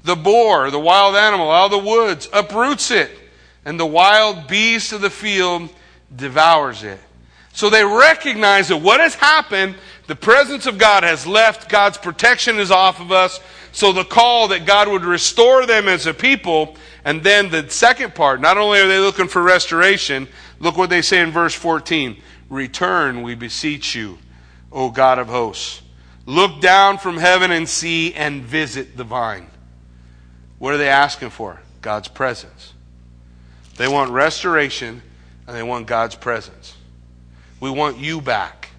The 0.02 0.16
boar, 0.16 0.70
the 0.70 0.78
wild 0.78 1.14
animal 1.14 1.50
out 1.50 1.66
of 1.66 1.70
the 1.70 1.78
woods, 1.78 2.28
uproots 2.32 2.90
it, 2.90 3.10
and 3.64 3.78
the 3.78 3.86
wild 3.86 4.48
beast 4.48 4.92
of 4.92 5.02
the 5.02 5.10
field 5.10 5.68
devours 6.14 6.82
it. 6.82 6.98
So 7.52 7.68
they 7.68 7.84
recognize 7.84 8.68
that 8.68 8.78
what 8.78 9.00
has 9.00 9.14
happened, 9.14 9.74
the 10.06 10.16
presence 10.16 10.64
of 10.64 10.78
God 10.78 11.02
has 11.02 11.26
left, 11.26 11.68
God's 11.68 11.98
protection 11.98 12.58
is 12.58 12.70
off 12.70 13.00
of 13.00 13.12
us. 13.12 13.40
So 13.72 13.92
the 13.92 14.04
call 14.04 14.48
that 14.48 14.64
God 14.64 14.88
would 14.88 15.04
restore 15.04 15.66
them 15.66 15.86
as 15.86 16.06
a 16.06 16.14
people, 16.14 16.76
and 17.04 17.22
then 17.22 17.50
the 17.50 17.68
second 17.68 18.14
part, 18.14 18.40
not 18.40 18.56
only 18.56 18.80
are 18.80 18.88
they 18.88 19.00
looking 19.00 19.28
for 19.28 19.42
restoration, 19.42 20.28
look 20.60 20.78
what 20.78 20.88
they 20.88 21.02
say 21.02 21.20
in 21.20 21.30
verse 21.30 21.54
14. 21.54 22.16
Return, 22.49 23.22
we 23.22 23.34
beseech 23.34 23.94
you, 23.94 24.18
O 24.72 24.90
God 24.90 25.18
of 25.18 25.28
hosts. 25.28 25.82
Look 26.26 26.61
down 26.61 26.99
from 26.99 27.16
heaven 27.16 27.51
and 27.51 27.68
see 27.68 28.14
and 28.14 28.42
visit 28.42 28.96
the 28.96 29.05
vine. 29.05 29.49
What 30.59 30.74
are 30.74 30.78
they 30.78 30.88
asking 30.88 31.30
for? 31.30 31.61
God's 31.80 32.09
presence. 32.09 32.74
They 33.76 33.88
want 33.88 34.11
restoration 34.11 35.03
and 35.46 35.57
they 35.57 35.62
want 35.62 35.86
God's 35.86 36.14
presence. 36.14 36.76
We 37.61 37.70
want 37.70 37.99
you 37.99 38.20
back. 38.20 38.70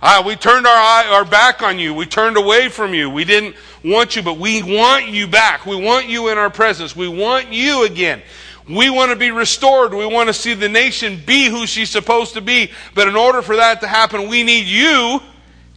Ah, 0.00 0.22
we 0.26 0.34
turned 0.34 0.66
our 0.66 0.72
eye, 0.72 1.08
our 1.12 1.24
back 1.24 1.62
on 1.62 1.78
you. 1.78 1.94
We 1.94 2.06
turned 2.06 2.36
away 2.36 2.68
from 2.68 2.92
you. 2.92 3.08
We 3.08 3.24
didn't 3.24 3.54
want 3.84 4.16
you, 4.16 4.22
but 4.22 4.36
we 4.36 4.62
want 4.62 5.06
you 5.06 5.28
back. 5.28 5.64
We 5.64 5.76
want 5.76 6.08
you 6.08 6.28
in 6.28 6.38
our 6.38 6.50
presence. 6.50 6.96
We 6.96 7.06
want 7.06 7.52
you 7.52 7.84
again. 7.84 8.20
We 8.68 8.90
want 8.90 9.10
to 9.10 9.16
be 9.16 9.30
restored. 9.30 9.92
We 9.92 10.06
want 10.06 10.28
to 10.28 10.34
see 10.34 10.54
the 10.54 10.68
nation 10.68 11.20
be 11.24 11.46
who 11.46 11.66
she's 11.66 11.90
supposed 11.90 12.34
to 12.34 12.40
be. 12.40 12.70
But 12.94 13.08
in 13.08 13.16
order 13.16 13.42
for 13.42 13.56
that 13.56 13.80
to 13.80 13.88
happen, 13.88 14.28
we 14.28 14.42
need 14.42 14.66
you 14.66 15.20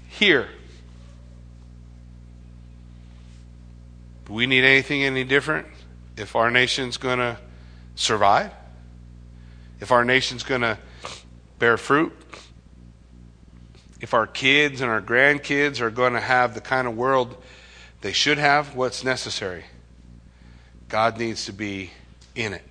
here. 0.09 0.47
Do 4.25 4.33
we 4.33 4.47
need 4.47 4.63
anything 4.63 5.03
any 5.03 5.23
different 5.23 5.67
if 6.17 6.35
our 6.35 6.51
nation's 6.51 6.97
going 6.97 7.19
to 7.19 7.37
survive? 7.95 8.51
If 9.79 9.91
our 9.91 10.05
nation's 10.05 10.43
going 10.43 10.61
to 10.61 10.77
bear 11.59 11.77
fruit? 11.77 12.13
If 14.01 14.13
our 14.13 14.27
kids 14.27 14.81
and 14.81 14.91
our 14.91 15.01
grandkids 15.01 15.79
are 15.81 15.89
going 15.89 16.13
to 16.13 16.19
have 16.19 16.53
the 16.53 16.61
kind 16.61 16.87
of 16.87 16.95
world 16.95 17.41
they 18.01 18.11
should 18.11 18.37
have, 18.37 18.75
what's 18.75 19.03
necessary? 19.03 19.65
God 20.89 21.17
needs 21.17 21.45
to 21.45 21.53
be 21.53 21.91
in 22.35 22.53
it. 22.53 22.63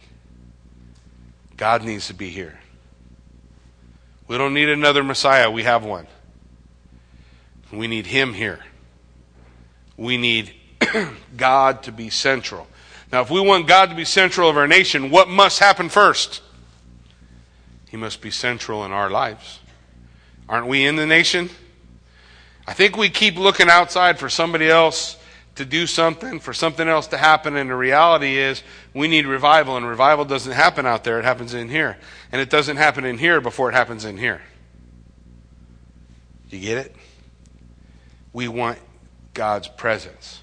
God 1.57 1.84
needs 1.84 2.09
to 2.09 2.14
be 2.14 2.30
here. 2.30 2.59
We 4.26 4.38
don't 4.38 4.55
need 4.55 4.68
another 4.68 5.05
Messiah, 5.05 5.50
we 5.50 5.64
have 5.64 5.84
one. 5.84 6.07
We 7.72 7.86
need 7.86 8.07
Him 8.07 8.34
here. 8.34 8.61
We 9.96 10.16
need 10.16 10.52
God 11.36 11.82
to 11.84 11.92
be 11.92 12.11
central. 12.11 12.66
Now, 13.12 13.22
if 13.22 13.30
we 13.30 13.40
want 13.40 13.68
God 13.68 13.90
to 13.90 13.94
be 13.94 14.05
central 14.05 14.48
of 14.48 14.57
our 14.57 14.66
nation, 14.66 15.11
what 15.11 15.28
must 15.28 15.59
happen 15.59 15.88
first? 15.88 16.42
He 17.88 17.96
must 17.96 18.20
be 18.20 18.30
central 18.30 18.84
in 18.84 18.92
our 18.92 19.11
lives. 19.11 19.61
Aren't 20.48 20.66
we 20.66 20.84
in 20.84 20.96
the 20.96 21.07
nation? 21.07 21.50
I 22.66 22.72
think 22.72 22.96
we 22.96 23.09
keep 23.11 23.36
looking 23.36 23.68
outside 23.68 24.18
for 24.18 24.28
somebody 24.28 24.68
else 24.68 25.16
to 25.55 25.64
do 25.64 25.86
something, 25.86 26.40
for 26.40 26.52
something 26.52 26.88
else 26.88 27.07
to 27.09 27.16
happen, 27.16 27.57
and 27.57 27.70
the 27.70 27.76
reality 27.76 28.38
is 28.38 28.62
we 28.92 29.07
need 29.07 29.26
revival, 29.26 29.76
and 29.76 29.86
revival 29.86 30.24
doesn't 30.24 30.52
happen 30.52 30.84
out 30.86 31.05
there, 31.05 31.18
it 31.18 31.24
happens 31.24 31.55
in 31.55 31.68
here. 31.68 31.96
And 32.32 32.40
it 32.40 32.50
doesn't 32.50 32.76
happen 32.76 33.05
in 33.05 33.18
here 33.18 33.40
before 33.40 33.68
it 33.68 33.74
happens 33.74 34.05
in 34.05 34.16
here. 34.16 34.42
You 36.50 36.61
get 36.61 36.78
it? 36.78 36.96
We 38.32 38.48
want 38.48 38.78
God's 39.32 39.68
presence. 39.68 40.40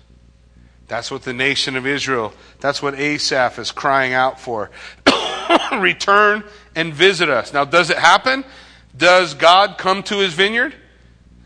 That's 0.88 1.10
what 1.10 1.24
the 1.24 1.34
nation 1.34 1.78
of 1.78 1.88
Israel, 1.88 2.34
that's 2.60 2.82
what 2.82 2.96
Asaph 2.96 3.60
is 3.60 3.72
crying 3.72 4.14
out 4.14 4.40
for. 4.40 4.72
Return 5.78 6.44
and 6.76 6.94
visit 6.94 7.30
us. 7.30 7.54
Now, 7.54 7.64
does 7.64 7.90
it 7.90 7.98
happen? 7.98 8.44
Does 8.96 9.34
God 9.34 9.78
come 9.78 10.04
to 10.04 10.18
his 10.18 10.34
vineyard? 10.34 10.76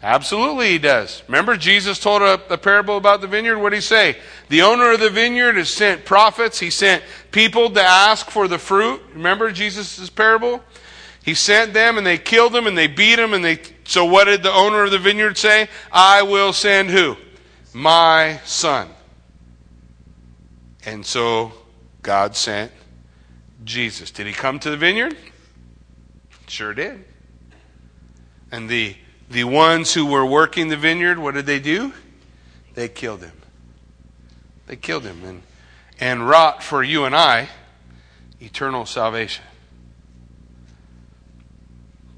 Absolutely, 0.06 0.70
he 0.70 0.78
does. 0.78 1.24
Remember, 1.28 1.58
Jesus 1.58 2.00
told 2.00 2.22
a, 2.22 2.40
a 2.54 2.58
parable 2.58 2.96
about 2.96 3.22
the 3.22 3.28
vineyard? 3.28 3.58
What 3.60 3.72
did 3.72 3.78
he 3.78 3.82
say? 3.82 4.18
The 4.50 4.62
owner 4.62 4.92
of 4.92 5.00
the 5.00 5.10
vineyard 5.10 5.56
has 5.56 5.70
sent 5.70 6.06
prophets, 6.06 6.60
he 6.60 6.70
sent 6.70 7.04
people 7.32 7.72
to 7.72 7.82
ask 7.82 8.30
for 8.30 8.48
the 8.48 8.60
fruit. 8.60 9.02
Remember 9.14 9.52
Jesus' 9.52 10.10
parable? 10.10 10.62
He 11.24 11.34
sent 11.34 11.74
them 11.74 11.98
and 11.98 12.06
they 12.06 12.20
killed 12.20 12.54
them 12.54 12.68
and 12.68 12.78
they 12.78 12.86
beat 12.86 13.16
them 13.16 13.34
and 13.34 13.44
they. 13.44 13.60
So 13.86 14.06
what 14.06 14.26
did 14.26 14.44
the 14.44 14.52
owner 14.54 14.84
of 14.84 14.92
the 14.92 15.00
vineyard 15.00 15.38
say? 15.40 15.70
I 15.92 16.22
will 16.22 16.54
send 16.54 16.92
who? 16.92 17.18
my 17.76 18.40
son. 18.46 18.88
And 20.86 21.06
so 21.06 21.52
God 22.02 22.38
sent 22.38 22.72
Jesus. 23.66 24.12
Did 24.12 24.28
he 24.28 24.34
come 24.34 24.60
to 24.60 24.70
the 24.70 24.78
vineyard? 24.78 25.18
Sure 26.48 26.74
did. 26.74 27.04
And 28.50 28.70
the, 28.70 28.96
the 29.30 29.44
ones 29.44 29.94
who 29.94 30.06
were 30.06 30.26
working 30.26 30.68
the 30.68 30.78
vineyard, 30.78 31.20
what 31.20 31.34
did 31.34 31.46
they 31.46 31.60
do? 31.60 31.94
They 32.74 32.88
killed 32.88 33.22
him. 33.22 33.32
They 34.68 34.76
killed 34.76 35.04
him 35.04 35.24
and, 35.24 35.42
and 36.00 36.28
wrought 36.28 36.64
for 36.64 36.84
you 36.84 37.06
and 37.06 37.16
I 37.16 37.50
eternal 38.40 38.86
salvation. 38.86 39.44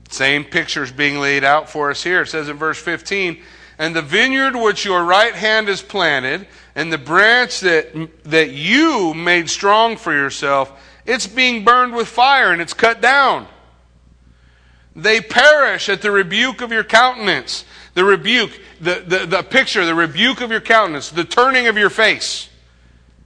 Same 0.10 0.44
pictures 0.44 0.92
being 0.92 1.20
laid 1.20 1.44
out 1.44 1.70
for 1.70 1.92
us 1.92 2.04
here. 2.04 2.22
It 2.22 2.28
says 2.28 2.50
in 2.50 2.58
verse 2.58 2.80
15, 2.80 3.42
and 3.78 3.96
the 3.96 4.02
vineyard 4.02 4.56
which 4.56 4.86
your 4.86 5.04
right 5.04 5.34
hand 5.34 5.68
has 5.68 5.82
planted, 5.82 6.48
and 6.76 6.92
the 6.92 6.98
branch 6.98 7.60
that, 7.62 8.10
that 8.24 8.52
you 8.52 9.14
made 9.14 9.50
strong 9.50 9.98
for 9.98 10.14
yourself, 10.14 10.72
it's 11.06 11.28
being 11.28 11.64
burned 11.64 11.94
with 11.94 12.08
fire 12.08 12.52
and 12.52 12.62
it's 12.62 12.74
cut 12.74 13.02
down. 13.02 13.48
They 14.98 15.22
perish 15.22 15.90
at 15.90 16.02
the 16.02 16.10
rebuke 16.10 16.62
of 16.62 16.72
your 16.72 16.84
countenance. 16.84 17.66
The 17.94 18.04
rebuke, 18.04 18.52
the, 18.82 19.04
the, 19.06 19.26
the 19.28 19.44
picture, 19.44 19.86
the 19.86 19.94
rebuke 19.94 20.42
of 20.42 20.50
your 20.50 20.60
countenance, 20.60 21.10
the 21.10 21.24
turning 21.24 21.68
of 21.68 21.78
your 21.78 21.92
face. 21.92 22.50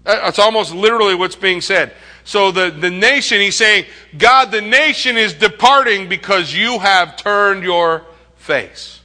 That's 0.03 0.37
almost 0.37 0.73
literally 0.73 1.15
what's 1.15 1.35
being 1.35 1.61
said. 1.61 1.93
So 2.25 2.51
the, 2.51 2.71
the 2.71 2.89
nation, 2.89 3.39
he's 3.39 3.55
saying, 3.55 3.85
God, 4.17 4.51
the 4.51 4.61
nation 4.61 5.15
is 5.15 5.33
departing 5.33 6.09
because 6.09 6.53
you 6.53 6.79
have 6.79 7.15
turned 7.15 7.63
your 7.63 8.05
face. 8.35 8.99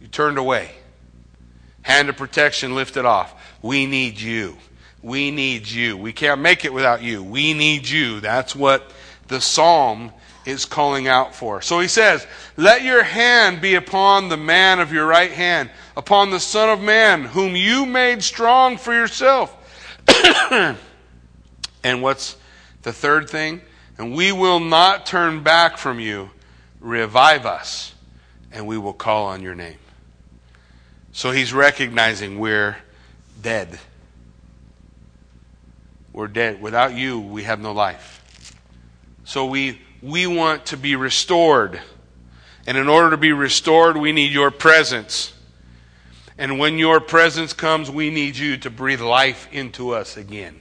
You 0.00 0.08
turned 0.08 0.38
away. 0.38 0.70
Hand 1.82 2.08
of 2.08 2.16
protection 2.16 2.74
lifted 2.74 3.04
off. 3.04 3.34
We 3.60 3.86
need 3.86 4.18
you. 4.18 4.56
We 5.02 5.30
need 5.30 5.68
you. 5.68 5.98
We 5.98 6.12
can't 6.12 6.40
make 6.40 6.64
it 6.64 6.72
without 6.72 7.02
you. 7.02 7.22
We 7.22 7.52
need 7.52 7.88
you. 7.88 8.20
That's 8.20 8.56
what 8.56 8.90
the 9.28 9.40
psalm 9.40 10.12
is 10.44 10.64
calling 10.64 11.08
out 11.08 11.34
for. 11.34 11.62
So 11.62 11.80
he 11.80 11.88
says, 11.88 12.26
Let 12.56 12.82
your 12.82 13.02
hand 13.02 13.60
be 13.60 13.74
upon 13.74 14.28
the 14.28 14.36
man 14.36 14.80
of 14.80 14.92
your 14.92 15.06
right 15.06 15.30
hand, 15.30 15.70
upon 15.96 16.30
the 16.30 16.40
Son 16.40 16.68
of 16.68 16.80
Man, 16.80 17.24
whom 17.24 17.54
you 17.56 17.86
made 17.86 18.22
strong 18.22 18.76
for 18.76 18.92
yourself. 18.92 19.56
and 21.84 22.02
what's 22.02 22.36
the 22.82 22.92
third 22.92 23.30
thing? 23.30 23.60
And 23.98 24.14
we 24.14 24.32
will 24.32 24.60
not 24.60 25.06
turn 25.06 25.42
back 25.42 25.76
from 25.78 26.00
you. 26.00 26.30
Revive 26.80 27.46
us, 27.46 27.94
and 28.50 28.66
we 28.66 28.76
will 28.76 28.92
call 28.92 29.26
on 29.26 29.42
your 29.42 29.54
name. 29.54 29.78
So 31.12 31.30
he's 31.30 31.52
recognizing 31.52 32.38
we're 32.38 32.76
dead. 33.40 33.78
We're 36.12 36.28
dead. 36.28 36.60
Without 36.60 36.94
you, 36.94 37.20
we 37.20 37.44
have 37.44 37.60
no 37.60 37.72
life. 37.72 38.54
So 39.24 39.46
we, 39.46 39.80
we 40.02 40.26
want 40.26 40.66
to 40.66 40.76
be 40.76 40.96
restored. 40.96 41.80
And 42.66 42.76
in 42.76 42.88
order 42.88 43.10
to 43.10 43.16
be 43.16 43.32
restored, 43.32 43.96
we 43.96 44.12
need 44.12 44.32
your 44.32 44.50
presence. 44.50 45.32
And 46.36 46.58
when 46.58 46.78
your 46.78 47.00
presence 47.00 47.52
comes, 47.52 47.90
we 47.90 48.10
need 48.10 48.36
you 48.36 48.56
to 48.58 48.70
breathe 48.70 49.00
life 49.00 49.48
into 49.52 49.90
us 49.90 50.16
again. 50.16 50.60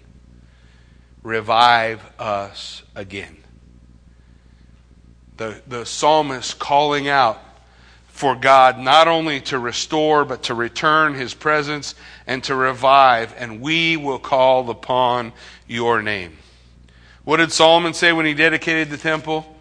Revive 1.24 2.02
us 2.20 2.84
again. 2.96 3.38
The, 5.38 5.62
the 5.68 5.86
psalmist 5.86 6.60
calling 6.60 7.08
out 7.08 7.42
for 8.08 8.36
God 8.36 8.78
not 8.78 9.08
only 9.08 9.42
to 9.42 9.58
restore, 9.58 10.26
but 10.26 10.44
to 10.44 10.54
return 10.54 11.16
his 11.16 11.34
presence 11.34 11.96
and 12.28 12.44
to 12.44 12.54
revive, 12.54 13.34
and 13.38 13.62
we 13.62 13.98
will 13.98 14.20
call 14.20 14.70
upon 14.70 15.34
your 15.68 16.04
name. 16.04 16.38
What 17.24 17.38
did 17.38 17.52
Solomon 17.52 17.94
say 17.94 18.12
when 18.12 18.26
he 18.26 18.34
dedicated 18.34 18.90
the 18.90 18.98
temple? 18.98 19.56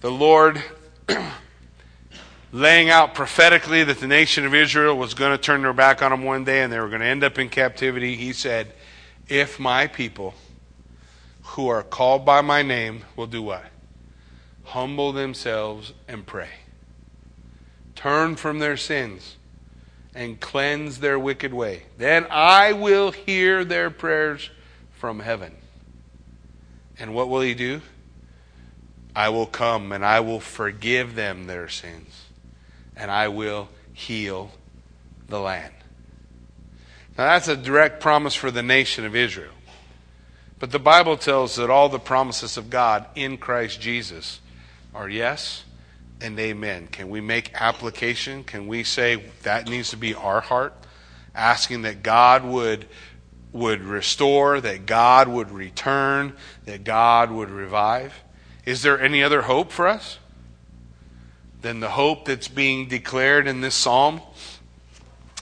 The 0.00 0.10
Lord, 0.10 0.62
laying 2.52 2.90
out 2.90 3.14
prophetically 3.14 3.84
that 3.84 4.00
the 4.00 4.06
nation 4.06 4.44
of 4.44 4.54
Israel 4.54 4.96
was 4.96 5.14
going 5.14 5.32
to 5.32 5.38
turn 5.38 5.62
their 5.62 5.72
back 5.72 6.02
on 6.02 6.12
him 6.12 6.24
one 6.24 6.44
day 6.44 6.62
and 6.62 6.72
they 6.72 6.78
were 6.78 6.88
going 6.88 7.00
to 7.00 7.06
end 7.06 7.24
up 7.24 7.38
in 7.38 7.48
captivity, 7.48 8.16
he 8.16 8.32
said, 8.32 8.72
If 9.28 9.58
my 9.58 9.86
people 9.86 10.34
who 11.42 11.68
are 11.68 11.82
called 11.82 12.24
by 12.24 12.42
my 12.42 12.62
name 12.62 13.04
will 13.16 13.26
do 13.26 13.42
what? 13.42 13.64
Humble 14.64 15.12
themselves 15.12 15.92
and 16.06 16.26
pray 16.26 16.48
turn 17.94 18.36
from 18.36 18.58
their 18.58 18.76
sins 18.76 19.36
and 20.14 20.38
cleanse 20.38 20.98
their 20.98 21.18
wicked 21.18 21.52
way. 21.54 21.84
Then 21.96 22.26
I 22.30 22.72
will 22.72 23.10
hear 23.12 23.64
their 23.64 23.88
prayers 23.88 24.50
from 24.92 25.20
heaven. 25.20 25.54
And 26.98 27.14
what 27.14 27.28
will 27.28 27.40
he 27.40 27.54
do? 27.54 27.82
I 29.16 29.28
will 29.28 29.46
come 29.46 29.92
and 29.92 30.04
I 30.04 30.20
will 30.20 30.40
forgive 30.40 31.14
them 31.14 31.46
their 31.46 31.68
sins 31.68 32.26
and 32.96 33.10
I 33.10 33.28
will 33.28 33.68
heal 33.92 34.50
the 35.28 35.40
land. 35.40 35.72
Now 37.16 37.26
that's 37.26 37.48
a 37.48 37.56
direct 37.56 38.00
promise 38.00 38.34
for 38.34 38.50
the 38.50 38.62
nation 38.62 39.04
of 39.04 39.14
Israel. 39.14 39.52
But 40.58 40.70
the 40.70 40.78
Bible 40.78 41.16
tells 41.16 41.56
that 41.56 41.70
all 41.70 41.88
the 41.88 41.98
promises 41.98 42.56
of 42.56 42.70
God 42.70 43.06
in 43.14 43.38
Christ 43.38 43.80
Jesus 43.80 44.40
are 44.94 45.08
yes 45.08 45.64
and 46.20 46.38
amen. 46.38 46.88
Can 46.88 47.10
we 47.10 47.20
make 47.20 47.52
application? 47.54 48.44
Can 48.44 48.66
we 48.66 48.84
say 48.84 49.22
that 49.42 49.68
needs 49.68 49.90
to 49.90 49.96
be 49.96 50.14
our 50.14 50.40
heart? 50.40 50.74
Asking 51.34 51.82
that 51.82 52.02
God 52.02 52.44
would 52.44 52.86
would 53.54 53.82
restore, 53.82 54.60
that 54.60 54.84
God 54.84 55.28
would 55.28 55.50
return, 55.50 56.34
that 56.66 56.84
God 56.84 57.30
would 57.30 57.48
revive. 57.48 58.12
Is 58.66 58.82
there 58.82 59.00
any 59.00 59.22
other 59.22 59.42
hope 59.42 59.70
for 59.70 59.86
us 59.86 60.18
than 61.62 61.80
the 61.80 61.90
hope 61.90 62.26
that's 62.26 62.48
being 62.48 62.88
declared 62.88 63.46
in 63.46 63.62
this 63.62 63.74
psalm? 63.74 64.20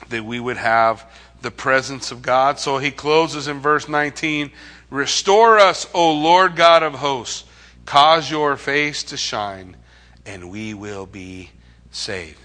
That 0.09 0.23
we 0.23 0.39
would 0.39 0.57
have 0.57 1.11
the 1.41 1.51
presence 1.51 2.11
of 2.11 2.21
God. 2.21 2.59
So 2.59 2.77
he 2.77 2.91
closes 2.91 3.47
in 3.47 3.59
verse 3.59 3.89
19 3.89 4.51
Restore 4.91 5.57
us, 5.57 5.87
O 5.95 6.13
Lord 6.13 6.55
God 6.55 6.83
of 6.83 6.93
hosts, 6.93 7.45
cause 7.85 8.29
your 8.29 8.55
face 8.55 9.01
to 9.05 9.17
shine 9.17 9.75
and 10.23 10.51
we 10.51 10.75
will 10.75 11.07
be 11.07 11.49
saved. 11.91 12.37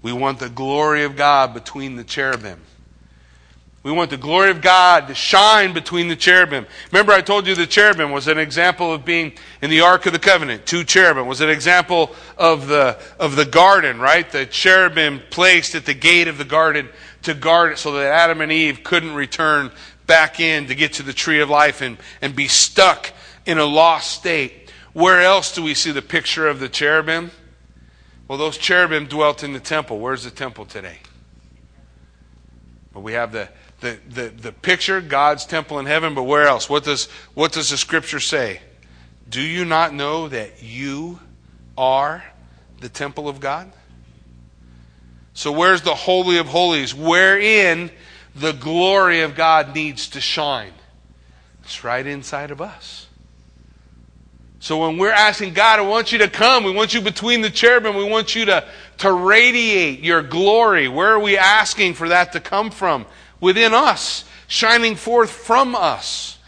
We 0.00 0.12
want 0.12 0.38
the 0.38 0.48
glory 0.48 1.04
of 1.04 1.16
God 1.16 1.54
between 1.54 1.96
the 1.96 2.04
cherubim. 2.04 2.60
We 3.84 3.92
want 3.92 4.08
the 4.08 4.16
glory 4.16 4.50
of 4.50 4.62
God 4.62 5.08
to 5.08 5.14
shine 5.14 5.74
between 5.74 6.08
the 6.08 6.16
cherubim. 6.16 6.66
Remember, 6.90 7.12
I 7.12 7.20
told 7.20 7.46
you 7.46 7.54
the 7.54 7.66
cherubim 7.66 8.12
was 8.12 8.28
an 8.28 8.38
example 8.38 8.94
of 8.94 9.04
being 9.04 9.34
in 9.60 9.68
the 9.68 9.82
Ark 9.82 10.06
of 10.06 10.14
the 10.14 10.18
Covenant. 10.18 10.64
Two 10.64 10.84
cherubim 10.84 11.26
was 11.26 11.42
an 11.42 11.50
example 11.50 12.16
of 12.38 12.66
the, 12.66 12.98
of 13.20 13.36
the 13.36 13.44
garden, 13.44 14.00
right? 14.00 14.28
The 14.32 14.46
cherubim 14.46 15.20
placed 15.28 15.74
at 15.74 15.84
the 15.84 15.92
gate 15.92 16.28
of 16.28 16.38
the 16.38 16.46
garden 16.46 16.88
to 17.24 17.34
guard 17.34 17.72
it 17.72 17.78
so 17.78 17.92
that 17.92 18.06
Adam 18.06 18.40
and 18.40 18.50
Eve 18.50 18.82
couldn't 18.84 19.14
return 19.14 19.70
back 20.06 20.40
in 20.40 20.66
to 20.68 20.74
get 20.74 20.94
to 20.94 21.02
the 21.02 21.12
tree 21.12 21.42
of 21.42 21.50
life 21.50 21.82
and, 21.82 21.98
and 22.22 22.34
be 22.34 22.48
stuck 22.48 23.12
in 23.44 23.58
a 23.58 23.66
lost 23.66 24.12
state. 24.12 24.70
Where 24.94 25.20
else 25.20 25.54
do 25.54 25.62
we 25.62 25.74
see 25.74 25.90
the 25.90 26.00
picture 26.00 26.48
of 26.48 26.58
the 26.58 26.70
cherubim? 26.70 27.32
Well, 28.28 28.38
those 28.38 28.56
cherubim 28.56 29.08
dwelt 29.08 29.44
in 29.44 29.52
the 29.52 29.60
temple. 29.60 29.98
Where's 29.98 30.24
the 30.24 30.30
temple 30.30 30.64
today? 30.64 31.00
Well, 32.94 33.02
we 33.02 33.12
have 33.12 33.32
the, 33.32 33.50
the, 33.84 33.98
the, 34.08 34.28
the 34.28 34.52
picture, 34.52 35.00
God's 35.00 35.44
temple 35.44 35.78
in 35.78 35.86
heaven, 35.86 36.14
but 36.14 36.22
where 36.22 36.46
else? 36.46 36.70
What 36.70 36.84
does, 36.84 37.06
what 37.34 37.52
does 37.52 37.70
the 37.70 37.76
scripture 37.76 38.18
say? 38.18 38.60
Do 39.28 39.42
you 39.42 39.64
not 39.64 39.92
know 39.92 40.28
that 40.28 40.62
you 40.62 41.20
are 41.76 42.24
the 42.80 42.88
temple 42.88 43.28
of 43.28 43.40
God? 43.40 43.70
So, 45.34 45.52
where's 45.52 45.82
the 45.82 45.94
Holy 45.94 46.38
of 46.38 46.46
Holies? 46.46 46.94
Wherein 46.94 47.90
the 48.34 48.52
glory 48.52 49.20
of 49.20 49.34
God 49.34 49.74
needs 49.74 50.08
to 50.10 50.20
shine? 50.20 50.72
It's 51.62 51.84
right 51.84 52.06
inside 52.06 52.50
of 52.50 52.60
us. 52.60 53.06
So 54.64 54.78
when 54.78 54.96
we're 54.96 55.12
asking 55.12 55.52
God, 55.52 55.78
I 55.78 55.82
want 55.82 56.10
you 56.10 56.20
to 56.20 56.28
come, 56.28 56.64
we 56.64 56.72
want 56.72 56.94
you 56.94 57.02
between 57.02 57.42
the 57.42 57.50
cherubim, 57.50 57.96
we 57.96 58.04
want 58.04 58.34
you 58.34 58.46
to, 58.46 58.66
to 58.98 59.12
radiate 59.12 60.00
your 60.00 60.22
glory. 60.22 60.88
Where 60.88 61.10
are 61.10 61.18
we 61.18 61.36
asking 61.36 61.92
for 61.92 62.08
that 62.08 62.32
to 62.32 62.40
come 62.40 62.70
from? 62.70 63.04
Within 63.44 63.74
us, 63.74 64.24
shining 64.46 64.96
forth 64.96 65.28
from 65.28 65.74
us. 65.74 66.38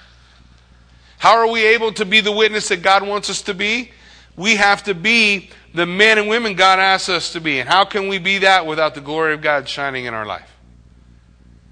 How 1.19 1.37
are 1.37 1.51
we 1.51 1.63
able 1.63 1.93
to 1.93 2.07
be 2.07 2.23
the 2.23 2.33
witness 2.33 2.69
that 2.69 2.81
God 2.81 3.07
wants 3.07 3.29
us 3.29 3.43
to 3.43 3.53
be? 3.53 3.91
We 4.35 4.57
have 4.57 4.83
to 4.85 4.95
be 4.95 5.51
the 5.75 5.85
men 5.85 6.17
and 6.17 6.27
women 6.27 6.55
God 6.55 6.79
asks 6.79 7.11
us 7.11 7.35
to 7.35 7.41
be. 7.43 7.61
And 7.61 7.69
how 7.69 7.85
can 7.85 8.09
we 8.09 8.17
be 8.17 8.39
that 8.39 8.65
without 8.65 8.95
the 8.95 9.03
glory 9.03 9.35
of 9.35 9.43
God 9.43 9.69
shining 9.69 10.07
in 10.07 10.15
our 10.15 10.25
life? 10.25 10.51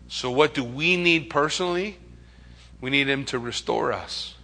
So, 0.08 0.30
what 0.30 0.52
do 0.52 0.62
we 0.62 0.98
need 0.98 1.30
personally? 1.30 1.96
We 2.82 2.90
need 2.90 3.08
Him 3.08 3.24
to 3.24 3.38
restore 3.38 3.94
us. 3.94 4.34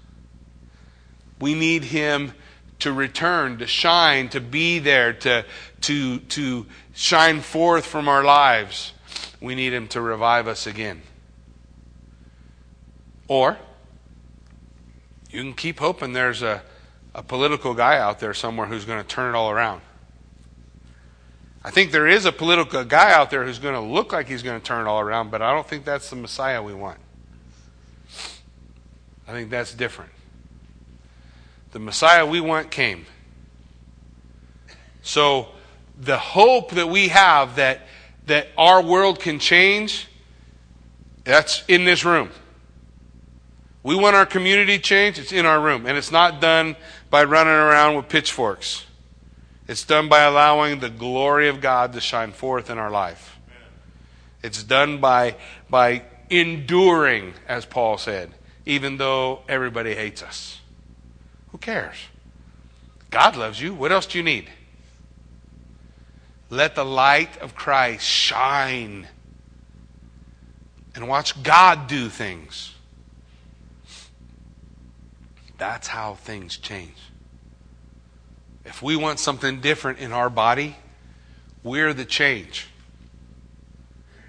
We 1.39 1.53
need 1.53 1.85
Him 1.85 2.33
to 2.78 2.91
return, 2.91 3.59
to 3.59 3.66
shine, 3.66 4.31
to 4.31 4.41
be 4.41 4.78
there, 4.78 5.12
to, 5.12 5.45
to, 5.83 6.20
to 6.20 6.66
shine 6.95 7.43
forth 7.43 7.85
from 7.85 8.09
our 8.09 8.24
lives, 8.24 8.95
we 9.41 9.55
need 9.55 9.72
Him 9.72 9.88
to 9.88 10.01
revive 10.01 10.47
us 10.47 10.66
again. 10.66 11.03
Or, 13.28 13.59
you 15.30 15.41
can 15.43 15.55
keep 15.55 15.78
hoping 15.78 16.12
there's 16.12 16.43
a, 16.43 16.62
a 17.14 17.22
political 17.22 17.74
guy 17.74 17.99
out 17.99 18.18
there 18.18 18.34
somewhere 18.34 18.66
who's 18.66 18.84
going 18.84 19.01
to 19.01 19.09
turn 19.09 19.34
it 19.34 19.38
all 19.38 19.51
around. 19.51 19.82
I 21.62 21.70
think 21.70 21.93
there 21.93 22.07
is 22.07 22.24
a 22.24 22.32
political 22.32 22.84
guy 22.84 23.12
out 23.12 23.30
there 23.30 23.45
who's 23.45 23.59
going 23.59 23.74
to 23.74 23.80
look 23.80 24.12
like 24.12 24.28
he's 24.28 24.43
going 24.43 24.59
to 24.59 24.66
turn 24.66 24.86
it 24.86 24.88
all 24.88 25.01
around, 25.01 25.30
but 25.30 25.43
I 25.43 25.53
don't 25.55 25.66
think 25.66 25.84
that's 25.84 26.09
the 26.09 26.16
Messiah 26.16 26.62
we 26.62 26.74
want. 26.74 26.99
I 29.28 29.32
think 29.32 29.51
that's 29.51 29.74
different. 29.74 30.11
The 31.72 31.78
Messiah 31.78 32.26
we 32.26 32.41
want 32.41 32.70
came. 32.70 33.07
So 35.03 35.49
the 35.99 36.18
hope 36.18 36.72
that 36.72 36.88
we 36.88 37.09
have 37.09 37.57
that 37.57 37.82
that 38.31 38.49
our 38.57 38.81
world 38.81 39.18
can 39.18 39.39
change 39.39 40.07
that's 41.24 41.64
in 41.68 41.85
this 41.85 42.05
room. 42.05 42.31
We 43.83 43.95
want 43.97 44.14
our 44.14 44.26
community 44.26 44.78
changed, 44.78 45.18
it's 45.18 45.33
in 45.33 45.47
our 45.47 45.61
room 45.61 45.87
and 45.87 45.99
it's 45.99 46.12
not 46.12 46.41
done 46.41 46.76
by 47.11 47.24
running 47.24 47.53
around 47.53 47.97
with 47.97 48.09
pitchforks. 48.09 48.87
It's 49.66 49.85
done 49.85 50.09
by 50.09 50.20
allowing 50.20 50.81
the 50.81 50.91
glory 50.91 51.49
of 51.49 51.61
God 51.61 51.93
to 51.93 52.01
shine 52.01 52.33
forth 52.33 52.70
in 52.70 52.78
our 52.78 52.91
life. 52.91 53.39
It's 54.43 54.62
done 54.62 54.99
by 54.99 55.37
by 55.68 56.03
enduring 56.28 57.35
as 57.49 57.64
Paul 57.64 57.99
said, 57.99 58.31
even 58.64 58.97
though 58.97 59.41
everybody 59.49 59.95
hates 59.95 60.22
us. 60.22 60.61
Who 61.51 61.59
cares? 61.59 61.97
God 63.11 63.37
loves 63.37 63.61
you. 63.61 63.74
What 63.74 63.91
else 63.91 64.07
do 64.07 64.18
you 64.18 64.24
need? 64.24 64.51
Let 66.51 66.74
the 66.74 66.84
light 66.84 67.38
of 67.38 67.55
Christ 67.55 68.05
shine 68.05 69.07
and 70.96 71.09
watch 71.09 71.40
God 71.44 71.86
do 71.86 72.09
things. 72.09 72.74
That's 75.59 75.86
how 75.86 76.14
things 76.14 76.57
change. 76.57 76.96
If 78.64 78.82
we 78.82 78.96
want 78.96 79.20
something 79.20 79.61
different 79.61 80.01
in 80.01 80.12
our 80.12 80.28
body, 80.28 80.76
we're 81.62 81.94
the 81.94 82.05
change. 82.05 82.66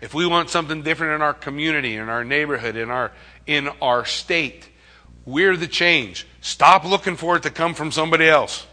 If 0.01 0.13
we 0.13 0.25
want 0.25 0.49
something 0.49 0.83
different 0.83 1.15
in 1.15 1.21
our 1.21 1.33
community, 1.33 1.95
in 1.95 2.09
our 2.09 2.23
neighborhood, 2.23 2.75
in 2.75 2.89
our 2.89 3.11
in 3.47 3.69
our 3.81 4.05
state, 4.05 4.69
we're 5.25 5.55
the 5.55 5.67
change. 5.67 6.27
Stop 6.41 6.85
looking 6.85 7.15
for 7.15 7.37
it 7.37 7.43
to 7.43 7.49
come 7.49 7.73
from 7.73 7.91
somebody 7.91 8.27
else. 8.27 8.65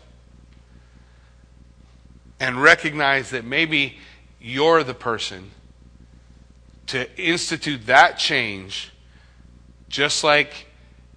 And 2.41 2.63
recognize 2.63 3.31
that 3.31 3.45
maybe 3.45 3.99
you're 4.41 4.85
the 4.85 4.95
person 4.95 5.51
to 6.87 7.21
institute 7.21 7.87
that 7.87 8.19
change, 8.19 8.93
just 9.89 10.25
like 10.25 10.67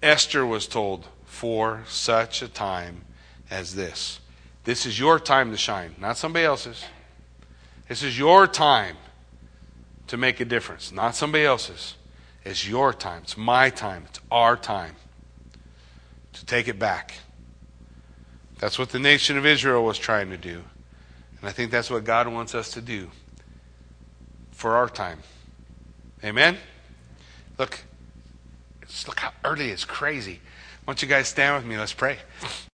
Esther 0.02 0.44
was 0.44 0.66
told, 0.66 1.06
for 1.24 1.82
such 1.86 2.42
a 2.42 2.48
time 2.48 3.04
as 3.50 3.74
this. 3.74 4.20
This 4.64 4.86
is 4.86 4.98
your 4.98 5.18
time 5.18 5.50
to 5.50 5.56
shine, 5.56 5.94
not 5.98 6.16
somebody 6.16 6.44
else's. 6.44 6.84
This 7.88 8.02
is 8.02 8.18
your 8.18 8.46
time 8.46 8.96
to 10.08 10.16
make 10.16 10.40
a 10.40 10.44
difference, 10.44 10.92
not 10.92 11.14
somebody 11.14 11.44
else's. 11.44 11.96
It's 12.44 12.66
your 12.68 12.92
time. 12.92 13.22
It's 13.22 13.36
my 13.36 13.70
time. 13.70 14.04
It's 14.08 14.20
our 14.30 14.56
time 14.56 14.96
to 16.32 16.46
take 16.46 16.68
it 16.68 16.78
back. 16.78 17.14
That's 18.58 18.78
what 18.78 18.90
the 18.90 18.98
nation 18.98 19.38
of 19.38 19.46
Israel 19.46 19.84
was 19.84 19.98
trying 19.98 20.30
to 20.30 20.36
do. 20.36 20.62
And 21.42 21.48
I 21.48 21.52
think 21.52 21.72
that's 21.72 21.90
what 21.90 22.04
God 22.04 22.28
wants 22.28 22.54
us 22.54 22.70
to 22.70 22.80
do 22.80 23.10
for 24.52 24.76
our 24.76 24.88
time. 24.88 25.18
Amen? 26.22 26.56
Look, 27.58 27.80
look 29.08 29.18
how 29.18 29.32
early 29.44 29.70
it's 29.70 29.84
crazy. 29.84 30.40
Why 30.84 30.92
don't 30.92 31.02
you 31.02 31.08
guys 31.08 31.26
stand 31.26 31.56
with 31.56 31.66
me? 31.66 31.76
Let's 31.76 31.92
pray. 31.92 32.18